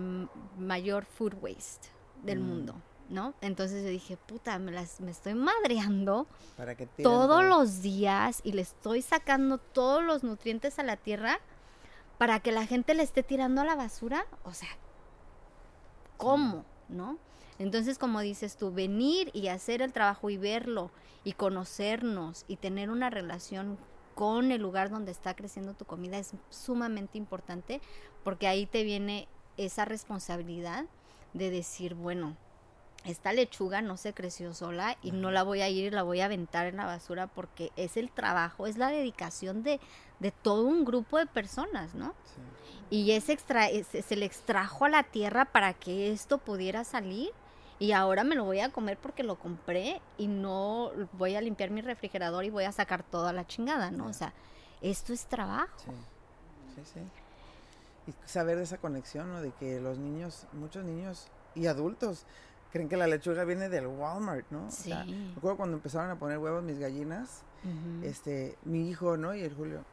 mayor 0.58 1.06
food 1.06 1.36
waste 1.42 1.90
del 2.24 2.40
mm. 2.40 2.48
mundo. 2.48 2.76
¿no? 3.10 3.34
Entonces 3.42 3.84
yo 3.84 3.90
dije, 3.90 4.18
puta, 4.18 4.58
me, 4.60 4.72
las, 4.72 5.00
me 5.00 5.12
estoy 5.12 5.36
madreando 5.36 6.28
todos 7.02 7.44
los 7.44 7.82
días 7.82 8.42
y 8.44 8.54
le 8.54 8.62
estoy 8.62 9.02
sacando 9.02 9.58
todos 9.58 10.04
los 10.04 10.24
nutrientes 10.24 10.80
a 10.80 10.84
la 10.84 10.98
tierra 10.98 11.40
para 12.18 12.40
que 12.40 12.52
la 12.52 12.66
gente 12.66 12.94
le 12.94 13.04
esté 13.04 13.24
tirando 13.24 13.62
a 13.62 13.66
la 13.66 13.76
basura. 13.76 14.26
O 14.44 14.54
sea, 14.54 14.70
¿cómo? 16.18 16.66
¿No? 16.90 17.18
Entonces, 17.58 17.98
como 17.98 18.20
dices 18.20 18.58
tú, 18.58 18.72
venir 18.72 19.30
y 19.34 19.48
hacer 19.48 19.82
el 19.82 19.94
trabajo 19.94 20.30
y 20.30 20.38
verlo 20.38 20.92
y 21.24 21.34
conocernos 21.34 22.46
y 22.48 22.58
tener 22.58 22.90
una 22.90 23.10
relación 23.10 23.78
con 24.14 24.52
el 24.52 24.62
lugar 24.62 24.90
donde 24.90 25.12
está 25.12 25.36
creciendo 25.36 25.74
tu 25.74 25.86
comida 25.86 26.18
es 26.18 26.32
sumamente 26.50 27.18
importante 27.18 27.82
porque 28.24 28.48
ahí 28.48 28.66
te 28.66 28.84
viene 28.84 29.28
esa 29.58 29.86
responsabilidad 29.86 30.86
de 31.34 31.50
decir, 31.50 31.96
bueno, 31.96 32.38
esta 33.04 33.34
lechuga 33.34 33.82
no 33.82 33.98
se 33.98 34.14
creció 34.14 34.54
sola 34.54 34.98
y 35.02 35.12
no 35.12 35.32
la 35.32 35.44
voy 35.44 35.62
a 35.62 35.70
ir 35.70 35.86
y 35.86 35.90
la 35.92 36.04
voy 36.04 36.22
a 36.22 36.26
aventar 36.26 36.66
en 36.66 36.78
la 36.78 36.86
basura 36.86 37.28
porque 37.28 37.72
es 37.76 37.98
el 37.98 38.10
trabajo, 38.10 38.68
es 38.68 38.78
la 38.78 38.90
dedicación 38.90 39.64
de, 39.64 39.80
de 40.20 40.32
todo 40.32 40.64
un 40.64 40.86
grupo 40.86 41.18
de 41.18 41.28
personas, 41.28 41.94
¿no? 41.94 42.16
Y 42.90 43.12
ese 43.12 43.34
extra, 43.34 43.68
se 43.68 44.16
le 44.16 44.26
extrajo 44.26 44.86
a 44.86 44.90
la 44.90 45.04
tierra 45.04 45.46
para 45.46 45.74
que 45.74 46.12
esto 46.12 46.38
pudiera 46.40 46.84
salir 46.84 47.32
y 47.80 47.92
ahora 47.92 48.24
me 48.24 48.36
lo 48.36 48.46
voy 48.46 48.60
a 48.60 48.72
comer 48.72 48.98
porque 48.98 49.24
lo 49.24 49.38
compré 49.38 50.02
y 50.18 50.28
no 50.28 50.92
voy 51.14 51.36
a 51.36 51.42
limpiar 51.42 51.72
mi 51.72 51.82
refrigerador 51.82 52.46
y 52.46 52.50
voy 52.50 52.64
a 52.64 52.72
sacar 52.72 53.04
toda 53.04 53.34
la 53.34 53.46
chingada, 53.46 53.92
¿no? 53.92 54.08
O 54.08 54.14
sea, 54.14 54.34
esto 54.82 55.14
es 55.14 55.26
trabajo. 55.26 55.78
Sí, 55.78 55.92
sí, 56.76 56.82
sí. 56.94 57.00
Y 58.08 58.14
saber 58.28 58.58
de 58.58 58.64
esa 58.64 58.78
conexión, 58.78 59.30
¿no? 59.30 59.42
De 59.42 59.52
que 59.52 59.82
los 59.82 59.98
niños, 59.98 60.48
muchos 60.54 60.86
niños 60.86 61.28
y 61.54 61.68
adultos, 61.68 62.26
creen 62.72 62.88
que 62.88 62.98
la 62.98 63.08
lechuga 63.08 63.44
viene 63.44 63.68
del 63.68 63.88
Walmart, 63.88 64.46
¿no? 64.52 64.72
Sí. 64.72 64.92
O 64.92 64.96
sea, 64.96 65.06
me 65.06 65.34
acuerdo 65.36 65.58
cuando 65.58 65.78
empezaron 65.78 66.12
a 66.12 66.20
poner 66.20 66.38
huevos 66.38 66.64
mis 66.64 66.80
gallinas, 66.80 67.42
este, 68.04 68.58
mi 68.64 68.90
hijo, 68.90 69.18
¿no? 69.18 69.34
Y 69.34 69.42
el 69.42 69.54
Julio, 69.56 69.84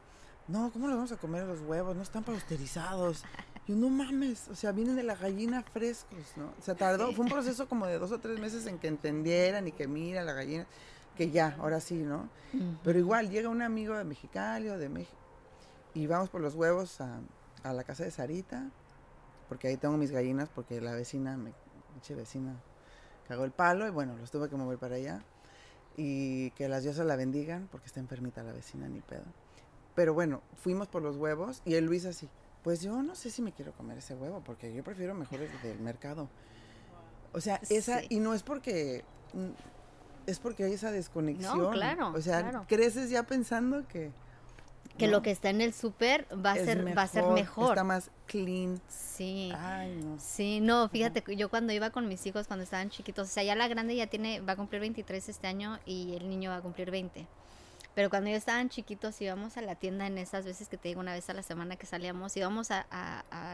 no, 0.47 0.69
¿cómo 0.71 0.87
le 0.87 0.93
vamos 0.93 1.11
a 1.11 1.17
comer 1.17 1.43
los 1.45 1.61
huevos? 1.61 1.95
No 1.95 2.03
están 2.03 2.23
pasteurizados. 2.23 3.23
Yo, 3.67 3.75
no 3.75 3.89
mames, 3.89 4.47
o 4.49 4.55
sea, 4.55 4.71
vienen 4.71 4.95
de 4.95 5.03
la 5.03 5.15
gallina 5.15 5.63
frescos, 5.63 6.33
¿no? 6.35 6.45
O 6.59 6.61
sea, 6.61 6.75
tardó, 6.75 7.13
fue 7.13 7.25
un 7.25 7.31
proceso 7.31 7.67
como 7.67 7.85
de 7.87 7.97
dos 7.97 8.11
o 8.11 8.19
tres 8.19 8.39
meses 8.39 8.65
en 8.67 8.77
que 8.77 8.87
entendieran 8.87 9.67
y 9.67 9.71
que 9.71 9.87
mira 9.87 10.23
la 10.23 10.33
gallina, 10.33 10.67
que 11.15 11.31
ya, 11.31 11.55
ahora 11.59 11.79
sí, 11.79 11.95
¿no? 11.95 12.29
Pero 12.83 12.99
igual, 12.99 13.29
llega 13.29 13.49
un 13.49 13.61
amigo 13.61 13.95
de 13.95 14.03
Mexicali 14.03 14.69
o 14.69 14.77
de 14.77 14.89
México 14.89 15.17
y 15.93 16.07
vamos 16.07 16.29
por 16.29 16.41
los 16.41 16.55
huevos 16.55 16.99
a, 17.01 17.19
a 17.63 17.73
la 17.73 17.83
casa 17.83 18.03
de 18.03 18.11
Sarita, 18.11 18.69
porque 19.47 19.67
ahí 19.67 19.77
tengo 19.77 19.97
mis 19.97 20.11
gallinas, 20.11 20.49
porque 20.49 20.81
la 20.81 20.93
vecina, 20.93 21.37
me, 21.37 21.53
vecina, 22.15 22.55
cagó 23.27 23.45
el 23.45 23.51
palo 23.51 23.87
y 23.87 23.91
bueno, 23.91 24.17
los 24.17 24.31
tuve 24.31 24.49
que 24.49 24.55
mover 24.55 24.77
para 24.77 24.95
allá. 24.95 25.23
Y 25.95 26.49
que 26.51 26.67
las 26.67 26.81
diosas 26.81 27.05
la 27.05 27.15
bendigan 27.15 27.67
porque 27.71 27.85
está 27.85 27.99
enfermita 27.99 28.41
la 28.41 28.51
vecina, 28.51 28.87
ni 28.87 28.99
pedo. 29.01 29.25
Pero 29.93 30.15
bueno, 30.15 30.41
fuimos 30.55 30.87
por 30.87 31.03
los 31.03 31.17
huevos 31.17 31.61
y 31.65 31.75
el 31.75 31.85
Luis 31.85 32.05
así, 32.05 32.27
pues 32.63 32.81
yo 32.81 33.01
no 33.03 33.15
sé 33.15 33.29
si 33.29 33.41
me 33.41 33.51
quiero 33.51 33.73
comer 33.73 33.97
ese 33.97 34.15
huevo 34.15 34.41
porque 34.43 34.73
yo 34.73 34.83
prefiero 34.83 35.13
mejor 35.13 35.41
el 35.41 35.61
del 35.61 35.79
mercado. 35.79 36.29
O 37.33 37.41
sea, 37.41 37.59
esa, 37.69 38.01
y 38.09 38.19
no 38.19 38.33
es 38.33 38.43
porque, 38.43 39.03
mm, 39.33 40.29
es 40.29 40.39
porque 40.39 40.63
hay 40.63 40.73
esa 40.73 40.91
desconexión. 40.91 41.57
No, 41.57 41.71
claro. 41.71 42.13
O 42.13 42.21
sea, 42.21 42.63
creces 42.67 43.09
ya 43.09 43.23
pensando 43.23 43.87
que 43.87 44.11
que 44.97 45.07
lo 45.07 45.21
que 45.21 45.31
está 45.31 45.49
en 45.49 45.61
el 45.61 45.73
súper 45.73 46.27
va 46.33 46.51
a 46.51 46.55
ser 46.55 46.95
va 46.95 47.03
a 47.03 47.07
ser 47.07 47.25
mejor 47.25 47.69
está 47.69 47.83
más 47.83 48.11
clean. 48.27 48.79
Sí. 48.87 49.51
Sí 50.19 50.59
no 50.59 50.87
fíjate 50.89 51.23
yo 51.35 51.49
cuando 51.49 51.73
iba 51.73 51.89
con 51.89 52.07
mis 52.07 52.25
hijos 52.25 52.47
cuando 52.47 52.63
estaban 52.63 52.89
chiquitos 52.89 53.27
o 53.27 53.31
sea 53.31 53.43
ya 53.43 53.55
la 53.55 53.67
grande 53.67 53.95
ya 53.95 54.07
tiene 54.07 54.41
va 54.41 54.53
a 54.53 54.55
cumplir 54.55 54.81
23 54.81 55.29
este 55.29 55.47
año 55.47 55.79
y 55.85 56.13
el 56.15 56.29
niño 56.29 56.51
va 56.51 56.57
a 56.57 56.61
cumplir 56.61 56.91
20 56.91 57.25
pero 57.95 58.09
cuando 58.09 58.29
yo 58.29 58.35
estaban 58.35 58.69
chiquitos 58.69 59.21
íbamos 59.21 59.57
a 59.57 59.61
la 59.61 59.75
tienda 59.75 60.07
en 60.07 60.17
esas 60.17 60.45
veces 60.45 60.67
que 60.67 60.77
te 60.77 60.87
digo 60.87 60.99
una 60.99 61.13
vez 61.13 61.29
a 61.29 61.33
la 61.33 61.43
semana 61.43 61.75
que 61.75 61.85
salíamos, 61.85 62.35
íbamos 62.35 62.71
a, 62.71 62.85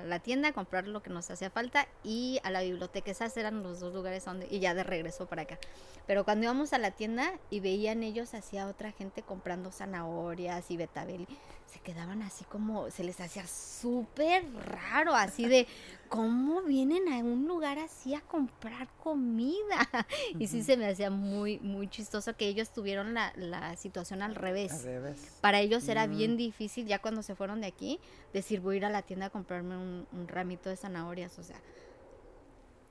la 0.06 0.20
tienda 0.20 0.50
a 0.50 0.54
comprar 0.54 0.88
lo 0.88 1.02
que 1.02 1.10
nos 1.10 1.30
hacía 1.30 1.50
falta 1.50 1.88
y 2.04 2.40
a 2.44 2.50
la 2.50 2.62
biblioteca. 2.62 3.12
Esas 3.12 3.36
eran 3.36 3.64
los 3.64 3.80
dos 3.80 3.94
lugares 3.94 4.24
donde, 4.24 4.48
y 4.50 4.60
ya 4.60 4.74
de 4.74 4.84
regreso 4.84 5.26
para 5.26 5.42
acá. 5.42 5.60
Pero 6.08 6.24
cuando 6.24 6.46
íbamos 6.46 6.72
a 6.74 6.78
la 6.78 6.92
tienda 6.92 7.34
y 7.50 7.60
veían 7.60 8.02
ellos 8.02 8.34
hacia 8.34 8.68
otra 8.68 8.92
gente 8.92 9.24
comprando 9.24 9.72
zanahorias 9.72 10.72
y 10.72 10.78
betabel, 10.78 11.28
se 11.72 11.80
quedaban 11.80 12.22
así 12.22 12.44
como, 12.46 12.90
se 12.90 13.04
les 13.04 13.20
hacía 13.22 13.46
súper 13.46 14.44
raro, 14.66 15.14
así 15.14 15.48
de, 15.48 15.68
¿cómo 16.08 16.64
vienen 16.64 17.08
a 17.08 17.18
un 17.18 17.48
lugar 17.48 17.78
así 17.78 18.16
a 18.16 18.22
comprar 18.22 18.88
comida? 18.98 19.88
Y 20.40 20.48
sí 20.48 20.64
se 20.64 20.78
me 20.78 20.88
hacía 20.88 21.10
muy, 21.10 21.60
muy 21.60 21.88
chistoso 21.88 22.36
que 22.36 22.48
ellos 22.48 22.72
tuvieron 22.72 23.14
la, 23.14 23.34
la 23.36 23.76
situación 23.76 24.22
al 24.22 24.36
revés. 24.36 24.72
Al 24.72 24.84
revés. 24.84 25.38
Para 25.42 25.60
ellos 25.60 25.88
era 25.88 26.08
bien 26.08 26.38
difícil, 26.38 26.88
ya 26.88 27.00
cuando 27.00 27.22
se 27.22 27.36
fueron 27.36 27.62
de 27.62 27.68
aquí, 27.68 28.00
decir, 28.34 28.62
voy 28.62 28.76
a 28.76 28.78
ir 28.78 28.86
a 28.86 28.90
la 28.90 29.02
tienda 29.04 29.28
a 29.28 29.30
comprarme 29.30 29.78
un, 29.78 30.28
ramito 30.28 30.70
de 30.70 30.76
zanahorias, 30.76 31.38
o 31.40 31.44
sea. 31.44 31.60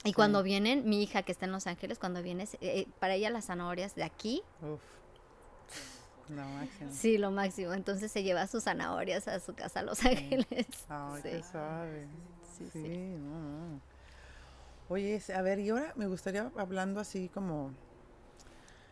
Y 0.04 0.12
cuando 0.12 0.42
vienen, 0.42 0.88
mi 0.88 1.02
hija 1.02 1.22
que 1.22 1.32
está 1.32 1.46
en 1.46 1.52
Los 1.52 1.66
Ángeles, 1.66 1.98
cuando 1.98 2.22
viene, 2.22 2.46
eh, 2.60 2.86
para 3.00 3.14
ella 3.14 3.30
las 3.30 3.46
zanahorias 3.46 3.96
de 3.96 4.04
aquí, 4.04 4.42
Uf 4.62 4.80
lo 6.30 6.44
máximo. 6.44 6.90
Sí, 6.92 7.18
lo 7.18 7.30
máximo. 7.30 7.72
Entonces 7.72 8.10
se 8.10 8.22
lleva 8.22 8.46
sus 8.46 8.64
zanahorias 8.64 9.28
a 9.28 9.40
su 9.40 9.54
casa 9.54 9.80
a 9.80 9.82
Los 9.82 10.04
Ángeles. 10.04 10.66
Ay, 10.88 11.22
qué. 11.22 11.42
Sí, 12.58 12.68
sí. 12.72 12.88
No, 13.20 13.80
Oye, 14.88 15.22
a 15.32 15.42
ver, 15.42 15.60
y 15.60 15.70
ahora 15.70 15.92
me 15.94 16.08
gustaría 16.08 16.50
hablando 16.56 16.98
así 16.98 17.28
como... 17.28 17.70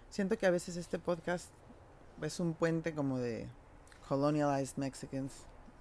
Siento 0.08 0.38
que 0.38 0.46
a 0.46 0.50
veces 0.50 0.76
este 0.76 1.00
podcast 1.00 1.50
es 2.22 2.38
un 2.38 2.54
puente 2.54 2.94
como 2.94 3.18
de 3.18 3.48
colonialized 4.08 4.76
Mexicans 4.76 5.32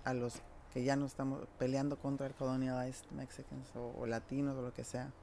a 0.03 0.15
los 0.15 0.41
que 0.73 0.83
ya 0.83 0.95
no 0.95 1.05
estamos 1.05 1.47
peleando 1.59 1.99
contra 1.99 2.25
el 2.25 2.33
colonialized 2.33 3.05
Mexicans 3.11 3.69
o 3.75 4.05
latinos 4.07 4.57
o 4.57 4.63
lo 4.63 4.73
que 4.73 4.83
sea. 4.83 5.13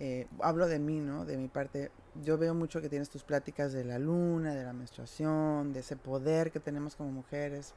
Eh, 0.00 0.28
hablo 0.40 0.68
de 0.68 0.78
mí, 0.78 1.00
¿no? 1.00 1.24
De 1.24 1.36
mi 1.36 1.48
parte, 1.48 1.90
yo 2.22 2.38
veo 2.38 2.54
mucho 2.54 2.80
que 2.80 2.88
tienes 2.88 3.10
tus 3.10 3.24
pláticas 3.24 3.72
de 3.72 3.84
la 3.84 3.98
luna, 3.98 4.54
de 4.54 4.62
la 4.62 4.72
menstruación, 4.72 5.72
de 5.72 5.80
ese 5.80 5.96
poder 5.96 6.52
que 6.52 6.60
tenemos 6.60 6.94
como 6.94 7.10
mujeres, 7.10 7.74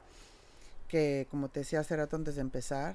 que 0.86 1.26
como 1.32 1.48
te 1.48 1.60
decía 1.60 1.80
hace 1.80 1.96
rato 1.96 2.14
antes 2.14 2.36
de 2.36 2.42
empezar, 2.42 2.94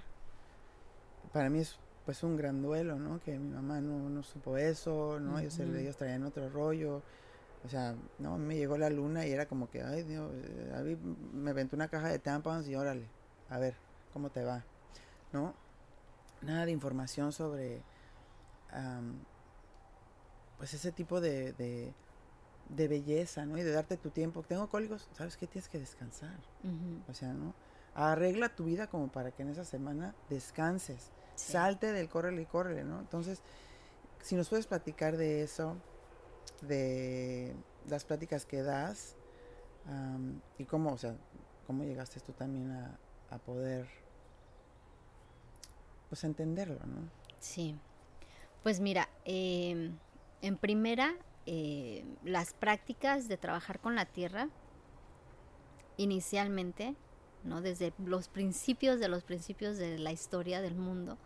para 1.34 1.50
mí 1.50 1.60
es 1.60 1.78
pues 2.06 2.24
un 2.24 2.38
gran 2.38 2.62
duelo, 2.62 2.98
¿no? 2.98 3.20
Que 3.20 3.38
mi 3.38 3.54
mamá 3.54 3.82
no, 3.82 4.10
no 4.10 4.24
supo 4.24 4.56
eso, 4.56 5.20
¿no? 5.20 5.38
ellos, 5.40 5.60
ellos 5.60 5.98
traían 5.98 6.24
otro 6.24 6.50
rollo. 6.50 7.02
O 7.66 7.70
sea, 7.70 7.96
no, 8.20 8.38
me 8.38 8.56
llegó 8.56 8.78
la 8.78 8.90
luna 8.90 9.28
y 9.28 9.32
era 9.32 9.46
como 9.46 9.70
que, 9.70 9.84
ay 9.84 10.04
Dios, 10.04 10.32
me 11.34 11.50
aventó 11.50 11.76
una 11.76 11.90
caja 11.90 12.08
de 12.08 12.20
tampons 12.20 12.66
y 12.70 12.76
órale, 12.76 13.08
a 13.50 13.60
ver, 13.60 13.76
¿cómo 14.14 14.30
te 14.30 14.46
va? 14.46 14.64
¿No? 15.34 15.54
Nada 16.42 16.66
de 16.66 16.72
información 16.72 17.34
sobre 17.34 17.82
pues 20.58 20.74
ese 20.74 20.92
tipo 20.92 21.22
de, 21.22 21.54
de 22.70 22.88
belleza, 22.88 23.46
¿no? 23.46 23.58
Y 23.58 23.64
de 23.64 23.72
darte 23.72 23.98
tu 23.98 24.10
tiempo. 24.10 24.44
Tengo 24.44 24.70
cólicos, 24.70 25.10
¿sabes 25.14 25.38
qué? 25.38 25.48
Tienes 25.48 25.70
que 25.70 25.80
descansar. 25.80 26.38
O 27.08 27.14
sea, 27.14 27.34
¿no? 27.34 27.54
Arregla 27.96 28.50
tu 28.56 28.66
vida 28.66 28.88
como 28.88 29.08
para 29.08 29.32
que 29.32 29.44
en 29.44 29.50
esa 29.50 29.66
semana 29.66 30.14
descanses. 30.30 31.12
Salte 31.36 31.92
del 31.92 32.10
córrele 32.10 32.42
y 32.42 32.46
córrele, 32.46 32.84
¿no? 32.84 33.00
Entonces, 33.00 33.42
si 34.22 34.36
nos 34.36 34.50
puedes 34.50 34.68
platicar 34.68 35.18
de 35.18 35.44
eso, 35.44 35.78
de 36.62 37.56
las 37.88 38.06
pláticas 38.06 38.46
que 38.46 38.62
das 38.62 39.16
y 40.58 40.66
cómo, 40.66 40.92
o 40.92 40.98
sea, 40.98 41.16
cómo 41.66 41.84
llegaste 41.84 42.20
tú 42.20 42.34
también 42.34 42.72
a, 42.72 43.00
a 43.30 43.38
poder, 43.38 43.88
pues, 46.10 46.24
entenderlo, 46.24 46.80
¿no? 46.86 47.10
Sí. 47.40 47.80
Pues 48.68 48.82
mira, 48.82 49.08
em, 49.24 49.98
en 50.42 50.58
primera, 50.58 51.16
eh, 51.46 52.04
las 52.26 52.54
prácticas 52.54 53.30
de 53.30 53.38
trabajar 53.38 53.80
con 53.80 53.96
la 53.96 54.04
tierra, 54.04 54.50
inicialmente, 55.96 56.94
¿no? 57.46 57.62
desde 57.62 57.94
los 57.98 58.28
principios 58.28 59.00
de 59.00 59.08
los 59.08 59.24
principios 59.24 59.78
de 59.78 59.98
la 59.98 60.12
historia 60.12 60.60
del 60.60 60.76
mundo, 60.76 61.18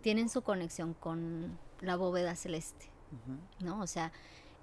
tienen 0.00 0.30
su 0.30 0.40
conexión 0.40 0.94
con 0.94 1.58
la 1.82 1.96
bóveda 1.96 2.34
celeste, 2.34 2.86
¿no? 3.60 3.82
O 3.82 3.86
sea, 3.86 4.10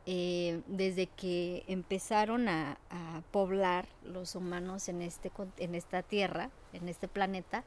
eh, 0.07 0.63
desde 0.65 1.05
que 1.05 1.65
empezaron 1.67 2.47
a, 2.47 2.79
a, 2.89 3.21
poblar 3.29 3.87
los 4.03 4.33
humanos 4.33 4.89
en, 4.89 5.03
este, 5.03 5.31
en 5.57 5.75
esta 5.75 6.01
tierra, 6.01 6.49
en 6.73 6.89
este 6.89 7.07
planeta, 7.07 7.63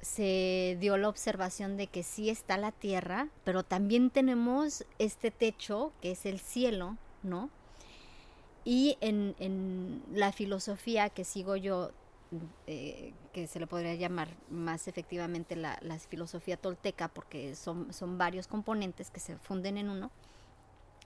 se 0.00 0.76
dio 0.80 0.96
la 0.96 1.08
observación 1.08 1.76
de 1.76 1.86
que 1.86 2.02
sí 2.02 2.30
está 2.30 2.56
la 2.56 2.72
tierra, 2.72 3.28
pero 3.44 3.62
también 3.62 4.10
tenemos 4.10 4.84
este 4.98 5.30
techo 5.30 5.92
que 6.00 6.12
es 6.12 6.26
el 6.26 6.38
cielo, 6.38 6.96
¿no? 7.22 7.50
Y 8.64 8.98
en, 9.00 10.02
la 10.12 10.32
filosofía 10.32 11.08
que 11.08 11.24
sigo 11.24 11.56
yo, 11.56 11.92
eh, 12.66 13.14
que 13.32 13.46
se 13.46 13.60
le 13.60 13.66
podría 13.66 13.94
llamar 13.94 14.28
más 14.50 14.88
efectivamente 14.88 15.54
la, 15.54 15.78
filosofía 16.08 16.56
tolteca, 16.56 17.08
porque 17.08 17.54
son, 17.54 17.92
son 17.92 18.18
varios 18.18 18.48
componentes 18.48 19.10
que 19.10 19.20
se 19.20 19.36
funden 19.38 19.78
en 19.78 19.88
uno, 19.88 20.10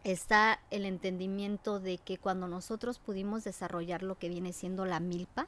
está 0.05 0.61
el 0.71 0.87
entendimiento 0.87 1.81
de 1.81 1.99
que 1.99 2.19
cuando 2.19 2.49
nosotros 2.49 2.99
pudimos 2.99 3.45
desarrollar 3.45 4.03
lo 4.03 4.19
que 4.19 4.29
viene 4.29 4.53
siendo 4.53 4.87
la 4.87 5.01
milpa, 5.01 5.47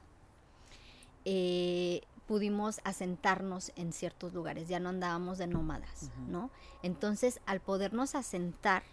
eh, 1.24 2.03
pudimos 2.33 2.80
asentarnos 2.85 3.72
en 3.76 3.93
ciertos 3.93 4.33
lugares, 4.33 4.66
ya 4.66 4.80
no 4.80 4.89
andábamos 4.89 5.37
de 5.37 5.47
nómadas, 5.47 6.11
¿no? 6.28 6.49
Entonces, 6.83 7.41
al 7.45 7.61
podernos 7.61 8.14
asentar 8.14 8.85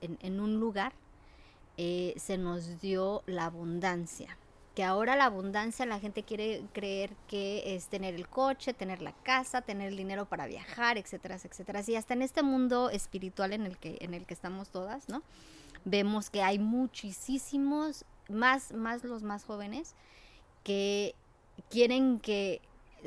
en, 0.00 0.40
un 0.40 0.58
lugar, 0.58 0.92
eh, 1.76 2.12
se 2.16 2.38
nos 2.38 2.80
dio 2.80 3.22
la 3.26 3.44
abundancia. 3.44 4.36
Que 4.74 4.82
ahora 4.82 5.14
la 5.14 5.26
abundancia 5.26 5.86
la 5.86 6.00
gente 6.00 6.24
quiere 6.24 6.64
creer 6.72 7.14
que 7.28 7.76
es 7.76 7.86
tener 7.86 8.16
el 8.16 8.26
coche, 8.26 8.74
tener 8.74 9.00
la 9.00 9.12
casa, 9.12 9.62
tener 9.62 9.90
el 9.90 9.96
dinero 9.96 10.26
para 10.26 10.46
viajar, 10.46 10.98
etcétera, 10.98 11.36
etcétera. 11.36 11.82
Y 11.86 11.94
hasta 11.94 12.14
en 12.14 12.22
este 12.22 12.42
mundo 12.42 12.90
espiritual 12.90 13.52
en 13.52 13.64
el 13.64 13.78
que, 13.78 13.98
en 14.00 14.12
el 14.12 14.26
que 14.26 14.34
estamos 14.34 14.70
todas, 14.70 15.08
¿no? 15.08 15.22
Vemos 15.84 16.30
que 16.30 16.42
hay 16.42 16.58
muchísimos, 16.58 18.04
más, 18.28 18.72
más 18.72 19.04
los 19.04 19.22
más 19.22 19.44
jóvenes, 19.44 19.94
que 20.64 21.14
quieren 21.70 22.18
que 22.18 22.60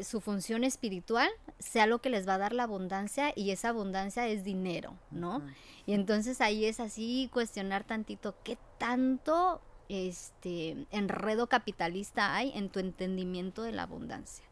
su 0.04 0.22
función 0.22 0.64
espiritual 0.64 1.30
sea 1.60 1.86
lo 1.86 2.00
que 2.00 2.10
les 2.10 2.28
va 2.28 2.36
a 2.36 2.40
dar 2.40 2.54
la 2.54 2.64
abundancia 2.64 3.34
y 3.36 3.52
esa 3.52 3.70
abundancia 3.70 4.28
es 4.28 4.44
dinero, 4.44 4.94
¿no? 5.12 5.42
Y 5.86 5.94
entonces 5.94 6.42
ahí 6.42 6.66
es 6.66 6.80
así 6.80 7.30
cuestionar 7.32 7.84
tantito 7.84 8.36
qué 8.44 8.58
tanto 8.78 9.62
este 9.88 10.86
enredo 10.92 11.48
capitalista 11.48 12.36
hay 12.36 12.52
en 12.56 12.70
tu 12.70 12.80
entendimiento 12.80 13.62
de 13.62 13.72
la 13.72 13.84
abundancia. 13.84 14.46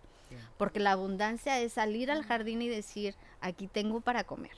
Porque 0.58 0.80
la 0.80 0.94
abundancia 0.94 1.60
es 1.60 1.74
salir 1.74 2.10
al 2.10 2.24
jardín 2.24 2.64
y 2.64 2.68
decir, 2.68 3.16
aquí 3.39 3.68
tengo 3.68 4.02
para 4.02 4.24
comer, 4.24 4.56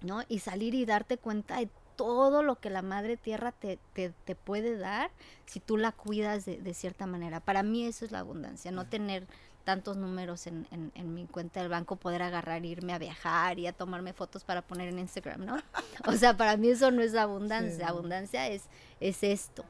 ¿no? 0.00 0.22
Y 0.28 0.38
salir 0.38 0.74
y 0.74 0.84
darte 0.84 1.18
cuenta 1.18 1.58
de 1.58 1.68
todo 1.96 2.44
lo 2.44 2.60
que 2.60 2.70
la 2.70 2.82
madre 2.82 3.16
tierra 3.16 3.50
te, 3.50 3.80
te, 3.94 4.34
puede 4.36 4.76
dar 4.76 5.10
si 5.46 5.58
tú 5.58 5.76
la 5.76 5.90
cuidas 5.90 6.44
de, 6.44 6.58
de, 6.58 6.74
cierta 6.74 7.06
manera. 7.06 7.40
Para 7.40 7.64
mí 7.64 7.84
eso 7.84 8.04
es 8.04 8.12
la 8.12 8.20
abundancia, 8.20 8.70
no 8.70 8.86
tener 8.86 9.26
tantos 9.66 9.96
números 9.96 10.46
en, 10.46 10.68
en, 10.70 11.12
mi 11.12 11.26
cuenta 11.26 11.58
del 11.58 11.68
banco, 11.68 11.96
poder 11.96 12.22
agarrar, 12.22 12.64
irme 12.64 12.92
a 12.92 12.98
viajar 12.98 13.58
y 13.58 13.66
a 13.66 13.72
tomarme 13.72 14.12
fotos 14.12 14.44
para 14.44 14.62
poner 14.62 14.90
en 14.90 15.00
Instagram, 15.00 15.44
¿no? 15.44 15.56
O 16.06 16.12
sea, 16.12 16.36
para 16.36 16.56
mí 16.56 16.68
eso 16.68 16.92
no 16.92 17.02
es 17.02 17.16
abundancia, 17.16 17.88
abundancia 17.88 18.46
es, 18.46 18.62
es 19.00 19.24
esto. 19.24 19.64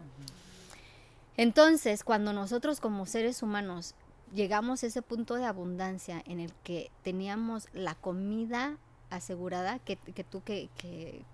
Entonces, 1.39 2.05
cuando 2.05 2.35
nosotros 2.35 2.79
como 2.79 3.07
seres 3.07 3.43
humanos 3.43 3.95
llegamos 4.35 4.83
a 4.83 4.89
ese 4.89 5.01
punto 5.01 5.37
de 5.37 5.47
abundancia 5.47 6.23
en 6.27 6.41
el 6.41 6.53
que 6.63 6.91
teníamos 7.03 7.69
la 7.73 7.95
comida 7.95 8.77
asegurada, 9.09 9.79
que, 9.79 9.97
que 9.97 10.25
tú 10.25 10.43
que, 10.43 10.69
que 10.77 11.25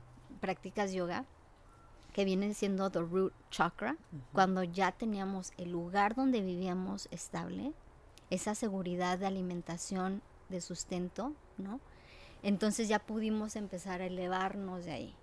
practicas 0.40 0.92
yoga, 0.92 1.24
que 2.12 2.24
viene 2.24 2.54
siendo 2.54 2.90
the 2.90 3.00
root 3.00 3.32
chakra, 3.50 3.96
cuando 4.32 4.62
ya 4.62 4.92
teníamos 4.92 5.52
el 5.56 5.72
lugar 5.72 6.14
donde 6.14 6.42
vivíamos 6.42 7.08
estable, 7.10 7.72
esa 8.32 8.54
seguridad 8.54 9.18
de 9.18 9.26
alimentación, 9.26 10.22
de 10.48 10.62
sustento, 10.62 11.34
¿no? 11.58 11.80
Entonces 12.42 12.88
ya 12.88 12.98
pudimos 12.98 13.56
empezar 13.56 14.00
a 14.00 14.06
elevarnos 14.06 14.86
de 14.86 14.92
ahí. 14.92 15.14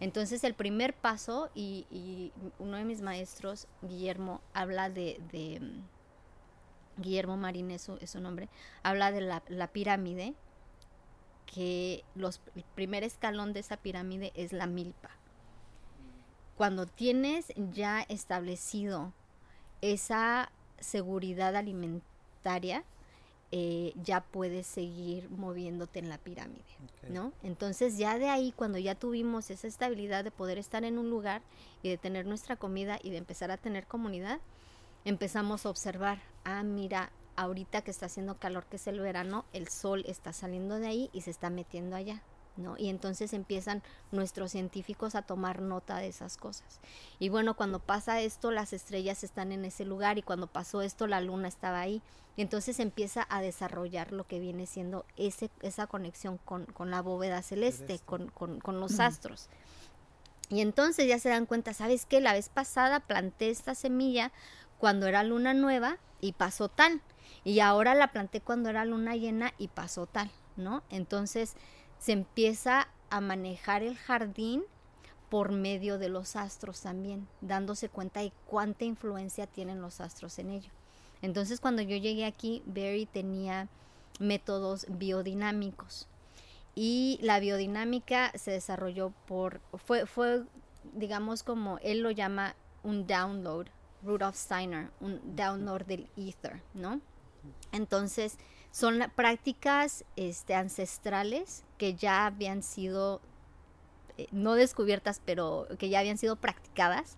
Entonces 0.00 0.44
el 0.44 0.52
primer 0.52 0.94
paso, 0.94 1.48
y, 1.54 2.30
uno 2.58 2.76
de 2.76 2.84
mis 2.84 3.00
maestros, 3.00 3.68
Guillermo, 3.80 4.42
habla 4.52 4.90
de, 4.90 5.18
mm, 5.60 7.00
Guillermo 7.00 7.38
Marín 7.38 7.70
es 7.70 7.88
su, 8.04 8.20
nombre, 8.20 8.50
habla 8.82 9.12
de 9.12 9.22
la, 9.22 9.42
la 9.48 9.68
pirámide, 9.68 10.34
que 11.46 12.04
los, 12.14 12.42
el 12.54 12.64
primer 12.74 13.02
escalón 13.02 13.54
de 13.54 13.60
esa 13.60 13.78
pirámide 13.78 14.30
es 14.34 14.52
la 14.52 14.66
milpa. 14.66 15.10
Cuando 16.54 16.84
tienes 16.84 17.46
ya 17.72 18.02
establecido 18.02 19.14
esa 19.80 20.52
seguridad 20.80 21.56
alimentaria, 21.56 22.09
eh, 23.52 23.92
ya 24.04 24.20
puedes 24.20 24.66
seguir 24.66 25.28
moviéndote 25.28 25.98
en 25.98 26.08
la 26.08 26.18
pirámide, 26.18 26.62
¿no? 27.08 27.32
Entonces 27.42 27.98
ya 27.98 28.16
de 28.16 28.28
ahí, 28.28 28.52
cuando 28.52 28.78
ya 28.78 28.94
tuvimos 28.94 29.50
esa 29.50 29.66
estabilidad 29.66 30.22
de 30.22 30.30
poder 30.30 30.56
estar 30.56 30.84
en 30.84 30.98
un 30.98 31.10
lugar 31.10 31.42
y 31.82 31.88
de 31.88 31.98
tener 31.98 32.26
nuestra 32.26 32.54
comida 32.54 33.00
y 33.02 33.10
de 33.10 33.16
empezar 33.16 33.50
a 33.50 33.56
tener 33.56 33.86
comunidad, 33.86 34.38
empezamos 35.04 35.66
a 35.66 35.70
observar, 35.70 36.22
ah, 36.44 36.62
mira, 36.62 37.10
ahorita 37.34 37.82
que 37.82 37.90
está 37.90 38.06
haciendo 38.06 38.38
calor, 38.38 38.66
que 38.66 38.76
es 38.76 38.86
el 38.86 39.00
verano, 39.00 39.44
el 39.52 39.66
sol 39.68 40.04
está 40.06 40.32
saliendo 40.32 40.78
de 40.78 40.86
ahí 40.86 41.10
y 41.12 41.22
se 41.22 41.30
está 41.30 41.50
metiendo 41.50 41.96
allá. 41.96 42.22
¿No? 42.60 42.76
Y 42.78 42.88
entonces 42.88 43.32
empiezan 43.32 43.82
nuestros 44.12 44.52
científicos 44.52 45.14
a 45.14 45.22
tomar 45.22 45.60
nota 45.60 45.98
de 45.98 46.08
esas 46.08 46.36
cosas. 46.36 46.80
Y 47.18 47.28
bueno, 47.28 47.56
cuando 47.56 47.80
pasa 47.80 48.20
esto, 48.20 48.50
las 48.50 48.72
estrellas 48.72 49.24
están 49.24 49.52
en 49.52 49.64
ese 49.64 49.84
lugar 49.84 50.18
y 50.18 50.22
cuando 50.22 50.46
pasó 50.46 50.82
esto, 50.82 51.06
la 51.06 51.20
luna 51.20 51.48
estaba 51.48 51.80
ahí. 51.80 52.02
Y 52.36 52.42
entonces 52.42 52.80
empieza 52.80 53.26
a 53.28 53.42
desarrollar 53.42 54.12
lo 54.12 54.26
que 54.26 54.38
viene 54.38 54.66
siendo 54.66 55.04
ese, 55.16 55.50
esa 55.62 55.86
conexión 55.86 56.38
con, 56.38 56.66
la 56.90 57.02
bóveda 57.02 57.42
celeste, 57.42 57.98
Con, 57.98 58.30
los 58.80 59.00
astros. 59.00 59.48
Y 60.48 60.60
entonces 60.60 61.06
ya 61.06 61.18
se 61.18 61.28
dan 61.28 61.46
cuenta, 61.46 61.74
¿sabes 61.74 62.06
qué? 62.06 62.20
La 62.20 62.32
vez 62.32 62.48
pasada 62.48 63.00
planté 63.00 63.50
esta 63.50 63.74
semilla 63.74 64.32
cuando 64.78 65.06
era 65.06 65.22
luna 65.22 65.54
nueva 65.54 65.98
y 66.20 66.32
pasó 66.32 66.68
tal. 66.68 67.00
Y 67.44 67.60
ahora 67.60 67.94
la 67.94 68.10
planté 68.10 68.40
cuando 68.40 68.68
era 68.68 68.84
luna 68.84 69.14
llena 69.16 69.54
y 69.58 69.68
pasó 69.68 70.06
tal, 70.06 70.30
¿no? 70.56 70.82
Entonces 70.90 71.54
se 72.00 72.12
empieza 72.12 72.88
a 73.10 73.20
manejar 73.20 73.82
el 73.82 73.96
jardín 73.96 74.64
por 75.28 75.52
medio 75.52 75.98
de 75.98 76.08
los 76.08 76.34
astros 76.34 76.80
también, 76.80 77.28
dándose 77.40 77.88
cuenta 77.88 78.20
de 78.20 78.32
cuánta 78.46 78.84
influencia 78.84 79.46
tienen 79.46 79.80
los 79.80 80.00
astros 80.00 80.38
en 80.40 80.50
ello. 80.50 80.70
Entonces 81.22 81.60
cuando 81.60 81.82
yo 81.82 81.96
llegué 81.96 82.24
aquí, 82.24 82.62
Barry 82.66 83.06
tenía 83.06 83.68
métodos 84.18 84.86
biodinámicos 84.88 86.08
y 86.74 87.18
la 87.22 87.38
biodinámica 87.38 88.32
se 88.34 88.50
desarrolló 88.50 89.12
por, 89.26 89.60
fue, 89.74 90.06
fue 90.06 90.44
digamos 90.94 91.42
como 91.42 91.78
él 91.82 92.00
lo 92.00 92.10
llama 92.10 92.56
un 92.82 93.06
download, 93.06 93.66
Rudolf 94.02 94.36
Steiner, 94.36 94.90
un 95.00 95.20
download 95.36 95.82
del 95.82 96.08
ether, 96.16 96.62
¿no? 96.72 97.00
Entonces, 97.72 98.38
son 98.70 99.04
prácticas 99.14 100.04
este, 100.16 100.54
ancestrales 100.54 101.64
que 101.80 101.94
ya 101.94 102.26
habían 102.26 102.62
sido, 102.62 103.22
eh, 104.18 104.26
no 104.32 104.52
descubiertas, 104.52 105.22
pero 105.24 105.66
que 105.78 105.88
ya 105.88 106.00
habían 106.00 106.18
sido 106.18 106.36
practicadas, 106.36 107.16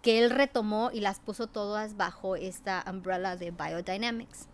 que 0.00 0.18
él 0.18 0.30
retomó 0.30 0.90
y 0.90 1.00
las 1.00 1.20
puso 1.20 1.48
todas 1.48 1.98
bajo 1.98 2.34
esta 2.34 2.82
umbrella 2.88 3.36
de 3.36 3.50
biodynamics. 3.50 4.46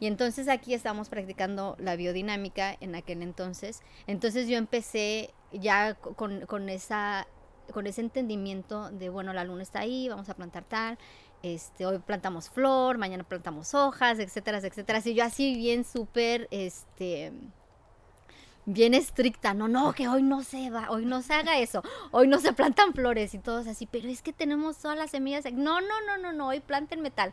Y 0.00 0.06
entonces 0.06 0.48
aquí 0.48 0.72
estamos 0.72 1.10
practicando 1.10 1.76
la 1.78 1.94
biodinámica 1.94 2.74
en 2.80 2.94
aquel 2.94 3.20
entonces. 3.20 3.82
Entonces 4.06 4.48
yo 4.48 4.56
empecé 4.56 5.34
ya 5.52 5.92
con, 5.94 6.46
con 6.46 6.70
esa 6.70 7.26
con 7.72 7.86
ese 7.86 8.02
entendimiento 8.02 8.90
de, 8.90 9.08
bueno, 9.08 9.32
la 9.32 9.44
luna 9.44 9.62
está 9.62 9.80
ahí, 9.80 10.08
vamos 10.08 10.28
a 10.28 10.34
plantar 10.34 10.64
tal, 10.64 10.98
este, 11.42 11.86
hoy 11.86 11.98
plantamos 11.98 12.50
flor, 12.50 12.98
mañana 12.98 13.24
plantamos 13.24 13.74
hojas, 13.74 14.18
etcétera, 14.18 14.58
etcétera. 14.58 15.00
Y 15.04 15.14
yo 15.14 15.24
así 15.24 15.54
bien 15.54 15.84
súper, 15.84 16.46
este, 16.50 17.32
bien 18.66 18.94
estricta, 18.94 19.54
no, 19.54 19.68
no, 19.68 19.92
que 19.92 20.08
hoy 20.08 20.22
no 20.22 20.42
se 20.42 20.70
va, 20.70 20.90
hoy 20.90 21.04
no 21.04 21.22
se 21.22 21.34
haga 21.34 21.58
eso, 21.58 21.82
hoy 22.10 22.28
no 22.28 22.40
se 22.40 22.52
plantan 22.52 22.94
flores 22.94 23.34
y 23.34 23.38
todos 23.38 23.66
así, 23.66 23.86
pero 23.86 24.08
es 24.08 24.22
que 24.22 24.32
tenemos 24.32 24.78
todas 24.78 24.96
las 24.96 25.10
semillas, 25.10 25.44
no, 25.52 25.80
no, 25.80 26.00
no, 26.06 26.18
no, 26.18 26.32
no, 26.32 26.48
hoy 26.48 26.60
planten 26.60 27.00
metal. 27.00 27.32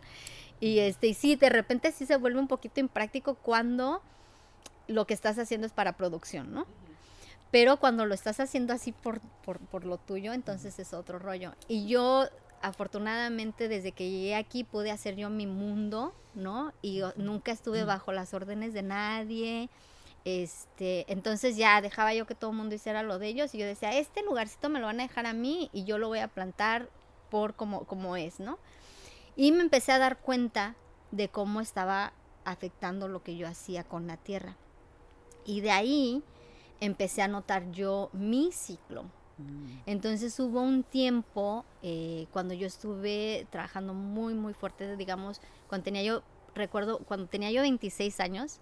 Y 0.59 0.79
este, 0.79 1.07
y 1.07 1.13
sí, 1.15 1.35
de 1.35 1.49
repente 1.49 1.91
sí 1.91 2.05
se 2.05 2.17
vuelve 2.17 2.39
un 2.39 2.47
poquito 2.47 2.79
impráctico 2.79 3.35
cuando 3.35 4.01
lo 4.87 5.07
que 5.07 5.13
estás 5.13 5.39
haciendo 5.39 5.65
es 5.65 5.73
para 5.73 5.93
producción, 5.93 6.53
¿no? 6.53 6.65
Pero 7.49 7.77
cuando 7.77 8.05
lo 8.05 8.13
estás 8.13 8.39
haciendo 8.39 8.73
así 8.73 8.91
por, 8.91 9.19
por, 9.43 9.59
por 9.59 9.85
lo 9.85 9.97
tuyo, 9.97 10.33
entonces 10.33 10.77
es 10.79 10.93
otro 10.93 11.19
rollo. 11.19 11.53
Y 11.67 11.87
yo, 11.87 12.27
afortunadamente, 12.61 13.67
desde 13.67 13.91
que 13.91 14.09
llegué 14.09 14.35
aquí 14.35 14.63
pude 14.63 14.91
hacer 14.91 15.15
yo 15.15 15.29
mi 15.29 15.47
mundo, 15.47 16.13
¿no? 16.33 16.71
Y 16.81 17.01
nunca 17.17 17.51
estuve 17.51 17.83
bajo 17.83 18.11
las 18.13 18.33
órdenes 18.33 18.73
de 18.73 18.83
nadie. 18.83 19.69
Este, 20.23 21.11
entonces 21.11 21.57
ya 21.57 21.81
dejaba 21.81 22.13
yo 22.13 22.27
que 22.27 22.35
todo 22.35 22.51
el 22.51 22.57
mundo 22.57 22.75
hiciera 22.75 23.01
lo 23.01 23.17
de 23.17 23.27
ellos 23.27 23.55
y 23.55 23.57
yo 23.57 23.65
decía, 23.65 23.97
este 23.97 24.23
lugarcito 24.23 24.69
me 24.69 24.79
lo 24.79 24.85
van 24.85 24.99
a 24.99 25.03
dejar 25.03 25.25
a 25.25 25.33
mí 25.33 25.69
y 25.73 25.83
yo 25.83 25.97
lo 25.97 26.09
voy 26.09 26.19
a 26.19 26.27
plantar 26.27 26.89
por 27.29 27.55
como, 27.55 27.85
como 27.85 28.15
es, 28.17 28.39
¿no? 28.39 28.59
Y 29.35 29.51
me 29.51 29.61
empecé 29.61 29.91
a 29.93 29.99
dar 29.99 30.19
cuenta 30.19 30.75
de 31.11 31.29
cómo 31.29 31.61
estaba 31.61 32.13
afectando 32.45 33.07
lo 33.07 33.23
que 33.23 33.35
yo 33.35 33.47
hacía 33.47 33.83
con 33.83 34.07
la 34.07 34.17
tierra. 34.17 34.57
Y 35.45 35.61
de 35.61 35.71
ahí 35.71 36.23
empecé 36.79 37.21
a 37.21 37.27
notar 37.27 37.71
yo 37.71 38.09
mi 38.13 38.51
ciclo. 38.51 39.03
Mm. 39.37 39.79
Entonces 39.85 40.37
hubo 40.39 40.61
un 40.61 40.83
tiempo 40.83 41.65
eh, 41.81 42.27
cuando 42.31 42.53
yo 42.53 42.67
estuve 42.67 43.47
trabajando 43.49 43.93
muy, 43.93 44.33
muy 44.33 44.53
fuerte, 44.53 44.95
digamos, 44.97 45.41
cuando 45.67 45.85
tenía 45.85 46.03
yo, 46.03 46.21
recuerdo, 46.53 46.99
cuando 46.99 47.27
tenía 47.27 47.51
yo 47.51 47.61
26 47.61 48.19
años, 48.19 48.59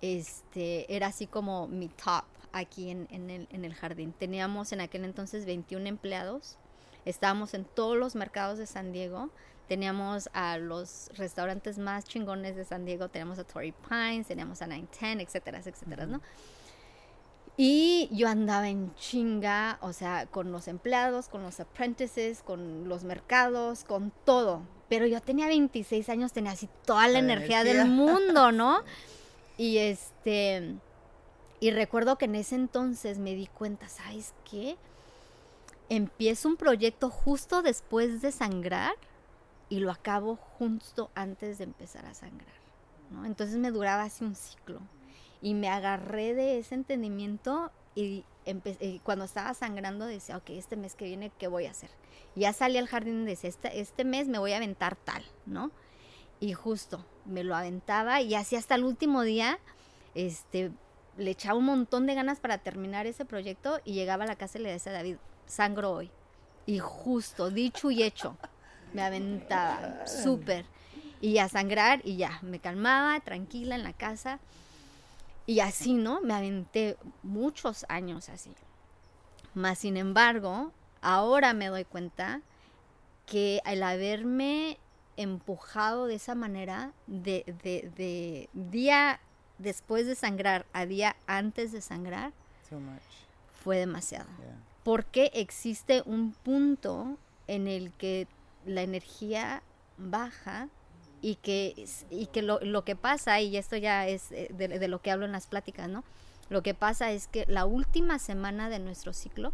este, 0.00 0.94
era 0.94 1.08
así 1.08 1.26
como 1.26 1.68
mi 1.68 1.88
top 1.88 2.24
aquí 2.52 2.90
en, 2.90 3.08
en, 3.10 3.30
el, 3.30 3.48
en 3.50 3.64
el 3.64 3.74
jardín. 3.74 4.12
Teníamos 4.12 4.72
en 4.72 4.80
aquel 4.80 5.04
entonces 5.04 5.44
21 5.46 5.86
empleados, 5.86 6.56
estábamos 7.04 7.54
en 7.54 7.64
todos 7.64 7.96
los 7.96 8.14
mercados 8.14 8.58
de 8.58 8.66
San 8.66 8.92
Diego, 8.92 9.30
teníamos 9.68 10.30
a 10.32 10.58
los 10.58 11.10
restaurantes 11.16 11.78
más 11.78 12.04
chingones 12.04 12.56
de 12.56 12.64
San 12.64 12.84
Diego, 12.84 13.08
teníamos 13.08 13.38
a 13.38 13.44
Torrey 13.44 13.74
Pines, 13.88 14.26
teníamos 14.26 14.62
a 14.62 14.66
910, 14.66 15.28
etcétera, 15.28 15.58
etcétera, 15.58 16.06
¿no? 16.06 16.20
Y 17.60 18.08
yo 18.12 18.28
andaba 18.28 18.68
en 18.68 18.94
chinga, 18.94 19.78
o 19.82 19.92
sea, 19.92 20.26
con 20.26 20.52
los 20.52 20.68
empleados, 20.68 21.28
con 21.28 21.42
los 21.42 21.58
apprentices, 21.58 22.42
con 22.44 22.88
los 22.88 23.02
mercados, 23.02 23.82
con 23.82 24.12
todo. 24.24 24.62
Pero 24.88 25.06
yo 25.06 25.20
tenía 25.20 25.48
26 25.48 26.08
años, 26.08 26.32
tenía 26.32 26.52
así 26.52 26.68
toda 26.86 27.08
la, 27.08 27.18
energía, 27.18 27.64
del 27.64 27.86
mundo, 27.86 28.52
¿no? 28.52 28.84
Y 29.58 29.78
este, 29.78 30.76
y 31.60 31.72
recuerdo 31.72 32.16
que 32.16 32.26
en 32.26 32.36
ese 32.36 32.54
entonces 32.54 33.18
me 33.18 33.34
di 33.34 33.48
cuenta, 33.48 33.88
¿sabes 33.88 34.32
qué? 34.48 34.76
Empiezo 35.88 36.48
un 36.48 36.56
proyecto 36.56 37.10
justo 37.10 37.60
después 37.62 38.22
de 38.22 38.30
sangrar 38.30 38.94
y 39.68 39.80
lo 39.80 39.90
acabo 39.90 40.36
justo 40.36 41.10
antes 41.14 41.58
de 41.58 41.64
empezar 41.64 42.06
a 42.06 42.14
sangrar. 42.14 42.54
Entonces 43.24 43.56
me 43.56 43.72
duraba 43.72 44.04
así 44.04 44.24
un 44.24 44.36
ciclo 44.36 44.80
y 45.42 45.54
me 45.54 45.68
agarré 45.68 46.34
de 46.34 46.58
ese 46.58 46.74
entendimiento 46.76 47.72
y, 47.94 48.24
cuando 49.02 49.24
estaba 49.24 49.52
sangrando 49.54 50.06
decía, 50.06 50.36
ok, 50.36 50.50
este 50.50 50.76
mes 50.76 50.94
que 50.94 51.04
viene, 51.04 51.32
¿qué 51.38 51.48
voy 51.48 51.66
a 51.66 51.72
hacer? 51.72 51.90
Ya 52.36 52.52
salí 52.52 52.78
al 52.78 52.86
jardín 52.86 53.22
y 53.22 53.26
decía, 53.26 53.50
este, 53.50 53.80
este 53.80 54.04
mes 54.04 54.28
me 54.28 54.38
voy 54.38 54.52
a 54.52 54.56
aventar 54.58 54.94
tal, 54.94 55.24
¿no? 55.46 55.72
Y 56.38 56.52
justo 56.52 57.04
me 57.28 57.44
lo 57.44 57.54
aventaba 57.54 58.20
y 58.20 58.34
así 58.34 58.56
hasta 58.56 58.74
el 58.74 58.84
último 58.84 59.22
día, 59.22 59.58
este, 60.14 60.72
le 61.16 61.30
echaba 61.30 61.58
un 61.58 61.66
montón 61.66 62.06
de 62.06 62.14
ganas 62.14 62.40
para 62.40 62.58
terminar 62.58 63.06
ese 63.06 63.24
proyecto 63.24 63.80
y 63.84 63.92
llegaba 63.92 64.24
a 64.24 64.26
la 64.26 64.36
casa 64.36 64.58
y 64.58 64.62
le 64.62 64.70
decía 64.70 64.92
a 64.92 64.96
David, 64.96 65.16
sangro 65.46 65.92
hoy. 65.92 66.10
Y 66.66 66.78
justo, 66.78 67.50
dicho 67.50 67.90
y 67.90 68.02
hecho, 68.02 68.36
me 68.92 69.02
aventaba, 69.02 70.06
súper. 70.06 70.66
Y 71.20 71.38
a 71.38 71.48
sangrar 71.48 72.00
y 72.04 72.16
ya, 72.16 72.38
me 72.42 72.60
calmaba, 72.60 73.18
tranquila 73.20 73.74
en 73.74 73.82
la 73.82 73.92
casa. 73.92 74.38
Y 75.46 75.60
así, 75.60 75.94
¿no? 75.94 76.20
Me 76.20 76.34
aventé 76.34 76.96
muchos 77.22 77.86
años 77.88 78.28
así. 78.28 78.50
Más 79.54 79.78
sin 79.78 79.96
embargo, 79.96 80.72
ahora 81.00 81.54
me 81.54 81.68
doy 81.68 81.84
cuenta 81.84 82.42
que 83.26 83.60
al 83.64 83.82
haberme 83.82 84.78
empujado 85.18 86.06
de 86.06 86.14
esa 86.14 86.34
manera, 86.34 86.92
de, 87.06 87.44
de, 87.62 88.48
día 88.54 89.20
después 89.58 90.06
de 90.06 90.14
sangrar 90.14 90.64
a 90.72 90.86
día 90.86 91.16
antes 91.26 91.72
de 91.72 91.80
sangrar, 91.80 92.32
fue 93.62 93.78
demasiado. 93.78 94.28
Porque 94.84 95.30
existe 95.34 96.02
un 96.06 96.32
punto 96.32 97.18
en 97.46 97.66
el 97.66 97.92
que 97.92 98.26
la 98.64 98.82
energía 98.82 99.62
baja 99.96 100.68
y 101.20 101.34
que, 101.36 101.86
y 102.10 102.26
que 102.26 102.42
lo, 102.42 102.60
lo, 102.60 102.84
que 102.84 102.94
pasa, 102.94 103.40
y 103.40 103.56
esto 103.56 103.76
ya 103.76 104.06
es 104.06 104.30
eh, 104.30 104.48
de, 104.52 104.88
lo 104.88 105.02
que 105.02 105.10
hablo 105.10 105.26
en 105.26 105.32
las 105.32 105.46
pláticas, 105.46 105.88
¿no? 105.88 106.04
Lo 106.48 106.62
que 106.62 106.74
pasa 106.74 107.10
es 107.10 107.26
que 107.26 107.44
la 107.48 107.66
última 107.66 108.18
semana 108.18 108.68
de 108.68 108.78
nuestro 108.78 109.12
ciclo 109.12 109.52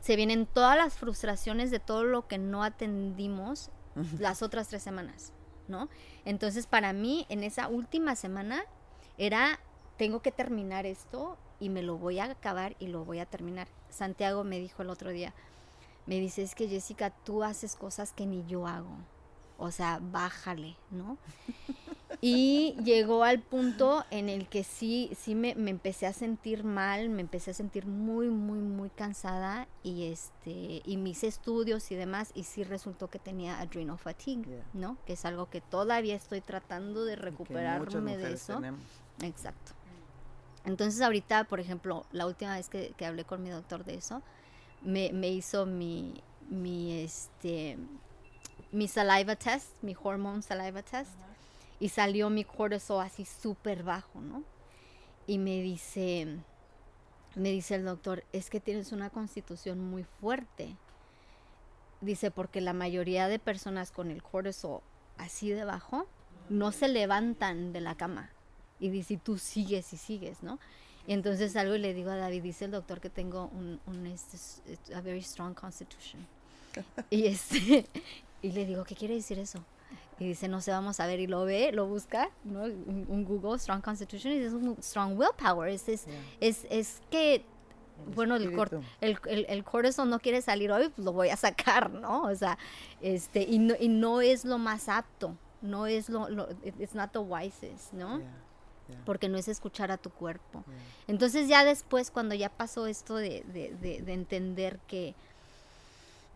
se 0.00 0.16
vienen 0.16 0.46
todas 0.46 0.76
las 0.76 0.94
frustraciones 0.94 1.70
de 1.70 1.78
todo 1.78 2.04
lo 2.04 2.26
que 2.26 2.38
no 2.38 2.62
atendimos 2.64 3.70
las 4.18 4.42
otras 4.42 4.68
tres 4.68 4.82
semanas, 4.82 5.32
¿no? 5.68 5.88
Entonces 6.24 6.66
para 6.66 6.92
mí 6.92 7.26
en 7.28 7.42
esa 7.42 7.68
última 7.68 8.16
semana 8.16 8.62
era, 9.18 9.60
tengo 9.96 10.22
que 10.22 10.32
terminar 10.32 10.86
esto 10.86 11.36
y 11.60 11.68
me 11.68 11.82
lo 11.82 11.98
voy 11.98 12.18
a 12.18 12.24
acabar 12.24 12.76
y 12.78 12.88
lo 12.88 13.04
voy 13.04 13.18
a 13.18 13.26
terminar. 13.26 13.68
Santiago 13.90 14.44
me 14.44 14.58
dijo 14.58 14.82
el 14.82 14.90
otro 14.90 15.10
día, 15.10 15.34
me 16.06 16.18
dice, 16.18 16.42
es 16.42 16.54
que 16.54 16.68
Jessica, 16.68 17.10
tú 17.10 17.44
haces 17.44 17.76
cosas 17.76 18.12
que 18.12 18.26
ni 18.26 18.44
yo 18.46 18.66
hago 18.66 18.96
o 19.62 19.70
sea, 19.70 20.00
bájale, 20.02 20.76
¿no? 20.90 21.16
Y 22.24 22.76
llegó 22.84 23.24
al 23.24 23.40
punto 23.40 24.04
en 24.12 24.28
el 24.28 24.46
que 24.46 24.62
sí, 24.62 25.10
sí 25.18 25.34
me, 25.34 25.50
empecé 25.50 26.06
a 26.06 26.12
sentir 26.12 26.62
mal, 26.62 27.08
me 27.08 27.20
empecé 27.20 27.50
a 27.50 27.54
sentir 27.54 27.84
muy, 27.84 28.28
muy, 28.28 28.60
muy 28.60 28.90
cansada 28.90 29.66
y 29.82 30.04
este, 30.04 30.82
y 30.84 30.98
mis 30.98 31.24
estudios 31.24 31.90
y 31.90 31.96
demás, 31.96 32.30
y 32.32 32.44
sí 32.44 32.62
resultó 32.62 33.10
que 33.10 33.18
tenía 33.18 33.60
adrenal 33.60 33.98
fatigue, 33.98 34.62
¿no? 34.72 34.98
Que 35.04 35.14
es 35.14 35.24
algo 35.24 35.50
que 35.50 35.60
todavía 35.60 36.14
estoy 36.14 36.40
tratando 36.40 37.04
de 37.04 37.16
recuperarme 37.16 38.16
de 38.16 38.34
eso. 38.34 38.62
Exacto. 39.20 39.72
Entonces 40.64 41.00
ahorita, 41.00 41.42
por 41.42 41.58
ejemplo, 41.58 42.06
la 42.12 42.26
última 42.28 42.54
vez 42.54 42.68
que, 42.68 42.94
que 42.96 43.04
hablé 43.04 43.24
con 43.24 43.42
mi 43.42 43.50
doctor 43.50 43.84
de 43.84 43.96
eso, 43.96 44.22
me, 44.80 45.12
me 45.12 45.26
hizo 45.26 45.66
mi, 45.66 46.14
mi 46.48 47.00
este 47.00 47.78
mi 48.70 48.88
saliva 48.88 49.36
test, 49.36 49.70
mi 49.82 49.94
hormone 50.00 50.40
saliva 50.40 50.82
test, 50.82 51.10
y 51.82 51.88
salió 51.88 52.30
mi 52.30 52.44
cortisol 52.44 53.04
así 53.04 53.24
súper 53.24 53.82
bajo, 53.82 54.20
¿no? 54.20 54.44
Y 55.26 55.38
me 55.38 55.60
dice, 55.62 56.28
me 57.34 57.50
dice 57.50 57.74
el 57.74 57.84
doctor, 57.84 58.22
es 58.32 58.50
que 58.50 58.60
tienes 58.60 58.92
una 58.92 59.10
constitución 59.10 59.80
muy 59.80 60.04
fuerte. 60.04 60.76
Dice, 62.00 62.30
porque 62.30 62.60
la 62.60 62.72
mayoría 62.72 63.26
de 63.26 63.40
personas 63.40 63.90
con 63.90 64.12
el 64.12 64.22
cortisol 64.22 64.80
así 65.18 65.50
de 65.50 65.64
bajo 65.64 66.06
no 66.48 66.70
se 66.70 66.86
levantan 66.86 67.72
de 67.72 67.80
la 67.80 67.96
cama. 67.96 68.30
Y 68.78 68.90
dice, 68.90 69.16
tú 69.16 69.36
sigues 69.36 69.92
y 69.92 69.96
sigues, 69.96 70.44
¿no? 70.44 70.60
Y 71.08 71.14
entonces 71.14 71.50
salgo 71.50 71.74
y 71.74 71.80
le 71.80 71.94
digo 71.94 72.10
a 72.10 72.16
David, 72.16 72.44
dice 72.44 72.66
el 72.66 72.70
doctor 72.70 73.00
que 73.00 73.10
tengo 73.10 73.46
un, 73.46 73.80
un 73.86 74.06
este, 74.06 74.94
a 74.94 75.00
very 75.00 75.22
strong 75.22 75.52
constitution. 75.54 76.24
y 77.10 77.26
este 77.26 77.86
y 78.40 78.52
le 78.52 78.66
digo, 78.66 78.84
¿qué 78.84 78.94
quiere 78.94 79.14
decir 79.14 79.40
eso? 79.40 79.64
Y 80.18 80.28
dice, 80.28 80.46
no 80.46 80.60
sé, 80.60 80.70
vamos 80.70 81.00
a 81.00 81.06
ver. 81.06 81.20
Y 81.20 81.26
lo 81.26 81.44
ve, 81.44 81.72
lo 81.72 81.86
busca, 81.86 82.30
¿no? 82.44 82.62
Un, 82.62 83.24
Google, 83.24 83.58
Strong 83.58 83.82
Constitution, 83.82 84.32
y 84.32 84.36
es 84.36 84.52
un 84.52 84.76
Strong 84.80 85.18
Willpower. 85.18 85.68
Es, 85.68 85.88
es, 85.88 86.06
es, 86.40 87.00
que, 87.10 87.44
bueno, 88.14 88.36
el, 88.36 88.52
el, 89.00 89.18
el, 89.26 89.46
el, 89.48 89.64
cortisol 89.64 90.08
no 90.08 90.20
quiere 90.20 90.40
salir 90.40 90.70
hoy, 90.70 90.90
pues 90.90 91.04
lo 91.04 91.12
voy 91.12 91.30
a 91.30 91.36
sacar, 91.36 91.90
¿no? 91.90 92.22
O 92.22 92.34
sea, 92.36 92.56
este, 93.00 93.42
y 93.42 93.58
no, 93.58 93.74
y 93.78 93.88
no 93.88 94.20
es 94.20 94.44
lo 94.44 94.58
más 94.58 94.88
apto, 94.88 95.36
no 95.60 95.86
es 95.86 96.08
lo, 96.08 96.28
lo 96.28 96.48
it's 96.78 96.94
not 96.94 97.10
the 97.12 97.18
wisest, 97.18 97.92
¿no? 97.92 98.20
Porque 99.06 99.28
no 99.28 99.38
es 99.38 99.48
escuchar 99.48 99.90
a 99.90 99.96
tu 99.96 100.10
cuerpo. 100.10 100.64
Entonces 101.08 101.48
ya 101.48 101.64
después, 101.64 102.10
cuando 102.10 102.34
ya 102.34 102.50
pasó 102.50 102.86
esto 102.86 103.16
de, 103.16 103.42
de, 103.52 103.74
de, 103.80 104.02
de 104.02 104.12
entender 104.12 104.78
que, 104.86 105.14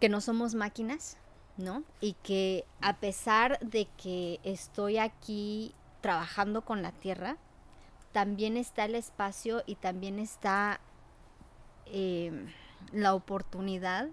que 0.01 0.09
no 0.09 0.21
somos 0.21 0.55
máquinas, 0.55 1.19
¿no? 1.57 1.83
Y 2.01 2.15
que 2.23 2.65
a 2.81 2.97
pesar 2.97 3.59
de 3.61 3.89
que 3.97 4.41
estoy 4.43 4.99
aquí 4.99 5.75
trabajando 6.01 6.63
con 6.63 6.83
la 6.83 6.93
tierra, 6.93 7.37
también 8.13 8.57
está 8.57 8.85
el 8.85 8.95
espacio 8.95 9.63
y 9.67 9.75
también 9.75 10.19
está, 10.19 10.81
em, 11.87 12.47
la 12.93 13.15
oportunidad 13.15 14.09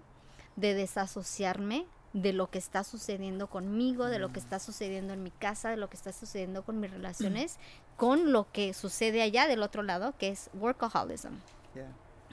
de 0.56 0.74
desasociarme 0.74 1.86
de 2.12 2.32
lo 2.32 2.48
que 2.48 2.58
está 2.58 2.84
sucediendo 2.84 3.48
conmigo, 3.48 4.06
de 4.06 4.20
lo 4.20 4.32
que 4.32 4.38
está 4.38 4.60
sucediendo 4.60 5.12
en 5.12 5.22
mi 5.22 5.32
casa, 5.32 5.70
de 5.70 5.76
lo 5.76 5.88
que 5.88 5.96
está 5.96 6.12
sucediendo 6.12 6.64
con 6.64 6.80
mis 6.80 6.90
relaciones, 6.90 7.58
con 7.96 8.32
lo 8.32 8.50
que 8.52 8.72
sucede 8.72 9.20
allá 9.20 9.48
del 9.48 9.62
otro 9.62 9.82
lado, 9.82 10.14
que 10.16 10.28
es 10.28 10.48
workaholism. 10.54 11.34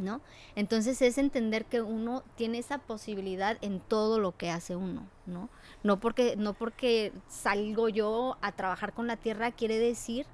¿No? 0.01 0.19
Entonces 0.55 1.01
es 1.01 1.17
entender 1.19 1.65
que 1.65 1.81
uno 1.81 2.23
tiene 2.35 2.57
esa 2.57 2.79
posibilidad 2.79 3.57
en 3.61 3.79
todo 3.79 4.19
lo 4.19 4.35
que 4.35 4.49
hace 4.49 4.75
uno, 4.75 5.07
¿no? 5.27 5.47
No 5.83 5.99
porque, 5.99 6.35
no 6.35 6.53
porque 6.53 7.13
salgo 7.29 7.87
yo 7.87 8.37
a 8.41 8.51
trabajar 8.51 8.93
con 8.93 9.05
la 9.05 9.15
tierra 9.15 9.51
quiere 9.51 9.77
decir 9.77 10.25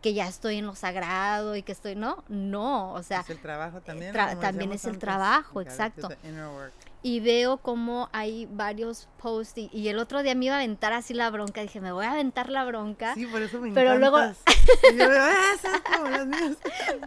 que 0.00 0.14
ya 0.14 0.26
estoy 0.26 0.56
en 0.56 0.66
lo 0.66 0.74
sagrado 0.74 1.56
y 1.56 1.62
que 1.62 1.72
estoy, 1.72 1.94
no, 1.94 2.24
no, 2.28 2.94
o 2.94 3.02
sea, 3.02 3.20
es 3.20 3.30
el 3.30 3.40
trabajo 3.40 3.82
también, 3.82 4.14
también 4.40 4.72
es 4.72 4.84
el 4.86 4.98
trabajo, 4.98 5.60
exacto. 5.60 6.08
Y 7.02 7.20
veo 7.20 7.56
como 7.58 8.10
hay 8.12 8.46
varios 8.50 9.08
posts 9.22 9.58
y, 9.72 9.88
el 9.88 9.98
otro 9.98 10.22
día 10.22 10.34
me 10.34 10.46
iba 10.46 10.56
a 10.56 10.58
aventar 10.58 10.92
así 10.92 11.14
la 11.14 11.30
bronca, 11.30 11.62
dije, 11.62 11.80
me 11.80 11.92
voy 11.92 12.04
a 12.04 12.12
aventar 12.12 12.50
la 12.50 12.64
bronca. 12.64 13.14
Sí, 13.14 13.26
por 13.26 13.40
eso 13.40 13.58
me 13.58 13.72
Pero 13.72 13.98
luego 13.98 14.18
yo 14.98 15.08
veo, 15.08 15.22
ah. 15.22 16.26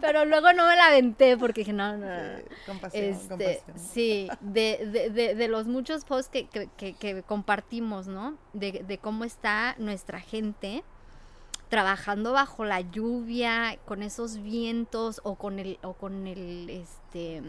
Pero 0.00 0.24
luego 0.24 0.52
no 0.52 0.66
me 0.66 0.74
la 0.74 0.86
aventé 0.86 1.36
porque 1.36 1.60
dije, 1.60 1.72
no, 1.72 1.96
no, 1.96 2.06
no. 2.06 2.38
Sí, 2.38 2.44
compasión, 2.66 3.04
este, 3.04 3.28
compasión. 3.28 3.78
Sí, 3.78 4.28
de, 4.40 4.88
de, 4.92 5.10
de, 5.10 5.34
de, 5.36 5.48
los 5.48 5.66
muchos 5.66 6.04
posts 6.04 6.28
que, 6.28 6.48
que, 6.48 6.68
que, 6.76 6.94
que 6.94 7.22
compartimos, 7.22 8.08
¿no? 8.08 8.36
De, 8.52 8.84
de 8.86 8.98
cómo 8.98 9.24
está 9.24 9.76
nuestra 9.78 10.18
gente 10.18 10.82
trabajando 11.68 12.32
bajo 12.32 12.64
la 12.64 12.80
lluvia, 12.80 13.78
con 13.84 14.02
esos 14.02 14.40
vientos 14.42 15.20
o 15.24 15.34
con 15.34 15.58
el, 15.58 15.78
o 15.82 15.94
con 15.94 16.26
el, 16.26 16.70
este, 16.70 17.42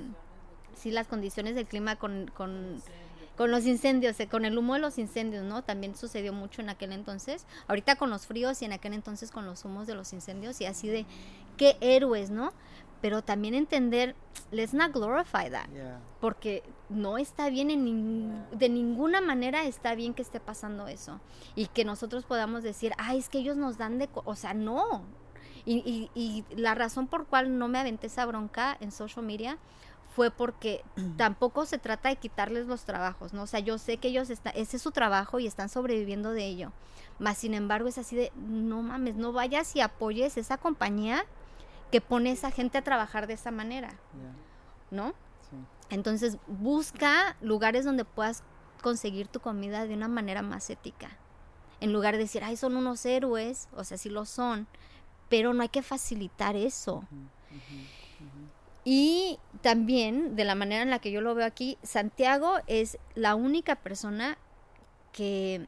sí, 0.76 0.92
las 0.92 1.08
condiciones 1.08 1.56
del 1.56 1.66
clima, 1.66 1.96
con, 1.96 2.32
con, 2.36 2.82
con 3.36 3.52
los 3.52 3.66
incendios, 3.66 4.20
eh, 4.20 4.28
con 4.28 4.46
el 4.46 4.58
humo 4.58 4.76
de 4.76 4.80
los 4.80 4.98
incendios, 4.98 5.44
¿no? 5.44 5.64
También 5.64 5.96
sucedió 5.96 6.34
mucho 6.34 6.62
en 6.62 6.70
aquel 6.70 6.92
entonces. 6.92 7.46
Ahorita 7.68 7.96
con 7.96 8.10
los 8.10 8.28
fríos 8.28 8.62
y 8.62 8.66
en 8.66 8.74
aquel 8.74 8.94
entonces 8.94 9.32
con 9.32 9.46
los 9.46 9.66
humos 9.66 9.88
de 9.88 9.96
los 9.96 10.14
incendios 10.14 10.62
y 10.62 10.66
así 10.66 10.88
de 10.88 11.06
qué 11.58 11.78
héroes, 11.82 12.30
¿no? 12.30 12.54
pero 13.06 13.22
también 13.22 13.54
entender, 13.54 14.16
let's 14.50 14.74
not 14.74 14.92
glorify 14.92 15.48
that, 15.52 15.68
porque 16.20 16.64
no 16.90 17.20
está 17.20 17.52
bien 17.52 17.70
en 17.70 18.48
de 18.52 18.68
ninguna 18.68 19.22
manera 19.22 19.64
está 19.66 19.94
bien 19.94 20.16
que 20.16 20.24
esté 20.24 20.40
pasando 20.40 20.88
eso 20.88 21.20
y 21.56 21.68
que 21.68 21.86
nosotros 21.86 22.26
podamos 22.26 22.64
decir, 22.64 22.94
ay, 22.98 23.20
es 23.20 23.30
que 23.30 23.38
ellos 23.38 23.58
nos 23.58 23.78
dan 23.78 24.00
de, 24.00 24.10
o 24.14 24.36
sea, 24.36 24.56
no. 24.56 25.04
Y, 25.68 26.10
y, 26.16 26.46
la 26.56 26.74
razón 26.74 27.06
por 27.06 27.28
cual 27.28 27.60
no 27.60 27.68
me 27.68 27.78
aventé 27.78 28.08
esa 28.08 28.26
bronca 28.26 28.76
en 28.80 28.92
social 28.92 29.24
media 29.24 29.60
fue 30.16 30.32
porque 30.32 30.84
tampoco 31.18 31.66
se 31.66 31.78
trata 31.78 32.10
de 32.10 32.16
quitarles 32.16 32.68
los 32.68 32.86
trabajos, 32.86 33.34
¿no? 33.34 33.44
O 33.44 33.48
sea, 33.48 33.60
yo 33.60 33.78
sé 33.78 33.98
que 33.98 34.08
ellos 34.08 34.30
están, 34.30 34.54
ese 34.56 34.78
es 34.78 34.82
su 34.82 34.92
trabajo 34.92 35.40
y 35.40 35.48
están 35.48 35.70
sobreviviendo 35.70 36.32
de 36.32 36.46
ello. 36.46 36.72
Más 37.20 37.38
sin 37.38 37.54
embargo 37.54 37.88
es 37.88 37.98
así 37.98 38.16
de, 38.16 38.32
no 38.36 38.82
mames, 38.82 39.16
no 39.16 39.32
vayas 39.32 39.76
y 39.76 39.82
apoyes 39.82 40.38
esa 40.38 40.58
compañía 40.58 41.26
que 41.92 42.02
pone 42.02 42.32
esa 42.32 42.52
gente 42.52 42.78
a 42.78 42.84
trabajar 42.84 43.28
de 43.28 43.34
esa 43.34 43.52
manera, 43.52 43.94
¿no? 44.92 45.14
Entonces 45.90 46.38
busca 46.48 47.36
lugares 47.42 47.86
donde 47.86 48.06
puedas 48.06 48.44
conseguir 48.82 49.28
tu 49.28 49.40
comida 49.40 49.86
de 49.86 49.94
una 49.94 50.08
manera 50.08 50.42
más 50.42 50.70
ética. 50.70 51.10
En 51.80 51.94
lugar 51.94 52.14
de 52.16 52.22
decir, 52.22 52.44
ay, 52.44 52.58
son 52.58 52.76
unos 52.76 53.06
héroes, 53.06 53.68
o 53.76 53.84
sea, 53.84 53.98
sí 53.98 54.10
lo 54.10 54.26
son, 54.26 54.68
pero 55.30 55.54
no 55.54 55.62
hay 55.62 55.70
que 55.70 55.84
facilitar 55.84 56.56
eso. 56.56 57.04
Y 58.88 59.40
también, 59.62 60.36
de 60.36 60.46
la 60.46 60.54
manera 60.54 60.84
en 60.84 60.92
la 60.92 61.00
que 61.00 61.12
yo 61.12 61.20
lo 61.20 61.34
veo 61.34 61.46
aquí, 61.46 61.80
Santiago 61.82 62.54
es 62.68 63.00
la 63.16 63.34
única 63.34 63.76
persona 63.76 64.38
que, 65.12 65.68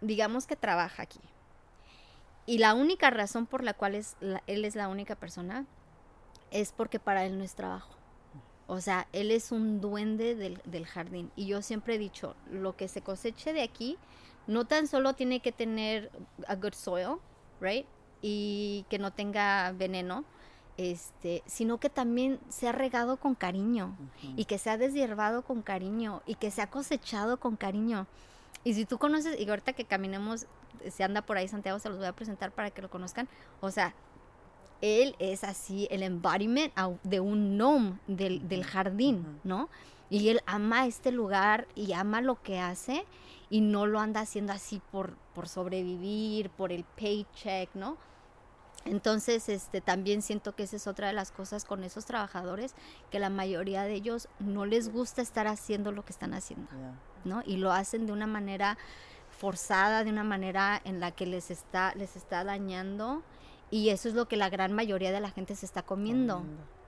digamos 0.00 0.46
que 0.46 0.56
trabaja 0.56 1.02
aquí. 1.02 1.20
Y 2.46 2.58
la 2.58 2.72
única 2.72 3.10
razón 3.10 3.46
por 3.46 3.62
la 3.62 3.74
cual 3.74 3.94
es 3.94 4.16
él 4.46 4.64
es 4.64 4.74
la 4.74 4.88
única 4.88 5.16
persona 5.16 5.66
es 6.50 6.72
porque 6.72 6.98
para 6.98 7.26
él 7.26 7.36
no 7.36 7.44
es 7.44 7.54
trabajo. 7.54 7.92
O 8.68 8.80
sea, 8.80 9.06
él 9.12 9.30
es 9.30 9.52
un 9.52 9.80
duende 9.80 10.34
del, 10.34 10.60
del, 10.64 10.86
jardín. 10.86 11.30
Y 11.36 11.46
yo 11.46 11.60
siempre 11.60 11.96
he 11.96 11.98
dicho, 11.98 12.36
lo 12.50 12.74
que 12.74 12.88
se 12.88 13.02
coseche 13.02 13.52
de 13.52 13.62
aquí, 13.62 13.98
no 14.46 14.64
tan 14.64 14.86
solo 14.86 15.14
tiene 15.14 15.40
que 15.40 15.52
tener 15.52 16.10
a 16.48 16.54
good 16.54 16.72
soil, 16.72 17.18
right? 17.60 17.86
Y 18.22 18.86
que 18.88 18.98
no 18.98 19.12
tenga 19.12 19.72
veneno, 19.72 20.24
este, 20.76 21.42
sino 21.46 21.78
que 21.78 21.90
también 21.90 22.38
se 22.48 22.68
ha 22.68 22.72
regado 22.72 23.16
con 23.16 23.34
cariño 23.34 23.96
y 24.36 24.44
que 24.44 24.58
se 24.58 24.70
ha 24.70 24.76
deshiervado 24.76 25.42
con 25.42 25.62
cariño 25.62 26.22
y 26.26 26.34
que 26.34 26.50
se 26.50 26.62
ha 26.62 26.70
cosechado 26.70 27.38
con 27.38 27.56
cariño. 27.56 28.06
Y 28.64 28.74
si 28.74 28.84
tú 28.84 28.98
conoces, 28.98 29.40
y 29.40 29.48
ahorita 29.48 29.72
que 29.72 29.84
caminemos 29.84 30.46
se 30.90 31.04
anda 31.04 31.22
por 31.22 31.36
ahí 31.36 31.48
Santiago, 31.48 31.78
se 31.78 31.88
los 31.88 31.98
voy 31.98 32.06
a 32.06 32.12
presentar 32.12 32.52
para 32.52 32.70
que 32.70 32.82
lo 32.82 32.90
conozcan. 32.90 33.28
O 33.60 33.70
sea, 33.70 33.94
él 34.80 35.16
es 35.18 35.44
así 35.44 35.88
el 35.90 36.02
embodiment 36.02 36.72
de 37.02 37.20
un 37.20 37.56
gnome 37.56 37.98
del, 38.06 38.46
del 38.48 38.64
jardín, 38.64 39.40
¿no? 39.44 39.68
Y 40.10 40.28
él 40.28 40.40
ama 40.46 40.86
este 40.86 41.10
lugar 41.10 41.66
y 41.74 41.92
ama 41.92 42.20
lo 42.20 42.40
que 42.42 42.60
hace 42.60 43.04
y 43.50 43.60
no 43.60 43.86
lo 43.86 44.00
anda 44.00 44.20
haciendo 44.20 44.52
así 44.52 44.80
por, 44.92 45.16
por 45.34 45.48
sobrevivir, 45.48 46.50
por 46.50 46.72
el 46.72 46.84
paycheck, 46.84 47.74
¿no? 47.74 47.96
Entonces, 48.86 49.48
este, 49.48 49.80
también 49.80 50.22
siento 50.22 50.54
que 50.54 50.62
esa 50.62 50.76
es 50.76 50.86
otra 50.86 51.08
de 51.08 51.12
las 51.12 51.32
cosas 51.32 51.64
con 51.64 51.84
esos 51.84 52.06
trabajadores, 52.06 52.74
que 53.10 53.18
la 53.18 53.30
mayoría 53.30 53.82
de 53.82 53.94
ellos 53.94 54.28
no 54.38 54.64
les 54.66 54.92
gusta 54.92 55.22
estar 55.22 55.46
haciendo 55.46 55.92
lo 55.92 56.04
que 56.04 56.12
están 56.12 56.34
haciendo, 56.34 56.68
¿no? 57.24 57.42
Y 57.44 57.56
lo 57.56 57.72
hacen 57.72 58.06
de 58.06 58.12
una 58.12 58.26
manera 58.26 58.78
forzada 59.36 60.02
de 60.02 60.10
una 60.10 60.24
manera 60.24 60.80
en 60.84 61.00
la 61.00 61.10
que 61.10 61.26
les 61.26 61.50
está, 61.50 61.94
les 61.94 62.16
está 62.16 62.42
dañando 62.44 63.22
y 63.70 63.90
eso 63.90 64.08
es 64.08 64.14
lo 64.14 64.26
que 64.28 64.36
la 64.36 64.48
gran 64.48 64.72
mayoría 64.72 65.12
de 65.12 65.20
la 65.20 65.30
gente 65.30 65.54
se 65.54 65.66
está 65.66 65.82
comiendo. 65.82 66.44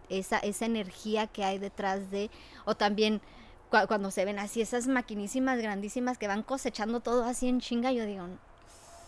Esa, 0.09 0.39
esa 0.39 0.65
energía 0.65 1.27
que 1.27 1.45
hay 1.45 1.59
detrás 1.59 2.11
de, 2.11 2.31
o 2.65 2.75
también 2.75 3.21
cuando 3.69 4.11
se 4.11 4.25
ven 4.25 4.39
así 4.39 4.63
esas 4.63 4.87
maquinísimas 4.89 5.61
grandísimas 5.61 6.17
que 6.17 6.27
van 6.27 6.43
cosechando 6.43 7.01
todo 7.01 7.25
así 7.25 7.47
en 7.47 7.61
chinga, 7.61 7.93
yo 7.93 8.07
digo, 8.07 8.27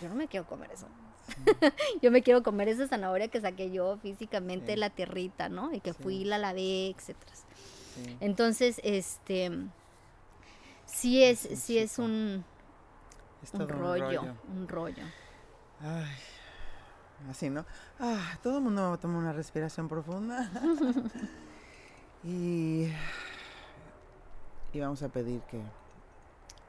yo 0.02 0.08
no 0.10 0.14
me 0.14 0.28
quiero 0.28 0.46
comer 0.46 0.70
eso. 0.72 0.86
yo 2.02 2.10
me 2.10 2.22
quiero 2.22 2.42
comer 2.42 2.68
esa 2.68 2.88
zanahoria 2.88 3.28
que 3.28 3.40
saqué 3.40 3.70
yo 3.70 3.98
físicamente 3.98 4.76
la 4.76 4.90
tierrita, 4.90 5.48
¿no? 5.48 5.72
Y 5.72 5.80
que 5.80 5.94
fui, 5.94 6.24
la 6.24 6.38
lavé, 6.38 6.88
etcétera. 6.88 7.32
Entonces, 8.20 8.80
este, 8.82 9.50
sí 10.86 11.22
es, 11.22 11.40
sí 11.40 11.78
es 11.78 11.98
un, 11.98 12.44
un 13.52 13.68
rollo, 13.68 14.22
un 14.54 14.68
rollo, 14.68 15.02
Ay, 15.82 16.16
así, 17.30 17.50
¿no? 17.50 17.64
Ah, 17.98 18.38
todo 18.42 18.58
el 18.58 18.64
mundo 18.64 18.98
toma 18.98 19.18
una 19.18 19.32
respiración 19.32 19.88
profunda. 19.88 20.50
y, 22.24 22.88
y 24.72 24.80
vamos 24.80 25.02
a 25.02 25.08
pedir 25.08 25.40
que, 25.42 25.60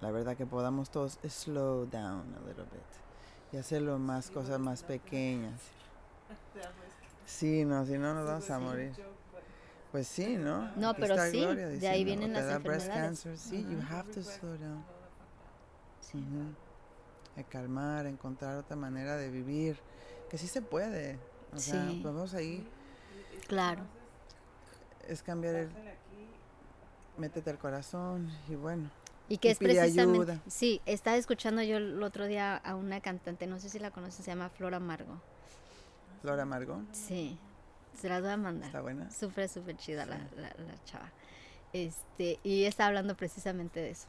la 0.01 0.11
verdad, 0.11 0.35
que 0.35 0.45
podamos 0.45 0.89
todos 0.89 1.19
slow 1.27 1.85
down 1.85 2.35
a 2.35 2.47
little 2.47 2.65
bit 2.65 3.00
y 3.51 3.57
hacerlo 3.57 3.97
más 3.99 4.29
cosas 4.29 4.59
más 4.59 4.83
pequeñas. 4.83 5.59
Sí, 7.25 7.65
no, 7.65 7.85
si 7.85 7.97
no 7.97 8.13
nos 8.13 8.25
vamos 8.25 8.49
a 8.49 8.59
morir. 8.59 8.93
Pues 9.91 10.07
sí, 10.07 10.37
¿no? 10.37 10.71
No, 10.77 10.93
pero 10.93 11.17
sí, 11.29 11.45
de 11.45 11.87
ahí 11.87 12.03
vienen 12.03 12.33
las 12.33 12.49
enfermedades. 12.49 13.25
sí, 13.35 13.63
you 13.63 13.79
have 13.89 14.09
to 14.11 14.21
slow 14.21 14.57
down. 14.57 14.83
Sí. 15.99 16.23
calmar, 17.49 18.05
encontrar 18.05 18.57
otra 18.57 18.75
manera 18.75 19.17
de 19.17 19.29
vivir, 19.29 19.77
que 20.29 20.37
sí 20.37 20.47
se 20.47 20.61
puede. 20.61 21.19
O 21.53 21.59
sea, 21.59 21.85
vamos 22.01 22.33
ahí. 22.33 22.65
Claro. 23.47 23.83
Es 25.07 25.21
cambiar 25.21 25.55
el. 25.55 25.69
Métete 27.17 27.49
al 27.49 27.57
corazón 27.57 28.31
y 28.47 28.55
bueno. 28.55 28.89
Y 29.31 29.37
que 29.37 29.51
es 29.51 29.59
precisamente. 29.59 30.31
Ayuda. 30.31 30.41
Sí, 30.47 30.81
estaba 30.85 31.17
escuchando 31.17 31.61
yo 31.63 31.77
el 31.77 32.01
otro 32.03 32.27
día 32.27 32.57
a 32.57 32.75
una 32.75 32.99
cantante, 32.99 33.47
no 33.47 33.59
sé 33.59 33.69
si 33.69 33.79
la 33.79 33.91
conoces, 33.91 34.25
se 34.25 34.31
llama 34.31 34.49
Flora 34.49 34.77
Amargo. 34.77 35.21
¿Flora 36.21 36.43
Amargo? 36.43 36.81
Sí, 36.91 37.37
se 37.99 38.09
la 38.09 38.19
voy 38.19 38.29
a 38.29 38.37
mandar. 38.37 38.67
Está 38.67 38.81
buena. 38.81 39.09
Súper, 39.09 39.47
súper 39.47 39.77
chida 39.77 40.05
la, 40.05 40.17
la, 40.35 40.49
la 40.49 40.83
chava. 40.85 41.11
Este, 41.73 42.39
y 42.43 42.65
está 42.65 42.87
hablando 42.87 43.15
precisamente 43.15 43.79
de 43.79 43.91
eso 43.91 44.07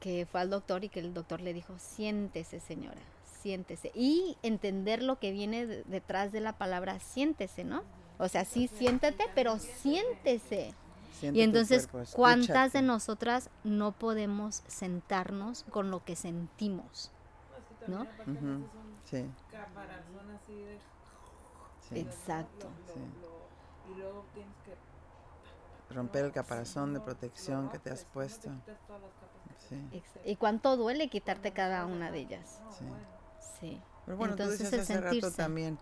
que 0.00 0.26
fue 0.26 0.40
al 0.40 0.50
doctor 0.50 0.84
y 0.84 0.88
que 0.88 1.00
el 1.00 1.14
doctor 1.14 1.40
le 1.40 1.52
dijo, 1.52 1.78
siéntese 1.78 2.60
señora, 2.60 3.00
siéntese. 3.42 3.92
Y 3.94 4.36
entender 4.42 5.02
lo 5.02 5.18
que 5.18 5.32
viene 5.32 5.66
detrás 5.66 6.32
de 6.32 6.40
la 6.40 6.52
palabra 6.52 7.00
siéntese, 7.00 7.64
¿no? 7.64 7.82
O 8.18 8.28
sea, 8.28 8.44
sí, 8.44 8.68
siéntate, 8.68 9.24
pero 9.34 9.58
siéntese. 9.58 10.74
Y 11.22 11.40
entonces, 11.42 11.88
¿cuántas 12.12 12.72
de 12.72 12.82
nosotras 12.82 13.50
no 13.64 13.92
podemos 13.92 14.62
sentarnos 14.66 15.64
con 15.70 15.90
lo 15.90 16.04
que 16.04 16.16
sentimos? 16.16 17.10
¿No? 17.86 18.06
Sí. 19.04 19.24
Exacto. 21.92 22.68
Y 23.88 23.98
luego 23.98 24.24
tienes 24.34 24.54
que 24.64 25.94
romper 25.94 26.24
el 26.24 26.32
caparazón 26.32 26.94
de 26.94 27.00
protección 27.00 27.68
que 27.70 27.78
te 27.78 27.90
has 27.90 28.04
puesto. 28.04 28.50
Sí. 29.68 30.02
Y 30.24 30.36
cuánto 30.36 30.76
duele 30.76 31.08
quitarte 31.08 31.52
cada 31.52 31.86
una 31.86 32.10
de 32.10 32.18
ellas. 32.18 32.60
Sí. 32.78 32.84
Sí. 33.60 33.82
Pero 34.04 34.18
bueno, 34.18 34.34
Entonces, 34.34 34.58
tú 34.58 34.64
decías 34.64 34.82
hace 34.82 35.00
rato 35.00 35.30
también 35.32 35.78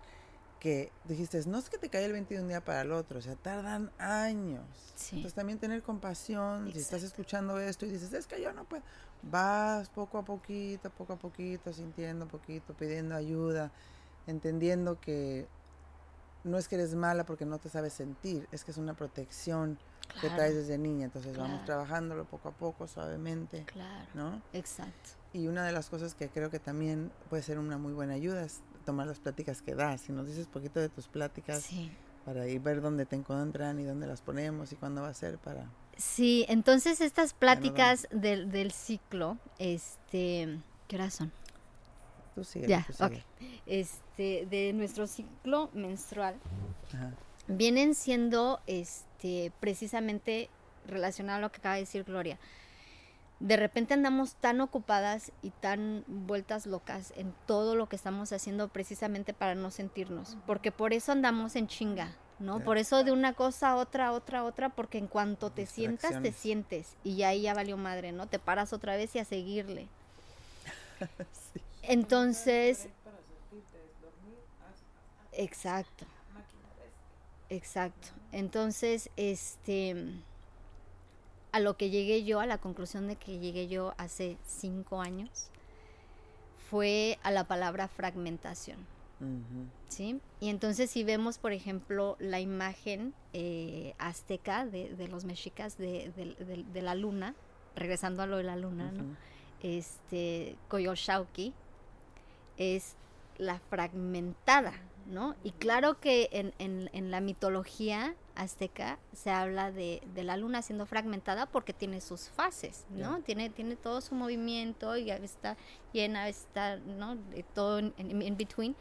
que 0.65 0.91
dijiste, 1.03 1.39
no 1.45 1.59
es 1.59 1.69
que 1.69 1.77
te 1.77 1.89
cae 1.89 2.05
el 2.05 2.13
21 2.13 2.39
de 2.39 2.43
un 2.43 2.49
día 2.49 2.59
para 2.59 2.81
el 2.81 2.91
otro, 2.91 3.19
o 3.19 3.21
sea, 3.21 3.35
tardan 3.35 3.91
años. 3.99 4.65
Entonces 5.11 5.35
también 5.35 5.59
tener 5.59 5.83
compasión, 5.83 6.73
si 6.73 6.79
estás 6.79 7.03
escuchando 7.03 7.59
esto 7.59 7.85
y 7.85 7.91
dices, 7.91 8.11
es 8.13 8.25
que 8.25 8.41
yo 8.41 8.51
no 8.51 8.63
puedo, 8.63 8.81
vas 9.21 9.89
poco 9.89 10.17
a 10.17 10.25
poquito, 10.25 10.89
poco 10.89 11.13
a 11.13 11.15
poquito, 11.17 11.71
sintiendo 11.71 12.27
poquito, 12.27 12.73
pidiendo 12.73 13.13
ayuda, 13.13 13.71
entendiendo 14.25 14.99
que 14.99 15.45
no 16.43 16.57
es 16.57 16.67
que 16.67 16.73
eres 16.73 16.95
mala 16.95 17.27
porque 17.27 17.45
no 17.45 17.59
te 17.59 17.69
sabes 17.69 17.93
sentir, 17.93 18.47
es 18.51 18.63
que 18.63 18.71
es 18.71 18.77
una 18.77 18.95
protección 18.95 19.77
que 20.19 20.31
traes 20.31 20.55
desde 20.55 20.79
niña. 20.79 21.05
Entonces 21.05 21.37
vamos 21.37 21.63
trabajándolo 21.65 22.25
poco 22.25 22.49
a 22.49 22.53
poco, 22.53 22.87
suavemente. 22.87 23.65
Claro. 23.65 24.07
¿No? 24.15 24.41
Exacto. 24.51 25.11
Y 25.31 25.47
una 25.47 25.63
de 25.63 25.73
las 25.73 25.91
cosas 25.91 26.15
que 26.15 26.27
creo 26.27 26.49
que 26.49 26.57
también 26.57 27.11
puede 27.29 27.43
ser 27.43 27.59
una 27.59 27.77
muy 27.77 27.93
buena 27.93 28.15
ayuda 28.15 28.43
es 28.43 28.63
tomar 28.85 29.07
las 29.07 29.19
pláticas 29.19 29.61
que 29.61 29.75
das. 29.75 30.01
Si 30.01 30.11
nos 30.11 30.27
dices 30.27 30.47
poquito 30.47 30.79
de 30.79 30.89
tus 30.89 31.07
pláticas 31.07 31.69
para 32.25 32.47
ir 32.47 32.61
ver 32.61 32.81
dónde 32.81 33.05
te 33.05 33.15
encuentran 33.15 33.79
y 33.79 33.83
dónde 33.83 34.07
las 34.07 34.21
ponemos 34.21 34.71
y 34.71 34.75
cuándo 34.75 35.01
va 35.01 35.09
a 35.09 35.13
ser 35.13 35.37
para... 35.37 35.65
Sí, 35.97 36.45
entonces 36.49 37.01
estas 37.01 37.33
pláticas 37.33 38.07
del, 38.11 38.51
del 38.51 38.71
ciclo, 38.71 39.37
este, 39.59 40.59
¿qué 40.87 40.95
horas 40.95 41.13
son? 41.13 41.31
Tú 42.35 42.41
ya, 42.67 42.85
Este, 43.65 44.45
de 44.49 44.73
nuestro 44.73 45.07
ciclo 45.07 45.69
menstrual 45.73 46.35
vienen 47.47 47.95
siendo 47.95 48.59
este, 48.67 49.53
precisamente 49.61 50.49
relacionado 50.85 51.37
a 51.37 51.41
lo 51.41 51.51
que 51.51 51.59
acaba 51.59 51.75
de 51.75 51.81
decir 51.81 52.03
Gloria. 52.03 52.37
De 53.45 53.57
repente 53.57 53.93
andamos 53.93 54.33
tan 54.33 54.59
ocupadas 54.59 55.31
y 55.43 55.51
tan 55.51 56.03
vueltas 56.07 56.65
locas 56.65 57.13
en 57.15 57.31
todo 57.45 57.75
lo 57.75 57.87
que 57.87 57.95
estamos 57.95 58.33
haciendo 58.33 58.69
precisamente 58.69 59.35
para 59.35 59.53
no 59.53 59.69
sentirnos, 59.69 60.35
porque 60.47 60.71
por 60.71 60.93
eso 60.93 61.11
andamos 61.11 61.55
en 61.55 61.67
chinga, 61.67 62.15
¿no? 62.39 62.61
Por 62.61 62.79
eso 62.79 63.03
de 63.03 63.11
una 63.11 63.33
cosa 63.33 63.69
a 63.69 63.75
otra, 63.75 64.13
otra, 64.13 64.43
otra, 64.43 64.69
porque 64.69 64.97
en 64.97 65.05
cuanto 65.05 65.51
te 65.51 65.67
sientas, 65.67 66.23
te 66.23 66.33
sientes 66.33 66.95
y 67.03 67.21
ahí 67.21 67.43
ya 67.43 67.53
valió 67.53 67.77
madre, 67.77 68.11
¿no? 68.11 68.25
Te 68.25 68.39
paras 68.39 68.73
otra 68.73 68.95
vez 68.95 69.15
y 69.15 69.19
a 69.19 69.25
seguirle. 69.25 69.89
Entonces, 71.83 72.87
exacto, 75.33 76.07
exacto. 77.49 78.07
Entonces, 78.31 79.11
este, 79.17 80.23
a 81.55 81.61
lo 81.61 81.77
que 81.77 81.89
llegué 81.89 82.25
yo, 82.25 82.41
a 82.41 82.45
la 82.45 82.57
conclusión 82.57 83.07
de 83.07 83.15
que 83.15 83.39
llegué 83.39 83.69
yo 83.69 83.93
hace 83.97 84.35
cinco 84.45 84.99
años, 84.99 85.47
fue 86.69 87.17
a 87.23 87.31
la 87.31 87.45
palabra 87.45 87.87
fragmentación. 87.87 88.85
¿Sí? 89.87 90.19
Y 90.41 90.49
entonces 90.49 90.91
si 90.91 91.05
vemos, 91.05 91.37
por 91.37 91.53
ejemplo, 91.53 92.17
la 92.19 92.41
imagen 92.41 93.13
eh, 93.31 93.93
azteca 93.99 94.65
de, 94.65 95.07
los 95.09 95.23
mexicas 95.23 95.77
de, 95.77 96.11
la 96.73 96.93
luna, 96.93 97.35
regresando 97.73 98.21
a 98.21 98.25
lo 98.25 98.35
de 98.35 98.43
la 98.43 98.57
luna, 98.57 98.91
¿no? 98.91 99.15
Este, 99.63 100.57
Coyoshauki, 100.67 101.53
es 102.57 102.97
la 103.37 103.59
fragmentada, 103.69 104.73
¿no? 105.05 105.35
Y 105.43 105.51
claro 105.51 105.99
que 105.99 106.29
en, 106.31 106.53
en, 106.59 107.11
la 107.11 107.21
mitología 107.21 108.15
azteca 108.35 108.97
se 109.13 109.29
habla 109.29 109.71
de, 109.71 110.01
la 110.15 110.37
luna 110.37 110.61
siendo 110.61 110.85
fragmentada 110.85 111.45
porque 111.45 111.73
tiene 111.73 112.01
sus 112.01 112.29
fases, 112.29 112.85
¿no? 112.89 113.21
Tiene, 113.21 113.49
tiene 113.49 113.75
todo 113.75 114.01
su 114.01 114.15
movimiento 114.15 114.97
y 114.97 115.11
a 115.11 115.15
veces 115.15 115.35
está 115.35 115.57
llena, 115.93 116.23
a 116.23 116.25
veces 116.25 116.43
está, 116.43 116.77
¿no? 116.77 117.15
De 117.15 117.43
todo 117.43 117.79
en, 117.79 117.93
en 117.97 118.37
between. 118.37 118.75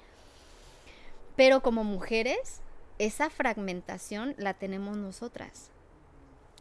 Pero 1.36 1.60
como 1.60 1.84
mujeres, 1.84 2.62
esa 2.98 3.28
fragmentación 3.28 4.34
la 4.38 4.54
tenemos 4.54 4.96
nosotras. 4.96 5.70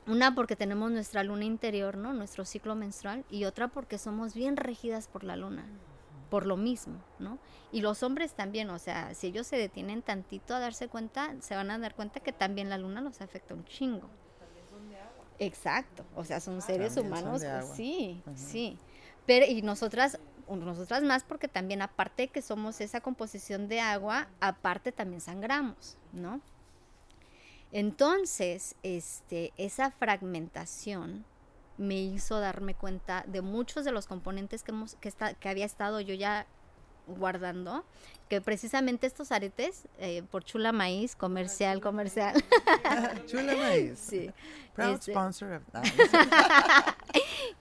Una 0.06 0.36
porque 0.36 0.58
tenemos 0.58 0.92
nuestra 0.92 1.24
luna 1.24 1.46
interior, 1.46 1.96
¿no? 1.96 2.12
Nuestro 2.12 2.44
ciclo 2.44 2.76
menstrual 2.76 3.24
y 3.30 3.46
otra 3.46 3.70
porque 3.70 3.98
somos 3.98 4.34
bien 4.34 4.58
regidas 4.58 5.08
por 5.08 5.24
la 5.24 5.38
luna 5.38 5.66
por 6.34 6.48
lo 6.48 6.58
mismo, 6.58 6.96
¿no? 7.20 7.38
Y 7.72 7.82
los 7.82 8.02
hombres 8.02 8.34
también, 8.34 8.68
o 8.72 8.80
sea, 8.80 9.14
si 9.14 9.28
ellos 9.28 9.46
se 9.46 9.56
detienen 9.56 10.02
tantito 10.02 10.56
a 10.56 10.60
darse 10.60 10.88
cuenta, 10.88 11.36
se 11.42 11.56
van 11.56 11.70
a 11.70 11.78
dar 11.78 11.94
cuenta 11.94 12.22
que 12.22 12.32
también 12.32 12.72
la 12.72 12.80
luna 12.80 13.02
los 13.02 13.22
afecta 13.22 13.54
un 13.54 13.64
chingo. 13.66 14.10
También 14.40 14.66
son 14.68 14.90
de 14.90 14.96
agua. 14.96 15.26
Exacto, 15.38 16.04
o 16.16 16.26
sea, 16.26 16.40
son 16.40 16.60
seres 16.64 16.98
humanos, 16.98 17.44
sí, 17.76 18.24
sí. 18.34 18.80
Pero 19.28 19.46
y 19.46 19.62
nosotras 19.62 20.18
nosotras 20.48 21.04
más 21.04 21.24
porque 21.24 21.48
también 21.48 21.84
aparte 21.84 22.30
que 22.30 22.42
somos 22.42 22.82
esa 22.82 23.00
composición 23.00 23.68
de 23.68 23.80
agua, 23.80 24.28
aparte 24.40 24.92
también 24.92 25.22
sangramos, 25.22 25.98
¿no? 26.14 26.42
Entonces, 27.72 28.74
este, 28.82 29.54
esa 29.58 29.92
fragmentación 29.92 31.26
me 31.78 31.96
hizo 31.96 32.40
darme 32.40 32.76
cuenta 32.76 33.24
de 33.28 33.42
muchos 33.42 33.86
de 33.86 33.92
los 33.92 34.08
componentes 34.08 34.64
que, 34.64 34.72
hemos, 34.72 34.96
que, 34.96 35.10
está, 35.10 35.34
que 35.34 35.50
había 35.50 35.66
estado 35.66 36.00
yo 36.00 36.14
ya 36.14 36.46
guardando, 37.08 37.84
que 38.30 38.42
precisamente 38.42 39.08
estos 39.08 39.32
aretes, 39.32 39.88
eh, 39.98 40.24
por 40.32 40.44
Chula 40.44 40.72
Maíz, 40.72 41.16
comercial, 41.16 41.82
comercial. 41.82 42.42
Chula 43.28 43.56
Maíz. 43.56 44.00
Sí. 44.00 44.32
Proud 44.74 44.96
este 44.96 45.12
sponsor 45.12 45.54
of 45.54 45.64
that. 45.72 45.84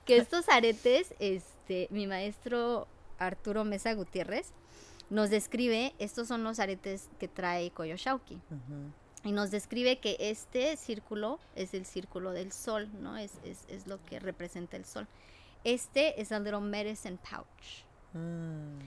que 0.05 0.17
estos 0.17 0.47
aretes, 0.49 1.13
este, 1.19 1.87
mi 1.91 2.07
maestro 2.07 2.87
Arturo 3.19 3.65
Mesa 3.65 3.93
Gutiérrez 3.93 4.53
nos 5.09 5.29
describe, 5.29 5.93
estos 5.99 6.27
son 6.27 6.43
los 6.43 6.59
aretes 6.59 7.09
que 7.19 7.27
trae 7.27 7.71
Koyoshauki 7.71 8.41
y 9.23 9.31
nos 9.31 9.51
describe 9.51 9.99
que 9.99 10.17
este 10.19 10.75
círculo 10.77 11.39
es 11.55 11.73
el 11.73 11.85
círculo 11.85 12.31
del 12.31 12.51
sol, 12.51 12.89
¿no? 13.01 13.17
Es, 13.17 13.31
es, 13.43 13.65
es 13.69 13.87
lo 13.87 14.03
que 14.05 14.19
representa 14.19 14.77
el 14.77 14.85
sol. 14.85 15.07
Este 15.63 16.21
es 16.21 16.31
el 16.31 16.43
little 16.43 16.59
medicine 16.59 17.17
pouch, 17.17 17.85
mm. 18.13 18.79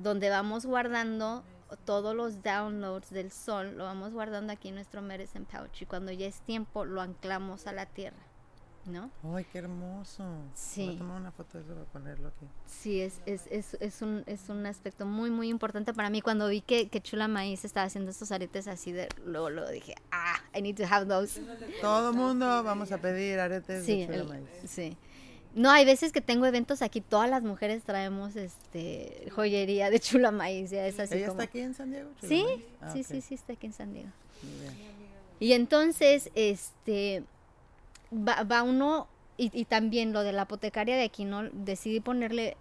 donde 0.00 0.30
vamos 0.30 0.64
guardando 0.64 1.42
todos 1.84 2.14
los 2.14 2.42
downloads 2.42 3.10
del 3.10 3.30
sol, 3.30 3.76
lo 3.76 3.84
vamos 3.84 4.12
guardando 4.12 4.52
aquí 4.52 4.68
en 4.68 4.76
nuestro 4.76 5.02
medicine 5.02 5.46
pouch 5.50 5.82
y 5.82 5.86
cuando 5.86 6.12
ya 6.12 6.26
es 6.26 6.40
tiempo 6.40 6.84
lo 6.84 7.00
anclamos 7.00 7.66
a 7.66 7.72
la 7.72 7.86
tierra. 7.86 8.29
¿No? 8.86 9.10
¡Ay, 9.34 9.44
qué 9.52 9.58
hermoso! 9.58 10.24
Sí. 10.54 10.86
Voy 10.86 10.94
a 10.94 10.98
tomar 10.98 11.20
una 11.20 11.30
foto 11.30 11.58
de 11.58 11.64
eso 11.64 11.74
para 11.74 11.86
ponerlo 11.86 12.28
aquí. 12.28 12.46
Sí, 12.66 13.00
es, 13.00 13.20
es, 13.26 13.46
es, 13.50 13.74
es, 13.80 14.02
un, 14.02 14.22
es 14.26 14.48
un 14.48 14.66
aspecto 14.66 15.06
muy, 15.06 15.30
muy 15.30 15.48
importante 15.48 15.92
para 15.92 16.10
mí. 16.10 16.20
Cuando 16.20 16.48
vi 16.48 16.60
que, 16.60 16.88
que 16.88 17.00
Chula 17.00 17.28
Maíz 17.28 17.64
estaba 17.64 17.86
haciendo 17.86 18.10
estos 18.10 18.32
aretes 18.32 18.68
así, 18.68 18.92
de, 18.92 19.08
luego, 19.24 19.50
luego 19.50 19.70
dije, 19.70 19.94
ah, 20.10 20.36
I 20.56 20.62
need 20.62 20.76
to 20.76 20.84
have 20.88 21.06
those. 21.06 21.40
Todo 21.80 22.12
mundo 22.12 22.62
vamos 22.62 22.92
a 22.92 22.98
pedir 22.98 23.38
aretes 23.38 23.86
de 23.86 24.06
Chula 24.06 24.24
Maíz. 24.24 24.48
Sí. 24.66 24.96
No, 25.54 25.70
hay 25.70 25.84
veces 25.84 26.12
que 26.12 26.20
tengo 26.20 26.46
eventos 26.46 26.80
aquí, 26.80 27.00
todas 27.00 27.28
las 27.28 27.42
mujeres 27.42 27.82
traemos 27.82 28.36
este 28.36 29.28
joyería 29.34 29.90
de 29.90 29.98
Chula 29.98 30.30
Maíz, 30.30 30.70
ya 30.70 30.86
es 30.86 31.00
así 31.00 31.14
¿Ella 31.14 31.26
está 31.26 31.42
aquí 31.42 31.58
en 31.58 31.74
San 31.74 31.90
Diego? 31.90 32.10
sí, 32.22 32.46
ah, 32.80 32.92
sí, 32.92 33.02
sí, 33.02 33.20
sí, 33.20 33.34
está 33.34 33.54
aquí 33.54 33.66
en 33.66 33.72
San 33.72 33.92
Diego. 33.92 34.10
Y 35.40 35.54
entonces, 35.54 36.30
este, 36.34 37.24
va, 38.12 38.62
uno, 38.62 39.08
y, 39.36 39.64
también 39.64 40.12
lo 40.12 40.22
de 40.22 40.32
la 40.32 40.42
apotecaria 40.42 40.96
de 40.96 41.04
aquí, 41.04 41.24
¿no? 41.24 41.44
Decidí 41.50 42.00
ponerle 42.00 42.56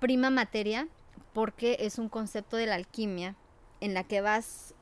prima 0.00 0.30
materia 0.30 0.88
porque 1.32 1.76
es 1.80 1.98
un 1.98 2.08
concepto 2.08 2.56
de 2.56 2.66
la 2.66 2.74
alquimia 2.74 3.36
en 3.80 3.94
la 3.94 4.04
que 4.04 4.20
vas 4.20 4.74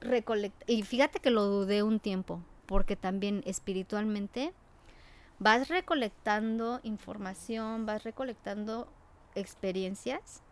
recolectando, 0.00 0.64
y 0.66 0.82
fíjate 0.82 1.20
que 1.20 1.30
lo 1.30 1.44
dudé 1.44 1.82
un 1.82 2.00
tiempo, 2.00 2.40
porque 2.66 2.96
también 2.96 3.42
espiritualmente 3.46 4.52
vas 5.38 5.68
recolectando 5.68 6.80
información, 6.82 7.86
vas 7.86 8.04
recolectando 8.04 8.88
experiencias 9.34 10.42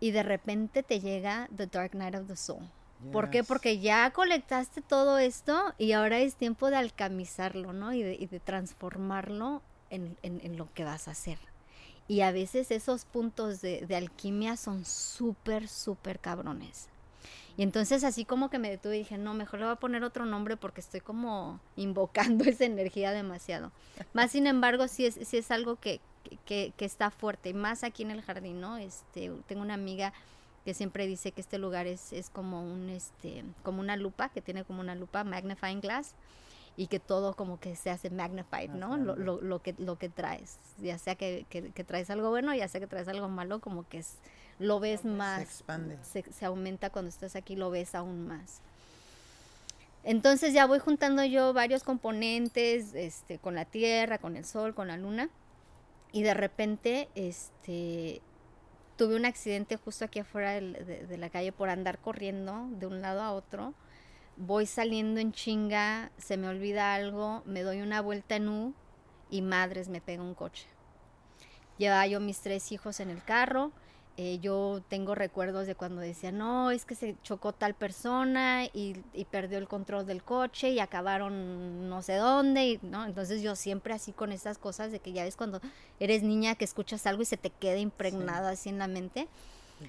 y 0.00 0.10
de 0.10 0.22
repente 0.24 0.82
te 0.82 1.00
llega 1.00 1.48
The 1.56 1.68
Dark 1.68 1.94
Night 1.94 2.16
of 2.16 2.26
the 2.26 2.36
Soul. 2.36 2.68
¿Por 3.10 3.30
qué? 3.30 3.42
Porque 3.42 3.80
ya 3.80 4.10
colectaste 4.10 4.80
todo 4.80 5.18
esto 5.18 5.74
y 5.78 5.92
ahora 5.92 6.20
es 6.20 6.36
tiempo 6.36 6.70
de 6.70 6.76
alcamizarlo, 6.76 7.72
¿no? 7.72 7.92
Y 7.92 8.02
de, 8.02 8.40
transformarlo 8.44 9.62
en, 9.90 10.16
lo 10.56 10.72
que 10.72 10.84
vas 10.84 11.08
a 11.08 11.12
hacer. 11.12 11.38
Y 12.06 12.20
a 12.20 12.32
veces 12.32 12.70
esos 12.70 13.04
puntos 13.04 13.60
de, 13.60 13.86
alquimia 13.96 14.56
son 14.56 14.84
súper, 14.84 15.68
súper 15.68 16.20
cabrones. 16.20 16.88
Y 17.56 17.62
entonces 17.62 18.02
así 18.04 18.24
como 18.24 18.48
que 18.48 18.58
me 18.58 18.70
detuve 18.70 18.96
y 18.96 18.98
dije, 19.00 19.18
no, 19.18 19.34
mejor 19.34 19.60
le 19.60 19.66
voy 19.66 19.74
a 19.74 19.76
poner 19.76 20.04
otro 20.04 20.24
nombre 20.24 20.56
porque 20.56 20.80
estoy 20.80 21.00
como 21.00 21.60
invocando 21.76 22.44
esa 22.48 22.64
energía 22.64 23.12
demasiado. 23.12 23.72
Más 24.14 24.30
sin 24.30 24.46
embargo, 24.46 24.88
sí 24.88 25.06
es, 25.06 25.18
sí 25.22 25.36
es 25.36 25.50
algo 25.50 25.76
que, 25.76 26.00
que, 26.46 26.72
que, 26.76 26.84
está 26.84 27.10
fuerte, 27.10 27.50
y 27.50 27.54
más 27.54 27.84
aquí 27.84 28.04
en 28.04 28.10
el 28.10 28.22
jardín, 28.22 28.60
¿no? 28.60 28.78
Este, 28.78 29.30
tengo 29.46 29.62
una 29.62 29.74
amiga 29.74 30.14
que 30.64 30.74
siempre 30.74 31.06
dice 31.06 31.32
que 31.32 31.40
este 31.40 31.58
lugar 31.58 31.86
es, 31.86 32.12
es 32.12 32.30
como 32.30 32.62
un 32.62 32.88
este 32.88 33.44
como 33.62 33.80
una 33.80 33.96
lupa, 33.96 34.28
que 34.28 34.40
tiene 34.40 34.64
como 34.64 34.80
una 34.80 34.94
lupa 34.94 35.24
magnifying 35.24 35.80
glass 35.80 36.14
y 36.76 36.86
que 36.86 36.98
todo 36.98 37.34
como 37.34 37.60
que 37.60 37.76
se 37.76 37.90
hace 37.90 38.10
magnified, 38.10 38.70
¿no? 38.70 38.96
Lo, 38.96 39.14
lo, 39.16 39.40
lo, 39.40 39.60
que, 39.60 39.74
lo 39.78 39.98
que 39.98 40.08
traes, 40.08 40.56
ya 40.78 40.98
sea 40.98 41.14
que, 41.16 41.44
que, 41.50 41.84
traes 41.84 42.08
algo 42.08 42.30
bueno, 42.30 42.54
ya 42.54 42.66
sea 42.66 42.80
que 42.80 42.86
traes 42.86 43.08
algo 43.08 43.28
malo, 43.28 43.60
como 43.60 43.86
que 43.88 43.98
es, 43.98 44.14
lo 44.58 44.80
ves 44.80 45.04
más, 45.04 45.38
se 45.38 45.44
expande, 45.44 45.98
se, 46.02 46.24
se 46.32 46.46
aumenta 46.46 46.90
cuando 46.90 47.10
estás 47.10 47.36
aquí, 47.36 47.56
lo 47.56 47.70
ves 47.70 47.94
aún 47.94 48.26
más. 48.26 48.62
Entonces 50.04 50.52
ya 50.52 50.66
voy 50.66 50.78
juntando 50.78 51.24
yo 51.24 51.52
varios 51.52 51.84
componentes, 51.84 52.94
este, 52.94 53.38
con 53.38 53.54
la 53.54 53.64
tierra, 53.64 54.18
con 54.18 54.36
el 54.36 54.44
sol, 54.44 54.74
con 54.74 54.88
la 54.88 54.96
luna, 54.96 55.28
y 56.10 56.22
de 56.22 56.34
repente, 56.34 57.08
este, 57.14 58.20
tuve 58.96 59.16
un 59.16 59.24
accidente 59.24 59.76
justo 59.76 60.04
aquí 60.04 60.20
afuera 60.20 60.52
de, 60.52 61.16
la 61.18 61.30
calle 61.30 61.52
por 61.52 61.68
andar 61.68 61.98
corriendo 61.98 62.68
de 62.70 62.86
un 62.86 63.00
lado 63.00 63.22
a 63.22 63.32
otro. 63.32 63.74
Voy 64.36 64.66
saliendo 64.66 65.20
en 65.20 65.32
chinga, 65.32 66.10
se 66.16 66.36
me 66.36 66.48
olvida 66.48 66.94
algo, 66.94 67.42
me 67.44 67.62
doy 67.62 67.80
una 67.80 68.00
vuelta 68.00 68.36
en 68.36 68.48
U 68.48 68.74
y 69.30 69.42
madres 69.42 69.88
me 69.88 70.00
pega 70.00 70.22
un 70.22 70.34
coche. 70.34 70.66
Llevaba 71.78 72.06
yo 72.06 72.20
mis 72.20 72.40
tres 72.40 72.72
hijos 72.72 73.00
en 73.00 73.10
el 73.10 73.22
carro 73.22 73.72
eh, 74.18 74.38
yo 74.40 74.82
tengo 74.88 75.14
recuerdos 75.14 75.66
de 75.66 75.74
cuando 75.74 76.02
decía, 76.02 76.32
no, 76.32 76.70
es 76.70 76.84
que 76.84 76.94
se 76.94 77.16
chocó 77.22 77.52
tal 77.52 77.74
persona 77.74 78.66
y, 78.72 78.94
perdió 79.30 79.56
el 79.56 79.68
control 79.68 80.04
del 80.06 80.22
coche 80.22 80.70
y 80.70 80.80
acabaron 80.80 81.88
no 81.88 82.02
sé 82.02 82.16
dónde, 82.16 82.66
y, 82.66 82.80
¿no? 82.82 83.06
Entonces 83.06 83.40
yo 83.40 83.56
siempre 83.56 83.94
así 83.94 84.12
con 84.12 84.30
estas 84.30 84.58
cosas 84.58 84.92
de 84.92 85.00
que 85.00 85.12
ya 85.12 85.24
ves 85.24 85.36
cuando 85.36 85.60
eres 85.98 86.22
niña 86.22 86.54
que 86.56 86.66
escuchas 86.66 87.06
algo 87.06 87.22
y 87.22 87.26
se 87.26 87.38
te 87.38 87.48
queda 87.48 87.78
impregnado 87.78 88.48
así 88.48 88.68
en 88.68 88.78
la 88.78 88.88
mente. 88.88 89.28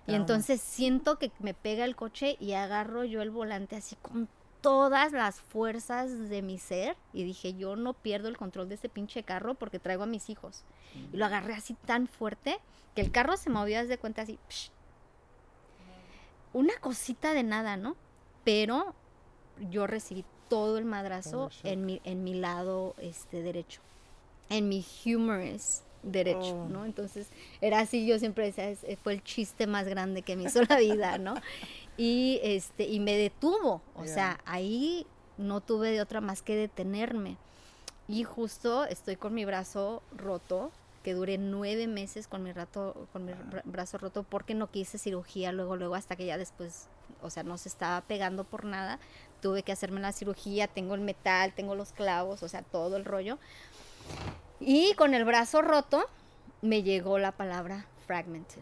Y 0.07 0.15
entonces 0.15 0.59
siento 0.61 1.19
que 1.19 1.31
me 1.39 1.53
pega 1.53 1.85
el 1.85 1.95
coche 1.95 2.37
y 2.39 2.53
agarro 2.53 3.03
yo 3.03 3.21
el 3.21 3.29
volante 3.29 3.75
así 3.75 3.95
con 3.97 4.27
todas 4.63 5.11
las 5.11 5.41
fuerzas 5.41 6.29
de 6.29 6.41
mi 6.41 6.57
ser 6.57 6.95
y 7.11 7.25
dije, 7.25 7.53
yo 7.53 7.75
no 7.75 7.93
pierdo 7.93 8.29
el 8.29 8.37
control 8.37 8.69
de 8.69 8.75
este 8.75 8.87
pinche 8.87 9.21
carro 9.23 9.55
porque 9.55 9.77
traigo 9.77 10.03
a 10.03 10.07
mis 10.07 10.29
hijos. 10.29 10.63
Y 11.11 11.17
lo 11.17 11.25
agarré 11.25 11.53
así 11.53 11.73
tan 11.85 12.07
fuerte 12.07 12.57
que 12.95 13.01
el 13.01 13.11
carro 13.11 13.35
se 13.35 13.49
movió 13.49 13.81
desde 13.81 13.97
cuenta 13.97 14.21
así. 14.21 14.39
Una 16.53 16.73
cosita 16.79 17.33
de 17.33 17.43
nada, 17.43 17.75
¿no? 17.75 17.97
Pero 18.45 18.95
yo 19.69 19.85
recibí 19.85 20.23
todo 20.47 20.77
el 20.77 20.85
madrazo 20.85 21.49
en 21.63 21.85
mi, 21.85 21.99
en 22.05 22.23
mi 22.23 22.33
lado 22.33 22.95
este, 22.99 23.41
derecho, 23.41 23.81
en 24.49 24.69
mi 24.69 24.85
humorous 25.05 25.83
derecho, 26.03 26.55
oh. 26.55 26.69
¿no? 26.69 26.85
Entonces 26.85 27.27
era 27.59 27.79
así, 27.79 28.05
yo 28.05 28.19
siempre 28.19 28.45
decía, 28.45 28.73
fue 29.01 29.13
el 29.13 29.23
chiste 29.23 29.67
más 29.67 29.87
grande 29.87 30.21
que 30.21 30.35
me 30.35 30.43
hizo 30.43 30.61
la 30.63 30.77
vida, 30.77 31.17
¿no? 31.17 31.33
Y, 31.97 32.39
este, 32.43 32.85
y 32.85 32.99
me 32.99 33.15
detuvo, 33.15 33.81
o 33.95 34.05
sea, 34.05 34.39
ahí 34.45 35.05
no 35.37 35.61
tuve 35.61 35.91
de 35.91 36.01
otra 36.01 36.21
más 36.21 36.41
que 36.41 36.55
detenerme. 36.55 37.37
Y 38.07 38.23
justo 38.23 38.85
estoy 38.85 39.15
con 39.15 39.33
mi 39.33 39.45
brazo 39.45 40.01
roto, 40.15 40.71
que 41.03 41.13
duré 41.13 41.37
nueve 41.37 41.87
meses 41.87 42.27
con 42.27 42.43
mi, 42.43 42.51
rato, 42.51 43.07
con 43.11 43.25
mi 43.25 43.33
brazo 43.65 43.97
roto 43.97 44.23
porque 44.23 44.55
no 44.55 44.71
quise 44.71 44.97
cirugía 44.97 45.51
luego, 45.51 45.75
luego, 45.75 45.95
hasta 45.95 46.15
que 46.15 46.25
ya 46.25 46.37
después, 46.37 46.87
o 47.21 47.29
sea, 47.29 47.43
no 47.43 47.57
se 47.57 47.69
estaba 47.69 48.01
pegando 48.01 48.45
por 48.45 48.65
nada. 48.65 48.99
Tuve 49.41 49.63
que 49.63 49.73
hacerme 49.73 49.99
la 49.99 50.13
cirugía, 50.13 50.67
tengo 50.67 50.95
el 50.95 51.01
metal, 51.01 51.53
tengo 51.53 51.75
los 51.75 51.91
clavos, 51.91 52.41
o 52.41 52.47
sea, 52.47 52.61
todo 52.61 52.95
el 52.95 53.05
rollo. 53.05 53.37
Y 54.59 54.93
con 54.95 55.13
el 55.13 55.25
brazo 55.25 55.61
roto 55.61 56.05
me 56.61 56.83
llegó 56.83 57.19
la 57.19 57.33
palabra 57.33 57.85
fragmented. 58.07 58.61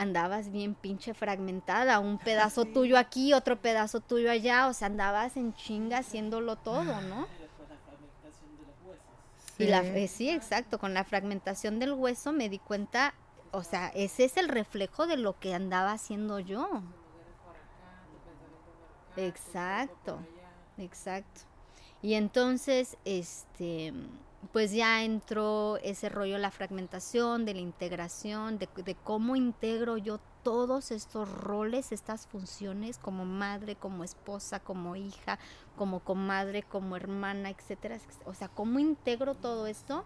Andabas 0.00 0.50
bien 0.50 0.74
pinche 0.74 1.12
fragmentada, 1.12 1.98
un 2.00 2.18
pedazo 2.18 2.64
tuyo 2.64 2.96
aquí, 2.96 3.34
otro 3.34 3.60
pedazo 3.60 4.00
tuyo 4.00 4.30
allá, 4.30 4.66
o 4.68 4.72
sea, 4.72 4.86
andabas 4.86 5.36
en 5.36 5.52
chinga 5.54 5.98
haciéndolo 5.98 6.56
todo, 6.56 7.02
¿no? 7.02 7.28
Y 9.58 9.66
la, 9.66 9.82
eh, 9.82 10.08
sí, 10.08 10.30
exacto, 10.30 10.78
con 10.78 10.94
la 10.94 11.04
fragmentación 11.04 11.78
del 11.78 11.92
hueso 11.92 12.32
me 12.32 12.48
di 12.48 12.58
cuenta, 12.58 13.12
o 13.50 13.62
sea, 13.62 13.88
ese 13.88 14.24
es 14.24 14.38
el 14.38 14.48
reflejo 14.48 15.06
de 15.06 15.18
lo 15.18 15.38
que 15.38 15.52
andaba 15.54 15.92
haciendo 15.92 16.38
yo. 16.40 16.82
Exacto, 19.16 20.18
exacto. 20.78 21.42
Y 22.00 22.14
entonces, 22.14 22.96
este, 23.04 23.92
pues 24.52 24.72
ya 24.72 25.04
entró 25.04 25.76
ese 25.82 26.08
rollo 26.08 26.38
la 26.38 26.50
fragmentación, 26.50 27.44
de 27.44 27.54
la 27.54 27.60
integración, 27.60 28.58
de, 28.58 28.68
de, 28.84 28.94
cómo 28.94 29.36
integro 29.36 29.96
yo 29.98 30.18
todos 30.42 30.90
estos 30.90 31.30
roles, 31.30 31.92
estas 31.92 32.26
funciones 32.26 32.98
como 32.98 33.24
madre, 33.24 33.76
como 33.76 34.04
esposa, 34.04 34.60
como 34.60 34.96
hija, 34.96 35.38
como 35.76 36.00
comadre, 36.00 36.62
como 36.62 36.96
hermana, 36.96 37.50
etcétera. 37.50 37.98
O 38.24 38.34
sea, 38.34 38.48
cómo 38.48 38.78
integro 38.78 39.34
todo 39.34 39.66
esto 39.66 40.04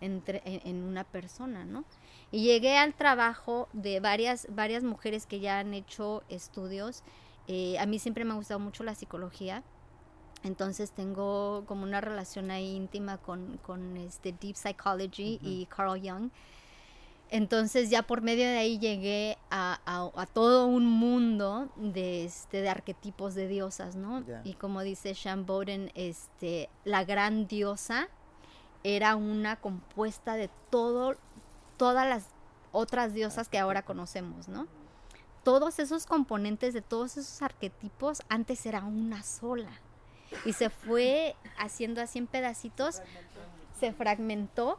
entre, 0.00 0.42
en, 0.44 0.82
una 0.82 1.04
persona, 1.04 1.64
¿no? 1.64 1.84
Y 2.30 2.44
llegué 2.44 2.76
al 2.76 2.94
trabajo 2.94 3.68
de 3.72 4.00
varias, 4.00 4.46
varias 4.50 4.82
mujeres 4.82 5.26
que 5.26 5.40
ya 5.40 5.58
han 5.58 5.74
hecho 5.74 6.22
estudios. 6.28 7.02
Eh, 7.48 7.78
a 7.78 7.86
mí 7.86 7.98
siempre 7.98 8.24
me 8.24 8.32
ha 8.32 8.36
gustado 8.36 8.60
mucho 8.60 8.84
la 8.84 8.94
psicología. 8.94 9.62
Entonces 10.42 10.92
tengo 10.92 11.64
como 11.66 11.82
una 11.82 12.00
relación 12.00 12.50
ahí 12.50 12.74
íntima 12.74 13.18
con, 13.18 13.58
con 13.58 13.96
este 13.98 14.32
Deep 14.32 14.56
Psychology 14.56 15.38
y 15.42 15.66
Carl 15.66 16.00
Jung. 16.00 16.30
Entonces 17.32 17.90
ya 17.90 18.02
por 18.02 18.22
medio 18.22 18.44
de 18.44 18.58
ahí 18.58 18.78
llegué 18.78 19.38
a, 19.50 19.78
a, 19.86 20.26
todo 20.26 20.66
un 20.66 20.86
mundo 20.86 21.68
de, 21.76 22.24
este, 22.24 22.60
de 22.60 22.68
arquetipos 22.68 23.34
de 23.34 23.46
diosas, 23.46 23.94
¿no? 23.94 24.24
Y 24.42 24.54
como 24.54 24.80
dice 24.80 25.14
Sean 25.14 25.46
Bowden, 25.46 25.92
este, 25.94 26.68
la 26.84 27.04
gran 27.04 27.46
diosa 27.46 28.08
era 28.82 29.14
una 29.14 29.56
compuesta 29.56 30.34
de 30.34 30.50
todo, 30.70 31.14
todas 31.76 32.08
las 32.08 32.24
otras 32.72 33.14
diosas 33.14 33.48
que 33.48 33.58
ahora 33.58 33.82
conocemos, 33.82 34.48
¿no? 34.48 34.66
Todos 35.44 35.78
esos 35.78 36.06
componentes 36.06 36.74
de 36.74 36.82
todos 36.82 37.16
esos 37.16 37.42
arquetipos 37.42 38.22
antes 38.28 38.66
era 38.66 38.82
una 38.82 39.22
sola 39.22 39.70
y 40.44 40.52
se 40.52 40.70
fue 40.70 41.36
haciendo 41.58 42.00
así 42.00 42.18
en 42.18 42.26
pedacitos, 42.26 43.02
se 43.78 43.92
fragmentó 43.92 44.78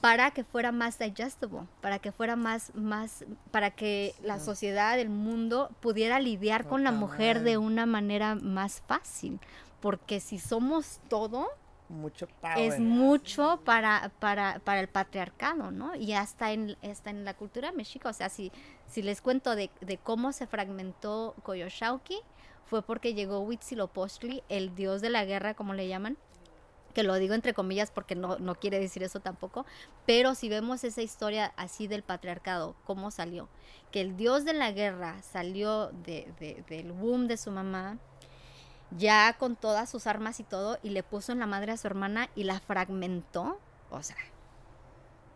para 0.00 0.30
que 0.30 0.44
fuera 0.44 0.70
más 0.72 0.98
digestible, 0.98 1.62
para 1.80 1.98
que 1.98 2.12
fuera 2.12 2.36
más, 2.36 2.74
más, 2.74 3.24
para 3.50 3.70
que 3.70 4.14
la 4.22 4.38
sociedad, 4.38 4.98
el 4.98 5.08
mundo 5.08 5.70
pudiera 5.80 6.20
lidiar 6.20 6.66
con 6.66 6.84
la 6.84 6.92
mujer 6.92 7.40
de 7.40 7.58
una 7.58 7.86
manera 7.86 8.36
más 8.36 8.82
fácil. 8.86 9.40
Porque 9.80 10.20
si 10.20 10.38
somos 10.38 11.00
todo, 11.08 11.48
mucho 11.88 12.28
es 12.56 12.78
mucho 12.78 13.60
para, 13.64 14.10
para, 14.18 14.60
para 14.60 14.80
el 14.80 14.88
patriarcado, 14.88 15.70
¿no? 15.70 15.94
Y 15.94 16.12
hasta 16.12 16.52
en, 16.52 16.76
hasta 16.82 17.10
en 17.10 17.24
la 17.24 17.34
cultura 17.34 17.72
mexica, 17.72 18.08
o 18.08 18.12
sea, 18.12 18.28
si, 18.28 18.52
si 18.88 19.02
les 19.02 19.20
cuento 19.20 19.56
de, 19.56 19.70
de 19.80 19.96
cómo 19.96 20.32
se 20.32 20.46
fragmentó 20.46 21.34
Coyoshauki, 21.42 22.20
fue 22.68 22.82
porque 22.82 23.14
llegó 23.14 23.40
Huitzilopochtli, 23.40 24.42
el 24.48 24.74
dios 24.74 25.00
de 25.00 25.10
la 25.10 25.24
guerra, 25.24 25.54
como 25.54 25.74
le 25.74 25.88
llaman, 25.88 26.18
que 26.94 27.02
lo 27.02 27.14
digo 27.14 27.34
entre 27.34 27.54
comillas 27.54 27.90
porque 27.90 28.14
no, 28.14 28.38
no 28.38 28.54
quiere 28.56 28.78
decir 28.78 29.02
eso 29.02 29.20
tampoco, 29.20 29.64
pero 30.06 30.34
si 30.34 30.48
vemos 30.48 30.84
esa 30.84 31.00
historia 31.00 31.52
así 31.56 31.86
del 31.86 32.02
patriarcado, 32.02 32.74
cómo 32.84 33.10
salió, 33.10 33.48
que 33.90 34.00
el 34.00 34.16
dios 34.16 34.44
de 34.44 34.52
la 34.52 34.72
guerra 34.72 35.22
salió 35.22 35.88
de, 36.04 36.32
del 36.68 36.92
womb 36.92 37.26
de 37.26 37.36
su 37.36 37.50
mamá, 37.50 37.98
ya 38.90 39.34
con 39.38 39.56
todas 39.56 39.88
sus 39.88 40.06
armas 40.06 40.40
y 40.40 40.44
todo, 40.44 40.78
y 40.82 40.90
le 40.90 41.02
puso 41.02 41.32
en 41.32 41.38
la 41.38 41.46
madre 41.46 41.72
a 41.72 41.76
su 41.76 41.86
hermana 41.86 42.28
y 42.34 42.44
la 42.44 42.60
fragmentó, 42.60 43.58
o 43.90 44.02
sea, 44.02 44.16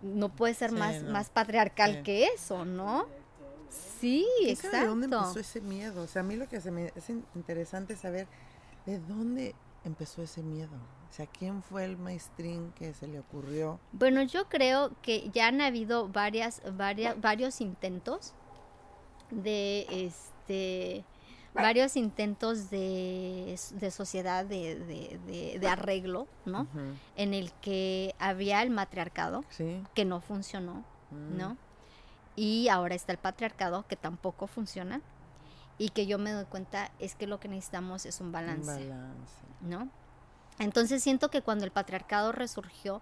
no 0.02 0.30
puede 0.30 0.54
ser 0.54 0.72
más, 0.72 1.02
más 1.02 1.30
patriarcal 1.30 2.02
que 2.02 2.24
eso, 2.26 2.64
¿no? 2.64 3.06
Sí, 4.00 4.26
exacto. 4.46 4.78
¿De 4.78 4.86
dónde 4.86 5.06
empezó 5.06 5.40
ese 5.40 5.60
miedo? 5.60 6.02
O 6.02 6.06
sea, 6.06 6.20
a 6.20 6.24
mí 6.24 6.36
lo 6.36 6.48
que 6.48 6.60
se 6.60 6.70
me 6.70 6.92
es 6.94 7.10
interesante 7.34 7.96
saber 7.96 8.26
de 8.86 8.98
dónde 9.00 9.54
empezó 9.84 10.22
ese 10.22 10.42
miedo. 10.42 10.76
O 11.10 11.14
sea, 11.14 11.26
¿quién 11.26 11.62
fue 11.62 11.84
el 11.84 11.98
maestrín 11.98 12.72
que 12.72 12.94
se 12.94 13.06
le 13.06 13.18
ocurrió? 13.18 13.78
Bueno, 13.92 14.22
yo 14.22 14.48
creo 14.48 14.92
que 15.02 15.30
ya 15.30 15.48
han 15.48 15.60
habido 15.60 16.08
varias, 16.08 16.62
varias, 16.74 17.20
varios 17.20 17.60
intentos 17.60 18.34
de 19.30 19.86
este 19.90 21.04
varios 21.54 21.96
intentos 21.96 22.70
de, 22.70 23.58
de 23.74 23.90
sociedad 23.90 24.44
de, 24.44 24.74
de, 25.26 25.58
de, 25.58 25.68
arreglo, 25.68 26.26
¿no? 26.46 26.66
En 27.14 27.34
el 27.34 27.52
que 27.60 28.14
había 28.18 28.62
el 28.62 28.70
matriarcado, 28.70 29.44
que 29.94 30.04
no 30.06 30.20
funcionó, 30.20 30.82
mm. 31.10 31.36
¿no? 31.36 31.56
Y 32.36 32.68
ahora 32.68 32.94
está 32.94 33.12
el 33.12 33.18
patriarcado, 33.18 33.86
que 33.86 33.96
tampoco 33.96 34.46
funciona. 34.46 35.00
Y 35.78 35.90
que 35.90 36.06
yo 36.06 36.18
me 36.18 36.32
doy 36.32 36.44
cuenta 36.44 36.90
es 36.98 37.14
que 37.14 37.26
lo 37.26 37.40
que 37.40 37.48
necesitamos 37.48 38.06
es 38.06 38.20
un 38.20 38.32
balance. 38.32 38.70
Un 38.70 38.88
balance. 38.88 39.34
¿No? 39.62 39.88
Entonces 40.58 41.02
siento 41.02 41.30
que 41.30 41.42
cuando 41.42 41.64
el 41.64 41.70
patriarcado 41.70 42.32
resurgió, 42.32 43.00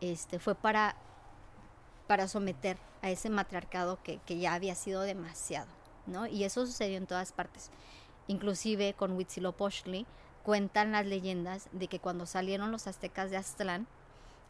este, 0.00 0.38
fue 0.38 0.54
para, 0.54 0.96
para 2.06 2.28
someter 2.28 2.78
a 3.02 3.10
ese 3.10 3.30
matriarcado 3.30 3.98
que, 4.02 4.20
ya 4.26 4.54
había 4.54 4.74
sido 4.74 5.02
demasiado, 5.02 5.68
¿no? 6.06 6.26
Y 6.26 6.44
eso 6.44 6.66
sucedió 6.66 6.98
en 6.98 7.06
todas 7.06 7.32
partes. 7.32 7.70
Inclusive 8.26 8.94
con 8.94 9.12
Huitzilopochtli 9.12 10.06
cuentan 10.42 10.92
las 10.92 11.06
leyendas 11.06 11.68
de 11.72 11.88
que 11.88 11.98
cuando 11.98 12.26
salieron 12.26 12.70
los 12.70 12.86
aztecas 12.86 13.30
de 13.30 13.36
Aztlán, 13.36 13.86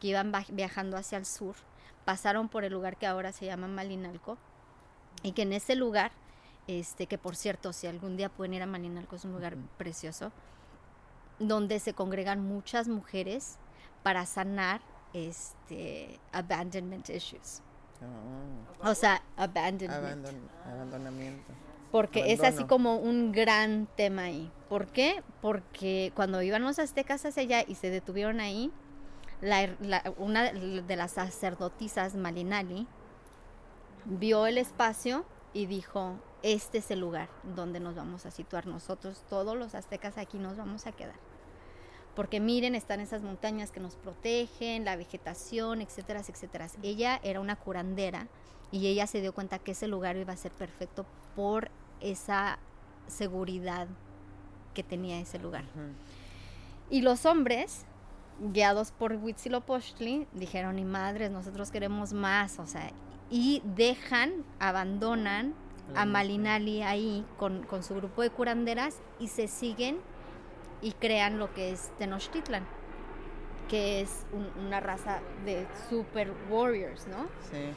que 0.01 0.09
iban 0.09 0.33
viajando 0.51 0.97
hacia 0.97 1.19
el 1.19 1.27
sur, 1.27 1.57
pasaron 2.11 2.49
por 2.49 2.65
el 2.65 2.73
lugar 2.73 2.97
que 2.97 3.07
ahora 3.07 3.31
se 3.31 3.47
llama 3.47 3.69
Malinalco, 3.69 4.37
y 5.23 5.31
que 5.31 5.43
en 5.43 5.53
ese 5.53 5.77
lugar, 5.77 6.11
este, 6.67 7.07
que 7.07 7.19
por 7.19 7.37
cierto, 7.37 7.73
si 7.73 7.87
algún 7.87 8.17
día 8.17 8.29
pueden 8.29 8.55
ir 8.55 8.63
a 8.63 8.67
Malinalco, 8.67 9.15
es 9.15 9.25
un 9.25 9.31
lugar 9.31 9.57
precioso, 9.79 10.33
donde 11.39 11.79
se 11.79 11.95
congregan 11.95 12.45
muchas 12.45 12.89
mujeres 12.89 13.59
para 14.03 14.27
sanar 14.27 14.81
este 15.15 16.19
abandonment 16.33 17.09
issues. 17.11 17.63
Oh. 18.83 18.91
O 18.91 18.95
sea, 18.97 19.23
abandonment. 19.37 20.27
abandonamiento. 20.67 21.53
Porque 21.93 22.33
es 22.33 22.43
así 22.43 22.65
como 22.65 22.97
un 22.97 23.31
gran 23.31 23.87
tema 23.97 24.23
ahí. 24.23 24.51
¿Por 24.69 24.89
qué? 24.89 25.23
Porque 25.41 26.11
cuando 26.17 26.43
iban 26.43 26.63
los 26.63 26.81
aztecas 26.81 27.25
hacia 27.25 27.45
allá 27.45 27.65
y 27.69 27.77
se 27.77 27.89
detuvieron 27.89 28.41
ahí, 28.41 28.73
una 30.19 30.53
de 30.53 30.97
las 30.97 31.13
sacerdotisas, 31.13 32.15
Malinali, 32.15 32.87
vio 34.05 34.47
el 34.47 34.59
espacio 34.59 35.25
y 35.53 35.67
dijo, 35.67 36.17
este 36.43 36.79
es 36.79 36.91
el 36.91 37.01
lugar 37.01 37.29
donde 37.55 37.81
nos 37.81 37.95
vamos 37.95 38.27
a 38.27 38.31
situar 38.31 38.67
nosotros, 38.67 39.23
todos 39.29 39.57
los 39.57 39.75
aztecas 39.75 40.19
aquí 40.19 40.39
nos 40.39 40.57
vamos 40.57 40.87
a 40.87 40.93
quedar. 40.93 41.17
Porque 42.15 42.41
miren, 42.41 42.75
están 42.75 43.01
esas 43.01 43.23
montañas 43.23 43.71
que 43.71 43.81
nos 43.81 43.97
protegen, 43.97 44.85
la 44.85 44.97
vegetación, 44.97 45.81
etcétera, 45.81 46.21
etcétera. 46.21 46.67
Ella 46.83 47.21
era 47.23 47.41
una 47.41 47.57
curandera 47.57 48.27
y 48.73 48.89
ella 48.89 49.07
se 49.07 49.21
dio 49.21 49.33
cuenta 49.33 49.59
que 49.59 49.73
ese 49.73 49.87
lugar 49.87 50.17
iba 50.17 50.33
a 50.33 50.37
ser 50.37 50.53
perfecto 50.53 51.07
por 51.37 51.71
esa 52.01 52.59
seguridad 53.07 53.89
que 54.75 54.83
tenía 54.83 55.21
ese 55.21 55.39
lugar. 55.39 55.65
Y 56.91 57.03
los 57.03 57.27
hombres, 57.27 57.85
guiados 58.41 58.91
por 58.93 59.13
Huitzilopochtli, 59.13 60.27
dijeron, 60.33 60.77
ni 60.77 60.85
madres, 60.85 61.31
nosotros 61.31 61.71
queremos 61.71 62.13
más, 62.13 62.59
o 62.59 62.67
sea, 62.67 62.91
y 63.31 63.63
dejan, 63.65 64.45
abandonan 64.59 65.55
a 65.95 66.07
Malinali 66.07 66.83
ahí 66.83 67.25
con, 67.37 67.65
con 67.65 67.83
su 67.83 67.95
grupo 67.95 68.23
de 68.23 68.31
curanderas 68.31 68.97
y 69.19 69.29
se 69.29 69.49
siguen 69.49 69.99
y 70.83 70.93
crean 70.93 71.39
lo 71.39 71.53
que 71.53 71.73
es 71.73 71.91
Tenochtitlan, 71.99 72.65
que 73.69 74.01
es 74.01 74.25
una 74.65 74.81
raza 74.81 75.21
de 75.45 75.67
super 75.89 76.33
warriors, 76.49 77.07
¿no? 77.09 77.25
Sí. 77.51 77.73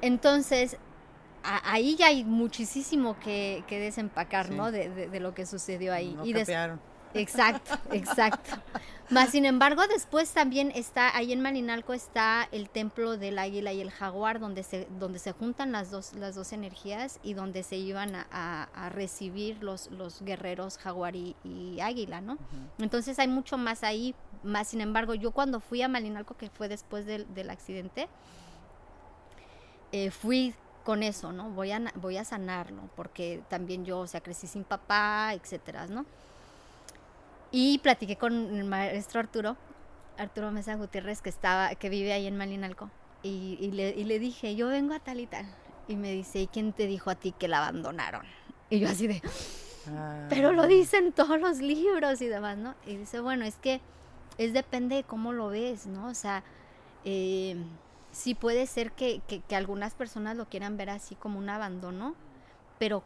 Entonces, 0.00 0.76
ahí 1.42 1.96
ya 1.96 2.06
hay 2.08 2.24
muchísimo 2.24 3.18
que, 3.20 3.64
que 3.66 3.78
desempacar, 3.78 4.50
¿no? 4.50 4.70
De, 4.70 4.88
de, 5.08 5.20
lo 5.20 5.34
que 5.34 5.46
sucedió 5.46 5.92
ahí. 5.92 6.16
y 6.24 6.32
Exacto, 7.14 7.78
exacto. 7.92 8.60
Más 9.10 9.30
sin 9.30 9.46
embargo, 9.46 9.86
después 9.88 10.32
también 10.34 10.70
está, 10.74 11.16
ahí 11.16 11.32
en 11.32 11.40
Malinalco 11.40 11.94
está 11.94 12.46
el 12.52 12.68
templo 12.68 13.16
del 13.16 13.38
águila 13.38 13.72
y 13.72 13.80
el 13.80 13.90
jaguar, 13.90 14.38
donde 14.38 14.62
se, 14.62 14.86
donde 14.98 15.18
se 15.18 15.32
juntan 15.32 15.72
las 15.72 15.90
dos, 15.90 16.12
las 16.12 16.34
dos 16.34 16.52
energías 16.52 17.18
y 17.22 17.32
donde 17.32 17.62
se 17.62 17.76
iban 17.76 18.14
a, 18.14 18.90
recibir 18.90 19.62
los, 19.62 19.90
los 19.90 20.20
guerreros 20.22 20.76
jaguar 20.76 21.16
y, 21.16 21.34
águila, 21.80 22.20
¿no? 22.20 22.36
Entonces 22.78 23.18
hay 23.18 23.28
mucho 23.28 23.56
más 23.56 23.82
ahí. 23.82 24.14
Más 24.42 24.68
sin 24.68 24.82
embargo, 24.82 25.14
yo 25.14 25.30
cuando 25.30 25.58
fui 25.58 25.80
a 25.80 25.88
Malinalco, 25.88 26.36
que 26.36 26.50
fue 26.50 26.68
después 26.68 27.06
del, 27.06 27.50
accidente, 27.50 28.08
eh, 29.90 30.10
fui 30.10 30.54
con 30.84 31.02
eso, 31.02 31.32
¿no? 31.32 31.50
Voy 31.50 31.70
a, 31.72 31.80
voy 31.96 32.18
a 32.18 32.24
sanarlo, 32.24 32.90
porque 32.94 33.42
también 33.48 33.86
yo, 33.86 34.00
o 34.00 34.06
sea, 34.06 34.20
crecí 34.20 34.46
sin 34.46 34.64
papá, 34.64 35.32
etcétera, 35.32 35.86
¿no? 35.86 36.04
Y 37.50 37.78
platiqué 37.78 38.16
con 38.16 38.32
el 38.56 38.64
maestro 38.64 39.20
Arturo, 39.20 39.56
Arturo 40.18 40.50
Mesa 40.50 40.74
Gutiérrez, 40.74 41.22
que, 41.22 41.30
estaba, 41.30 41.74
que 41.74 41.88
vive 41.88 42.12
ahí 42.12 42.26
en 42.26 42.36
Malinalco. 42.36 42.90
Y, 43.22 43.70
le, 43.72 43.90
y 43.90 44.04
le 44.04 44.18
dije, 44.18 44.54
yo 44.54 44.68
vengo 44.68 44.94
a 44.94 45.00
tal 45.00 45.20
y 45.20 45.26
tal. 45.26 45.46
Y 45.88 45.96
me 45.96 46.12
dice, 46.12 46.40
¿y 46.40 46.46
quién 46.46 46.72
te 46.72 46.86
dijo 46.86 47.10
a 47.10 47.14
ti 47.14 47.32
que 47.32 47.48
la 47.48 47.58
abandonaron? 47.58 48.24
Y 48.70 48.80
yo 48.80 48.88
así 48.88 49.06
de, 49.06 49.22
ah. 49.88 50.26
pero 50.28 50.52
lo 50.52 50.66
dicen 50.66 51.12
todos 51.12 51.40
los 51.40 51.58
libros 51.58 52.20
y 52.20 52.26
demás, 52.26 52.58
¿no? 52.58 52.74
Y 52.86 52.96
dice, 52.96 53.20
bueno, 53.20 53.44
es 53.44 53.56
que 53.56 53.80
es 54.36 54.52
depende 54.52 54.96
de 54.96 55.04
cómo 55.04 55.32
lo 55.32 55.48
ves, 55.48 55.86
¿no? 55.86 56.08
O 56.08 56.14
sea, 56.14 56.44
eh, 57.04 57.56
sí 58.12 58.34
puede 58.34 58.66
ser 58.66 58.92
que, 58.92 59.20
que, 59.26 59.40
que, 59.40 59.56
algunas 59.56 59.94
personas 59.94 60.36
lo 60.36 60.48
quieran 60.48 60.76
ver 60.76 60.90
así 60.90 61.14
como 61.14 61.38
un 61.38 61.48
abandono, 61.48 62.14
pero 62.78 63.02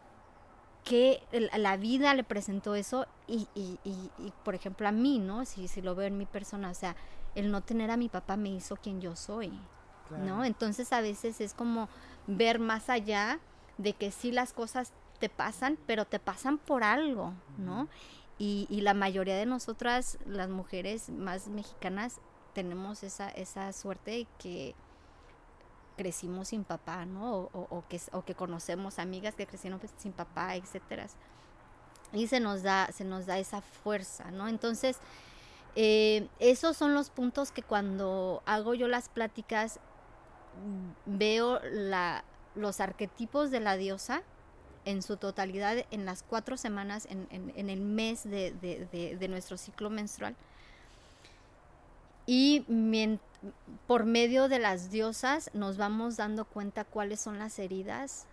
que 0.85 1.22
la 1.57 1.76
vida 1.76 2.14
le 2.14 2.24
presentó 2.24 2.74
eso 2.74 3.07
y, 3.26 3.49
y, 3.55 3.78
y, 3.85 4.33
por 4.45 4.55
ejemplo 4.55 4.89
a 4.89 4.93
mí, 4.93 5.18
¿no? 5.18 5.45
Si, 5.45 5.68
si 5.68 5.80
lo 5.80 5.95
veo 5.95 6.07
en 6.07 6.18
mi 6.18 6.26
persona, 6.26 6.70
o 6.70 6.74
sea, 6.74 6.97
el 7.35 7.51
no 7.51 7.61
tener 7.61 7.91
a 7.91 7.97
mi 7.97 8.09
papá 8.09 8.37
me 8.37 8.51
hizo 8.51 8.76
quien 8.76 9.01
yo 9.01 9.14
soy, 9.16 9.53
¿no? 10.11 10.45
Entonces 10.45 10.93
a 10.93 11.01
veces 11.01 11.41
es 11.41 11.55
como 11.55 11.89
ver 12.26 12.59
más 12.59 12.91
allá 12.91 13.39
de 13.78 13.95
que 13.95 14.11
sí 14.11 14.33
las 14.33 14.53
cosas 14.53 14.93
te 15.18 15.28
pasan, 15.28 15.78
pero 15.87 16.05
te 16.05 16.18
pasan 16.18 16.59
por 16.59 16.85
algo, 16.85 17.33
¿no? 17.59 17.89
y, 18.39 18.66
y, 18.68 18.80
la 18.80 18.93
mayoría 18.93 19.37
de 19.37 19.47
nosotras, 19.47 20.18
las 20.26 20.49
mujeres 20.49 21.11
más 21.11 21.47
mexicanas, 21.47 22.20
tenemos 22.55 23.05
esa, 23.05 23.28
esa 23.28 23.72
suerte 23.72 24.11
de 24.11 24.26
que 24.39 24.74
crecimos 25.97 26.49
sin 26.49 26.64
papá, 26.64 27.05
¿no? 27.07 27.51
O, 27.53 27.84
que, 27.88 28.01
o 28.12 28.24
que 28.24 28.34
conocemos 28.34 28.99
amigas 28.99 29.34
que 29.34 29.47
crecieron 29.47 29.78
pues, 29.78 29.93
sin 29.99 30.12
papá, 30.12 30.57
etcétera. 30.57 31.07
Y 32.12 32.26
se 32.26 32.40
nos 32.40 32.62
da, 32.62 32.90
se 32.93 33.05
nos 33.05 33.26
da 33.26 33.38
esa 33.38 33.62
fuerza, 33.62 34.30
¿no? 34.30 34.49
Entonces, 34.49 34.99
eh, 35.74 36.28
esos 36.38 36.76
son 36.76 36.95
los 36.95 37.11
puntos 37.11 37.51
que 37.51 37.62
cuando 37.62 38.43
hago 38.45 38.74
yo 38.74 38.88
las 38.88 39.09
pláticas 39.09 39.80
mm, 40.64 41.18
veo 41.18 41.61
la, 41.70 42.24
los 42.55 42.80
arquetipos 42.80 43.51
de 43.51 43.61
la 43.61 43.76
diosa 43.76 44.22
en 44.84 45.03
su 45.03 45.16
totalidad 45.16 45.84
en 45.90 46.05
las 46.05 46.22
cuatro 46.22 46.57
semanas, 46.57 47.07
en, 47.09 47.26
en, 47.30 47.70
el 47.70 47.80
mes 47.80 48.24
de, 48.24 48.53
de, 48.53 49.16
de, 49.16 49.28
nuestro 49.28 49.57
ciclo 49.57 49.90
menstrual. 49.90 50.34
Y 52.27 52.64
por 53.87 54.05
medio 54.05 54.49
de 54.49 54.59
las 54.59 54.91
diosas 54.91 55.51
nos 55.55 55.77
vamos 55.77 56.16
dando 56.16 56.45
cuenta 56.45 56.85
cuáles 56.85 57.20
son 57.20 57.39
las 57.39 57.59
heridas 57.59 58.27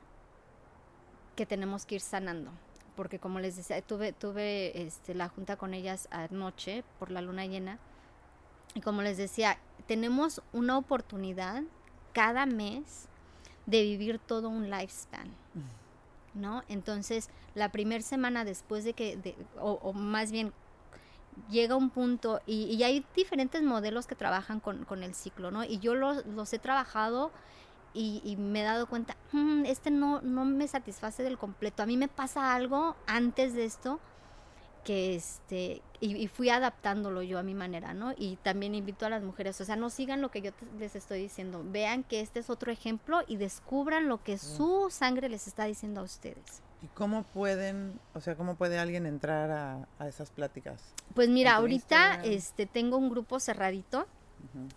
que 1.36 1.46
tenemos 1.46 1.86
que 1.86 1.96
ir 1.96 2.02
sanando. 2.02 2.52
Porque 2.96 3.18
como 3.18 3.40
les 3.40 3.56
decía, 3.56 3.82
tuve, 3.82 4.14
tuve 4.14 4.82
este, 4.82 5.16
la 5.16 5.30
junta 5.30 5.56
con 5.56 5.74
ellas 5.74 6.08
anoche 6.12 6.84
por 7.00 7.12
la 7.12 7.22
luna 7.22 7.46
llena. 7.46 7.80
Y 8.76 8.82
como 8.82 9.02
les 9.02 9.18
decía, 9.18 9.58
tenemos 9.88 10.42
una 10.54 10.78
oportunidad 10.78 11.64
cada 12.14 12.46
mes 12.46 13.08
de 13.66 13.82
vivir 13.84 14.20
todo 14.20 14.50
un 14.50 14.70
lifespan. 14.70 15.30
¿No? 16.36 16.64
Entonces, 16.68 17.30
la 17.56 17.72
primera 17.72 18.03
semana 18.03 18.45
después 18.45 18.84
de 18.84 18.94
que, 18.94 19.36
o 19.60 19.94
más 19.94 20.32
bien 20.32 20.53
llega 21.49 21.76
un 21.76 21.90
punto 21.90 22.41
y, 22.45 22.82
hay 22.84 23.06
diferentes 23.16 23.61
modelos 23.64 24.07
que 24.07 24.16
trabajan 24.16 24.60
con, 24.60 25.03
el 25.03 25.16
ciclo, 25.16 25.52
¿no? 25.52 25.64
Y 25.64 25.80
yo 25.80 25.95
los, 25.95 26.26
los 26.26 26.52
he 26.53 26.60
trabajado 26.60 27.32
y, 27.94 28.36
me 28.38 28.61
he 28.61 28.64
dado 28.64 28.88
cuenta, 28.88 29.16
mm, 29.32 29.66
este 29.66 29.91
no, 29.91 30.22
no 30.22 30.45
me 30.45 30.68
satisface 30.68 31.24
del 31.24 31.38
completo. 31.38 31.84
A 31.84 31.86
mí 31.86 31.98
me 31.98 32.07
pasa 32.07 32.53
algo 32.53 32.95
antes 33.07 33.53
de 33.53 33.66
esto 33.66 33.99
que 34.84 35.16
este 35.16 35.82
y, 35.99 36.28
fui 36.28 36.49
adaptándolo 36.49 37.22
yo 37.22 37.40
a 37.40 37.44
mi 37.44 37.53
manera, 37.53 37.94
¿no? 37.94 38.14
Y 38.18 38.38
también 38.38 38.74
invito 38.74 39.06
a 39.06 39.10
las 39.10 39.22
mujeres, 39.22 39.60
o 39.60 39.66
sea, 39.66 39.76
no 39.76 39.90
sigan 39.90 40.22
lo 40.22 40.32
que 40.32 40.41
yo 40.41 40.52
les 40.80 40.95
estoy 40.95 41.20
diciendo, 41.20 41.61
vean 41.66 42.03
que 42.03 42.22
este 42.22 42.40
es 42.40 42.49
otro 42.49 42.72
ejemplo 42.72 43.20
y 43.28 43.36
descubran 43.36 44.07
lo 44.07 44.24
que 44.24 44.38
su 44.38 44.88
sangre 44.90 45.28
les 45.28 45.48
está 45.48 45.66
diciendo 45.66 45.99
a 46.02 46.03
ustedes. 46.03 46.64
¿Y 46.81 46.88
cómo 46.88 47.23
pueden, 47.23 47.99
o 48.14 48.22
sea, 48.22 48.35
cómo 48.35 48.56
puede 48.56 48.80
alguien 48.80 49.06
entrar 49.06 49.51
a, 49.99 50.07
esas 50.07 50.30
pláticas? 50.30 50.81
Pues 51.14 51.27
mira, 51.27 51.56
ahorita 51.56 52.23
este 52.23 52.65
tengo 52.65 52.97
un 52.97 53.10
grupo 53.10 53.39
cerradito. 53.39 54.07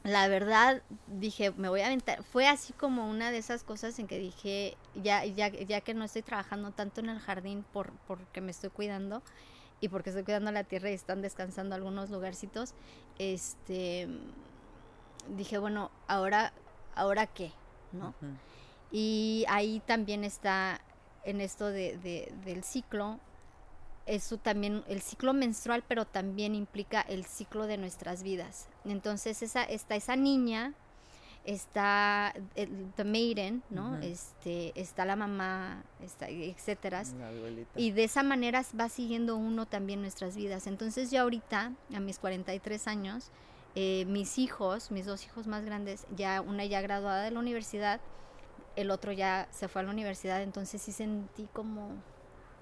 La 0.03 0.27
verdad 0.27 0.83
dije, 1.07 1.53
me 1.53 1.69
voy 1.69 1.83
a 1.83 1.87
aventar. 1.87 2.25
Fue 2.25 2.49
así 2.49 2.73
como 2.73 3.09
una 3.09 3.31
de 3.31 3.39
esas 3.39 3.63
cosas 3.63 3.97
en 4.01 4.09
que 4.09 4.19
dije, 4.19 4.77
ya, 4.97 5.25
ya, 5.25 5.49
ya 5.49 5.81
que 5.81 5.95
no 5.95 6.05
estoy 6.05 6.23
trabajando 6.23 6.73
tanto 6.73 7.01
en 7.01 7.09
el 7.09 7.21
jardín 7.21 7.65
por, 7.73 7.93
porque 8.09 8.41
me 8.41 8.51
estoy 8.51 8.71
cuidando 8.71 9.23
y 9.81 9.89
porque 9.89 10.11
estoy 10.11 10.25
cuidando 10.25 10.51
la 10.51 10.65
tierra 10.65 10.91
y 10.91 10.95
están 10.95 11.23
descansando 11.23 11.77
algunos 11.77 12.11
lugarcitos, 12.11 12.75
este 13.19 14.09
dije, 15.37 15.59
bueno, 15.59 15.91
ahora, 16.07 16.53
ahora 16.95 17.27
qué, 17.27 17.53
¿no? 17.93 18.15
Y 18.91 19.45
ahí 19.49 19.81
también 19.87 20.25
está 20.25 20.81
en 21.25 21.41
esto 21.41 21.69
de, 21.69 22.33
del 22.45 22.65
ciclo, 22.65 23.19
eso 24.07 24.37
también, 24.37 24.83
el 24.89 25.01
ciclo 25.01 25.33
menstrual, 25.33 25.85
pero 25.87 26.05
también 26.05 26.55
implica 26.55 27.01
el 27.03 27.25
ciclo 27.25 27.67
de 27.67 27.79
nuestras 27.79 28.23
vidas. 28.23 28.69
Entonces 28.85 29.43
esa, 29.43 29.63
está 29.65 29.95
esa 29.95 30.17
niña 30.17 30.75
está 31.45 32.33
el, 32.55 32.93
The 32.97 33.05
Maiden, 33.05 33.63
¿no? 33.71 33.99
este, 33.99 34.73
está 34.81 35.05
la 35.05 35.17
mamá, 35.17 35.83
está, 36.01 36.29
etcétera. 36.29 37.03
Y 37.77 37.91
de 37.91 38.05
esa 38.05 38.23
manera 38.23 38.63
va 38.79 38.89
siguiendo 38.89 39.37
uno 39.37 39.67
también 39.67 40.01
nuestras 40.01 40.37
vidas. 40.37 40.67
Entonces 40.67 41.11
yo 41.11 41.23
ahorita, 41.23 41.73
a 41.95 42.01
mis 42.01 42.19
43 42.19 42.87
años, 42.87 43.31
eh, 43.75 44.05
mis 44.07 44.39
hijos, 44.39 44.91
mis 44.91 45.07
dos 45.07 45.25
hijos 45.25 45.47
más 45.47 45.65
grandes, 45.65 46.07
ya 46.17 46.41
una 46.41 46.65
ya 46.65 46.81
graduada 46.81 47.25
de 47.25 47.31
la 47.31 47.41
universidad, 47.41 48.01
el 48.77 48.91
otro 48.91 49.13
ya 49.13 49.49
se 49.51 49.69
fue 49.69 49.83
a 49.83 49.85
la 49.85 49.91
universidad, 49.91 50.43
entonces 50.43 50.83
sí 50.83 50.93
sentí 50.93 51.49
como 51.53 51.91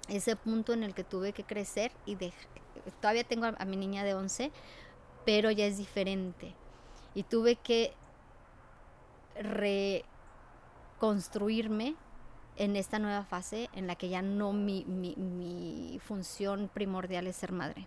ese 0.09 0.37
punto 0.37 0.73
en 0.73 0.83
el 0.83 0.95
que 0.95 1.05
tuve 1.05 1.33
que 1.33 1.45
crecer 1.45 1.93
y 2.07 2.17
todavía 3.01 3.25
tengo 3.25 3.47
a, 3.47 3.65
mi 3.65 3.77
niña 3.77 4.05
de 4.05 4.15
11, 4.15 4.51
pero 5.25 5.51
ya 5.51 5.67
es 5.67 5.79
diferente. 5.79 6.55
Y 7.15 7.25
tuve 7.25 7.57
que 7.57 7.93
reconstruirme 9.37 11.97
en 12.57 12.77
esta 12.77 12.99
nueva 12.99 13.25
fase 13.25 13.69
en 13.73 13.87
la 13.87 13.95
que 13.95 14.09
ya 14.09 14.23
no 14.23 14.53
mi, 14.53 16.01
función 16.03 16.71
primordial 16.73 17.27
es 17.27 17.37
ser 17.37 17.53
madre. 17.53 17.87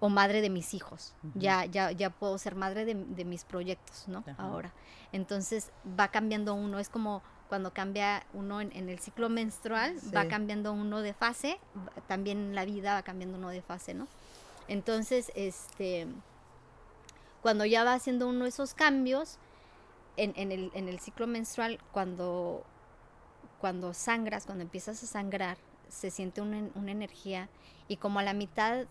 O 0.00 0.08
madre 0.08 0.40
de 0.40 0.50
mis 0.50 0.74
hijos. 0.74 1.14
ya, 1.34 1.64
ya, 1.64 1.90
ya 1.90 2.10
puedo 2.10 2.38
ser 2.38 2.54
madre 2.54 2.84
de, 2.84 3.24
mis 3.24 3.44
proyectos, 3.44 4.06
¿no? 4.06 4.24
Ahora. 4.36 4.72
Entonces 5.12 5.70
va 5.98 6.08
cambiando 6.08 6.54
uno. 6.54 6.78
Es 6.78 6.88
como 6.88 7.22
cuando 7.48 7.72
cambia 7.72 8.24
uno 8.34 8.60
en, 8.60 8.88
el 8.88 8.98
ciclo 8.98 9.28
menstrual, 9.28 9.96
va 10.14 10.28
cambiando 10.28 10.72
uno 10.72 11.02
de 11.02 11.14
fase. 11.14 11.58
También 12.06 12.54
la 12.54 12.64
vida 12.64 12.94
va 12.94 13.02
cambiando 13.02 13.38
uno 13.38 13.48
de 13.48 13.62
fase, 13.62 13.94
¿no? 13.94 14.06
Entonces, 14.68 15.32
este. 15.34 16.06
Cuando 17.42 17.64
ya 17.64 17.84
va 17.84 17.94
haciendo 17.94 18.28
uno 18.28 18.46
esos 18.46 18.74
cambios, 18.74 19.38
en, 20.18 20.52
el, 20.52 20.70
en 20.74 20.88
el 20.88 20.98
ciclo 20.98 21.26
menstrual, 21.26 21.78
cuando, 21.92 22.64
cuando 23.60 23.94
sangras, 23.94 24.44
cuando 24.44 24.62
empiezas 24.62 25.02
a 25.02 25.06
sangrar, 25.06 25.56
se 25.88 26.10
siente 26.10 26.40
una, 26.40 26.68
una 26.74 26.90
energía 26.90 27.48
y 27.86 27.96
como 27.96 28.18
a 28.18 28.22
la 28.22 28.34
mitad, 28.34 28.86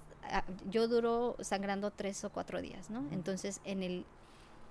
yo 0.70 0.88
duro 0.88 1.36
sangrando 1.40 1.92
tres 1.92 2.24
o 2.24 2.30
cuatro 2.30 2.62
días, 2.62 2.90
¿no? 2.90 3.06
Entonces, 3.12 3.62
en 3.64 3.84
el 3.84 4.06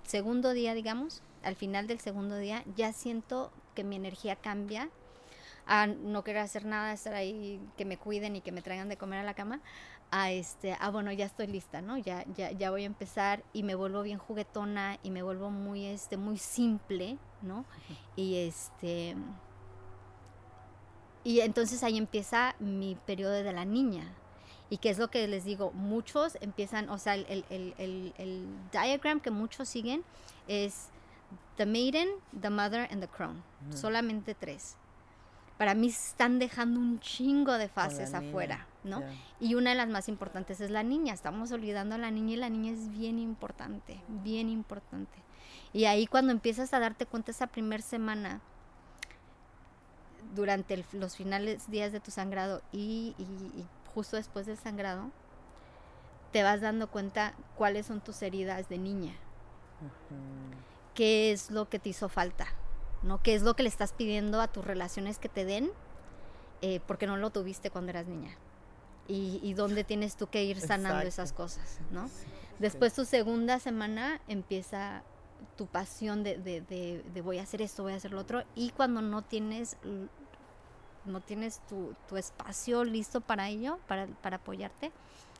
segundo 0.03 0.53
día, 0.53 0.73
digamos, 0.73 1.21
al 1.43 1.55
final 1.55 1.87
del 1.87 1.99
segundo 1.99 2.37
día, 2.37 2.63
ya 2.75 2.93
siento 2.93 3.51
que 3.75 3.83
mi 3.83 3.95
energía 3.95 4.35
cambia 4.35 4.89
a 5.65 5.87
no 5.87 6.23
querer 6.23 6.41
hacer 6.41 6.65
nada, 6.65 6.93
estar 6.93 7.13
ahí, 7.13 7.59
que 7.77 7.85
me 7.85 7.97
cuiden 7.97 8.35
y 8.35 8.41
que 8.41 8.51
me 8.51 8.61
traigan 8.61 8.87
de 8.87 8.97
comer 8.97 9.19
a 9.19 9.23
la 9.23 9.33
cama, 9.33 9.59
a 10.11 10.31
este, 10.31 10.77
ah, 10.79 10.89
bueno, 10.89 11.11
ya 11.11 11.25
estoy 11.25 11.47
lista, 11.47 11.81
¿no? 11.81 11.97
Ya, 11.97 12.23
ya, 12.35 12.51
ya 12.51 12.71
voy 12.71 12.83
a 12.83 12.85
empezar 12.85 13.43
y 13.51 13.63
me 13.63 13.75
vuelvo 13.75 14.01
bien 14.01 14.17
juguetona 14.17 14.97
y 15.03 15.11
me 15.11 15.23
vuelvo 15.23 15.49
muy, 15.49 15.85
este, 15.85 16.15
muy 16.15 16.37
simple, 16.37 17.17
¿no? 17.41 17.65
Y 18.15 18.37
este, 18.37 19.17
y 21.25 21.41
entonces 21.41 21.83
ahí 21.83 21.97
empieza 21.97 22.55
mi 22.59 22.95
periodo 23.05 23.33
de 23.33 23.51
la 23.51 23.65
niña. 23.65 24.13
Y 24.69 24.77
que 24.77 24.89
es 24.89 24.97
lo 24.97 25.09
que 25.09 25.27
les 25.27 25.45
digo, 25.45 25.71
muchos 25.71 26.37
empiezan, 26.41 26.89
o 26.89 26.97
sea, 26.97 27.15
el, 27.15 27.45
el, 27.49 27.73
el, 27.77 28.13
el 28.17 28.47
diagram 28.71 29.19
que 29.19 29.31
muchos 29.31 29.69
siguen 29.69 30.03
es 30.47 30.89
The 31.55 31.65
Maiden, 31.65 32.09
The 32.39 32.49
Mother 32.49 32.87
and 32.91 33.01
The 33.01 33.07
Crown. 33.07 33.43
Solamente 33.71 34.35
tres 34.35 34.77
para 35.57 35.73
mí 35.73 35.87
están 35.87 36.39
dejando 36.39 36.79
un 36.79 36.99
chingo 36.99 37.57
de 37.57 37.67
fases 37.67 38.13
afuera, 38.13 38.67
¿no? 38.83 39.01
Y 39.39 39.55
una 39.55 39.71
de 39.71 39.75
las 39.75 39.89
más 39.89 40.07
importantes 40.07 40.61
es 40.61 40.69
la 40.69 40.83
niña. 40.83 41.13
Estamos 41.13 41.51
olvidando 41.51 41.95
a 41.95 41.97
la 41.97 42.11
niña 42.11 42.33
y 42.33 42.37
la 42.37 42.49
niña 42.49 42.73
es 42.73 42.89
bien 42.91 43.17
importante, 43.17 43.99
bien 44.07 44.49
importante. 44.49 45.17
Y 45.73 45.85
ahí 45.85 46.05
cuando 46.05 46.31
empiezas 46.31 46.73
a 46.73 46.79
darte 46.79 47.07
cuenta 47.07 47.31
esa 47.31 47.47
primera 47.47 47.81
semana, 47.81 48.39
durante 50.35 50.83
los 50.91 51.15
finales 51.15 51.71
días 51.71 51.91
de 51.91 52.01
tu 52.01 52.11
sangrado 52.11 52.61
y, 52.71 53.15
justo 53.97 54.15
después 54.15 54.45
del 54.45 54.57
sangrado, 54.57 55.09
te 56.31 56.43
vas 56.43 56.61
dando 56.61 56.87
cuenta 56.87 57.33
cuáles 57.55 57.87
son 57.87 57.99
tus 57.99 58.21
heridas 58.21 58.69
de 58.69 58.77
niña. 58.77 59.13
¿Qué 60.93 61.31
es 61.31 61.49
lo 61.49 61.67
que 61.67 61.79
te 61.79 61.89
hizo 61.89 62.07
falta? 62.07 62.45
¿no? 63.01 63.23
¿Qué 63.23 63.33
es 63.33 63.41
lo 63.41 63.55
que 63.55 63.63
le 63.63 63.69
estás 63.69 63.93
pidiendo 63.93 64.39
a 64.39 64.47
tus 64.47 64.63
relaciones 64.63 65.17
que 65.17 65.29
te 65.29 65.45
den? 65.45 65.71
Eh, 66.61 66.79
porque 66.85 67.07
no 67.07 67.17
lo 67.17 67.31
tuviste 67.31 67.71
cuando 67.71 67.89
eras 67.89 68.05
niña. 68.05 68.37
Y, 69.09 69.55
dónde 69.55 69.83
tienes 69.83 70.15
tú 70.15 70.27
que 70.27 70.43
ir 70.43 70.61
sanando 70.61 71.07
esas 71.07 71.33
cosas, 71.33 71.79
¿no? 71.89 72.07
Después 72.59 72.93
tu 72.93 73.03
segunda 73.03 73.57
semana 73.57 74.21
empieza 74.27 75.01
tu 75.55 75.65
pasión 75.65 76.23
de, 76.23 76.37
de, 76.37 76.61
de, 76.61 77.21
voy 77.23 77.39
a 77.39 77.43
hacer 77.43 77.63
esto, 77.63 77.81
voy 77.81 77.93
a 77.93 77.95
hacer 77.95 78.11
lo 78.11 78.19
otro. 78.19 78.43
Y 78.53 78.69
cuando 78.71 79.01
no 79.01 79.23
tienes, 79.23 79.77
no 81.07 81.21
tienes 81.21 81.61
tu, 81.67 81.93
tu 82.07 82.17
espacio 82.17 82.83
listo 82.83 83.21
para 83.21 83.49
ello, 83.49 83.79
para, 83.87 84.07
para 84.07 84.37
apoyarte, 84.37 84.91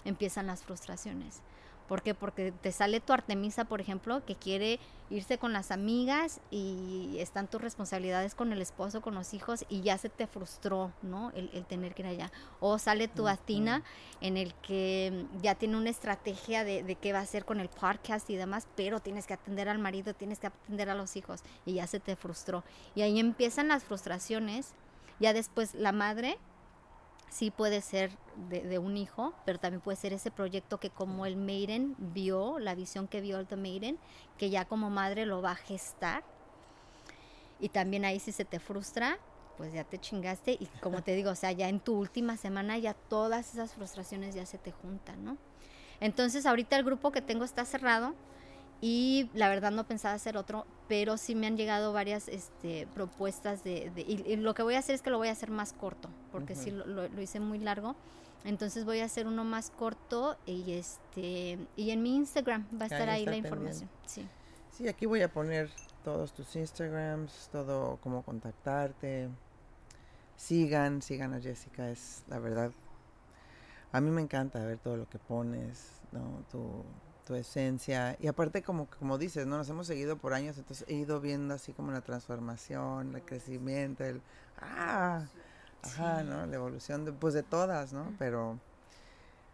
empiezan 0.05 0.47
las 0.47 0.63
frustraciones. 0.63 1.41
¿Por 1.87 2.01
qué? 2.01 2.13
Porque 2.13 2.51
te 2.51 2.71
sale 2.71 2.99
tu 2.99 3.13
Artemisa, 3.13 3.63
por 3.63 3.79
ejemplo, 3.79 4.25
que 4.25 4.35
quiere 4.35 4.79
irse 5.09 5.37
con 5.37 5.53
las 5.53 5.71
amigas 5.71 6.41
y 6.51 7.15
están 7.19 7.47
tus 7.47 7.61
responsabilidades 7.61 8.35
con 8.35 8.51
el 8.51 8.61
esposo, 8.61 9.01
con 9.01 9.15
los 9.15 9.33
hijos 9.33 9.65
y 9.69 9.79
ya 9.81 9.97
se 9.97 10.09
te 10.09 10.27
frustró, 10.27 10.91
¿no? 11.01 11.31
El, 11.33 11.65
tener 11.65 11.93
que 11.93 12.01
ir 12.01 12.07
allá. 12.09 12.31
O 12.59 12.77
sale 12.77 13.07
tu 13.07 13.29
Atina 13.29 13.83
en 14.19 14.35
el 14.35 14.53
que 14.55 15.25
ya 15.41 15.55
tiene 15.55 15.77
una 15.77 15.89
estrategia 15.89 16.65
de, 16.65 16.83
de, 16.83 16.95
qué 16.95 17.13
va 17.13 17.19
a 17.19 17.21
hacer 17.21 17.45
con 17.45 17.61
el 17.61 17.69
podcast 17.69 18.29
y 18.29 18.35
demás, 18.35 18.67
pero 18.75 18.99
tienes 18.99 19.25
que 19.25 19.35
atender 19.35 19.69
al 19.69 19.79
marido, 19.79 20.13
tienes 20.13 20.39
que 20.39 20.47
atender 20.47 20.89
a 20.89 20.95
los 20.95 21.15
hijos 21.15 21.41
y 21.65 21.75
ya 21.75 21.87
se 21.87 22.01
te 22.01 22.17
frustró. 22.17 22.65
Y 22.95 23.01
ahí 23.01 23.17
empiezan 23.17 23.69
las 23.69 23.85
frustraciones. 23.85 24.73
Ya 25.19 25.33
después 25.33 25.73
la 25.73 25.91
madre 25.91 26.37
sí 27.29 27.51
puede 27.51 27.81
ser 27.81 28.11
de, 28.49 28.79
un 28.79 28.97
hijo, 28.97 29.33
pero 29.45 29.59
también 29.59 29.81
puede 29.81 29.97
ser 29.97 30.13
ese 30.13 30.31
proyecto 30.31 30.79
que 30.79 30.89
como 30.89 31.25
el 31.25 31.35
Maiden 31.35 31.95
vio, 31.97 32.59
la 32.59 32.75
visión 32.75 33.07
que 33.07 33.21
vio 33.21 33.39
el 33.39 33.47
Maiden, 33.57 33.97
que 34.37 34.49
ya 34.49 34.65
como 34.65 34.89
madre 34.89 35.25
lo 35.25 35.41
va 35.41 35.51
a 35.51 35.55
gestar. 35.55 36.23
Y 37.59 37.69
también 37.69 38.05
ahí 38.05 38.19
si 38.19 38.31
se 38.31 38.45
te 38.45 38.59
frustra, 38.59 39.17
pues 39.57 39.73
ya 39.73 39.83
te 39.83 39.97
chingaste 39.97 40.51
y 40.51 40.67
como 40.81 41.03
te 41.03 41.15
digo, 41.15 41.31
o 41.31 41.35
sea, 41.35 41.51
ya 41.51 41.67
en 41.67 41.79
tu 41.79 41.97
última 41.97 42.37
semana 42.37 42.77
ya 42.77 42.93
todas 42.93 43.53
esas 43.53 43.73
frustraciones 43.73 44.35
ya 44.35 44.45
se 44.45 44.59
te 44.59 44.71
juntan, 44.71 45.25
¿no? 45.25 45.37
Entonces 45.99 46.45
ahorita 46.45 46.77
el 46.77 46.85
grupo 46.85 47.11
que 47.11 47.21
tengo 47.21 47.43
está 47.43 47.65
cerrado, 47.65 48.13
y 48.79 49.29
la 49.33 49.49
verdad 49.49 49.71
no 49.71 49.85
pensaba 49.85 50.13
hacer 50.13 50.37
otro, 50.37 50.65
pero 50.87 51.17
sí 51.17 51.33
me 51.33 51.47
han 51.47 51.57
llegado 51.57 51.93
varias 51.93 52.27
este, 52.27 52.87
propuestas 52.93 53.63
de, 53.63 53.91
y, 53.95 54.35
lo 54.35 54.53
que 54.53 54.61
voy 54.61 54.75
a 54.75 54.79
hacer 54.79 54.95
es 54.95 55.01
que 55.01 55.09
lo 55.09 55.17
voy 55.17 55.29
a 55.29 55.31
hacer 55.31 55.49
más 55.49 55.73
corto, 55.73 56.09
porque 56.31 56.55
sí 56.55 56.71
lo, 56.71 57.07
hice 57.19 57.39
muy 57.39 57.59
largo. 57.59 57.95
Entonces 58.43 58.85
voy 58.85 58.99
a 58.99 59.05
hacer 59.05 59.27
uno 59.27 59.43
más 59.43 59.71
corto 59.71 60.37
y 60.45 60.73
este 60.73 61.57
y 61.75 61.89
en 61.89 62.01
mi 62.01 62.15
Instagram 62.15 62.65
va 62.79 62.83
a 62.83 62.85
estar 62.85 63.09
ahí, 63.09 63.25
la 63.25 63.35
información. 63.35 63.89
Sí. 64.05 64.25
sí, 64.71 64.87
aquí 64.87 65.05
voy 65.05 65.21
a 65.21 65.27
poner 65.27 65.69
todos 66.03 66.33
tus 66.33 66.55
Instagrams, 66.55 67.49
todo 67.51 67.97
cómo 67.97 68.21
contactarte. 68.21 69.27
Sigan, 70.37 71.01
sigan 71.01 71.33
a 71.33 71.41
Jessica, 71.41 71.89
es 71.89 72.23
la 72.27 72.37
verdad. 72.39 72.71
A 73.91 73.99
mí 73.99 74.11
me 74.11 74.21
encanta 74.21 74.63
ver 74.63 74.77
todo 74.77 74.95
lo 74.95 75.09
que 75.09 75.17
pones, 75.17 75.99
¿no? 76.11 76.45
Tu, 76.51 76.85
tu 77.27 77.35
esencia. 77.35 78.15
Y 78.19 78.27
aparte, 78.27 78.63
como, 78.63 78.87
como 78.99 79.17
dices, 79.17 79.45
¿no? 79.45 79.57
Nos 79.57 79.69
hemos 79.69 79.85
seguido 79.85 80.17
por 80.17 80.33
años, 80.33 80.57
entonces 80.57 80.87
he 80.87 80.93
ido 80.93 81.19
viendo 81.19 81.53
así 81.53 81.73
como 81.73 81.91
la 81.91 82.01
transformación, 82.01 83.13
el 83.13 83.21
crecimiento, 83.21 84.05
el... 84.05 84.21
¡Ah! 84.61 85.25
Ajá, 85.83 86.23
¿no? 86.23 86.45
La 86.45 86.55
evolución 86.55 87.05
de, 87.05 87.11
pues 87.11 87.33
de 87.33 87.43
todas, 87.43 87.93
¿no? 87.93 88.13
Pero 88.17 88.57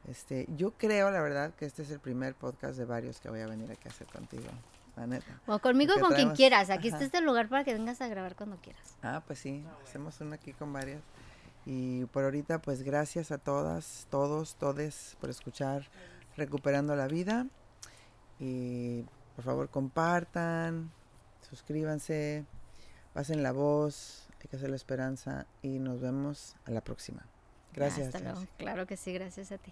este, 0.07 0.47
yo 0.55 0.71
creo, 0.71 1.09
la 1.11 1.21
verdad, 1.21 1.53
que 1.55 1.65
este 1.65 1.81
es 1.81 1.91
el 1.91 1.99
primer 1.99 2.35
podcast 2.35 2.77
de 2.77 2.85
varios 2.85 3.19
que 3.19 3.29
voy 3.29 3.41
a 3.41 3.47
venir 3.47 3.71
aquí 3.71 3.87
a 3.87 3.91
hacer 3.91 4.07
contigo. 4.07 4.47
La 4.95 5.07
neta. 5.07 5.39
O 5.47 5.57
conmigo 5.57 5.95
con 5.99 6.13
quien 6.13 6.35
quieras. 6.35 6.69
Aquí 6.69 6.89
está 6.89 7.03
este 7.03 7.19
lugar 7.21 7.49
para 7.49 7.63
que 7.63 7.73
vengas 7.73 7.99
a 8.01 8.07
grabar 8.07 8.35
cuando 8.35 8.57
quieras. 8.57 8.95
Ah, 9.01 9.23
pues 9.25 9.39
sí. 9.39 9.65
Hacemos 9.83 10.21
uno 10.21 10.35
aquí 10.35 10.53
con 10.53 10.71
varias. 10.71 11.01
Y 11.65 12.05
por 12.05 12.25
ahorita, 12.25 12.61
pues 12.61 12.83
gracias 12.83 13.31
a 13.31 13.39
todas, 13.39 14.05
todos, 14.11 14.55
todes 14.55 15.17
por 15.19 15.31
escuchar 15.31 15.89
Recuperando 16.37 16.95
la 16.95 17.07
Vida. 17.07 17.47
Y 18.43 19.05
por 19.37 19.45
favor 19.45 19.69
compartan, 19.69 20.91
suscríbanse, 21.49 22.43
pasen 23.13 23.41
la 23.41 23.53
voz, 23.53 24.27
hay 24.41 24.49
que 24.49 24.57
hacer 24.57 24.69
la 24.69 24.75
esperanza 24.75 25.47
y 25.61 25.79
nos 25.79 26.01
vemos 26.01 26.57
a 26.65 26.71
la 26.71 26.81
próxima. 26.81 27.25
Gracias. 27.73 28.07
Hasta 28.07 28.19
luego. 28.19 28.45
Claro 28.57 28.85
que 28.85 28.97
sí, 28.97 29.13
gracias 29.13 29.53
a 29.53 29.57
ti. 29.57 29.71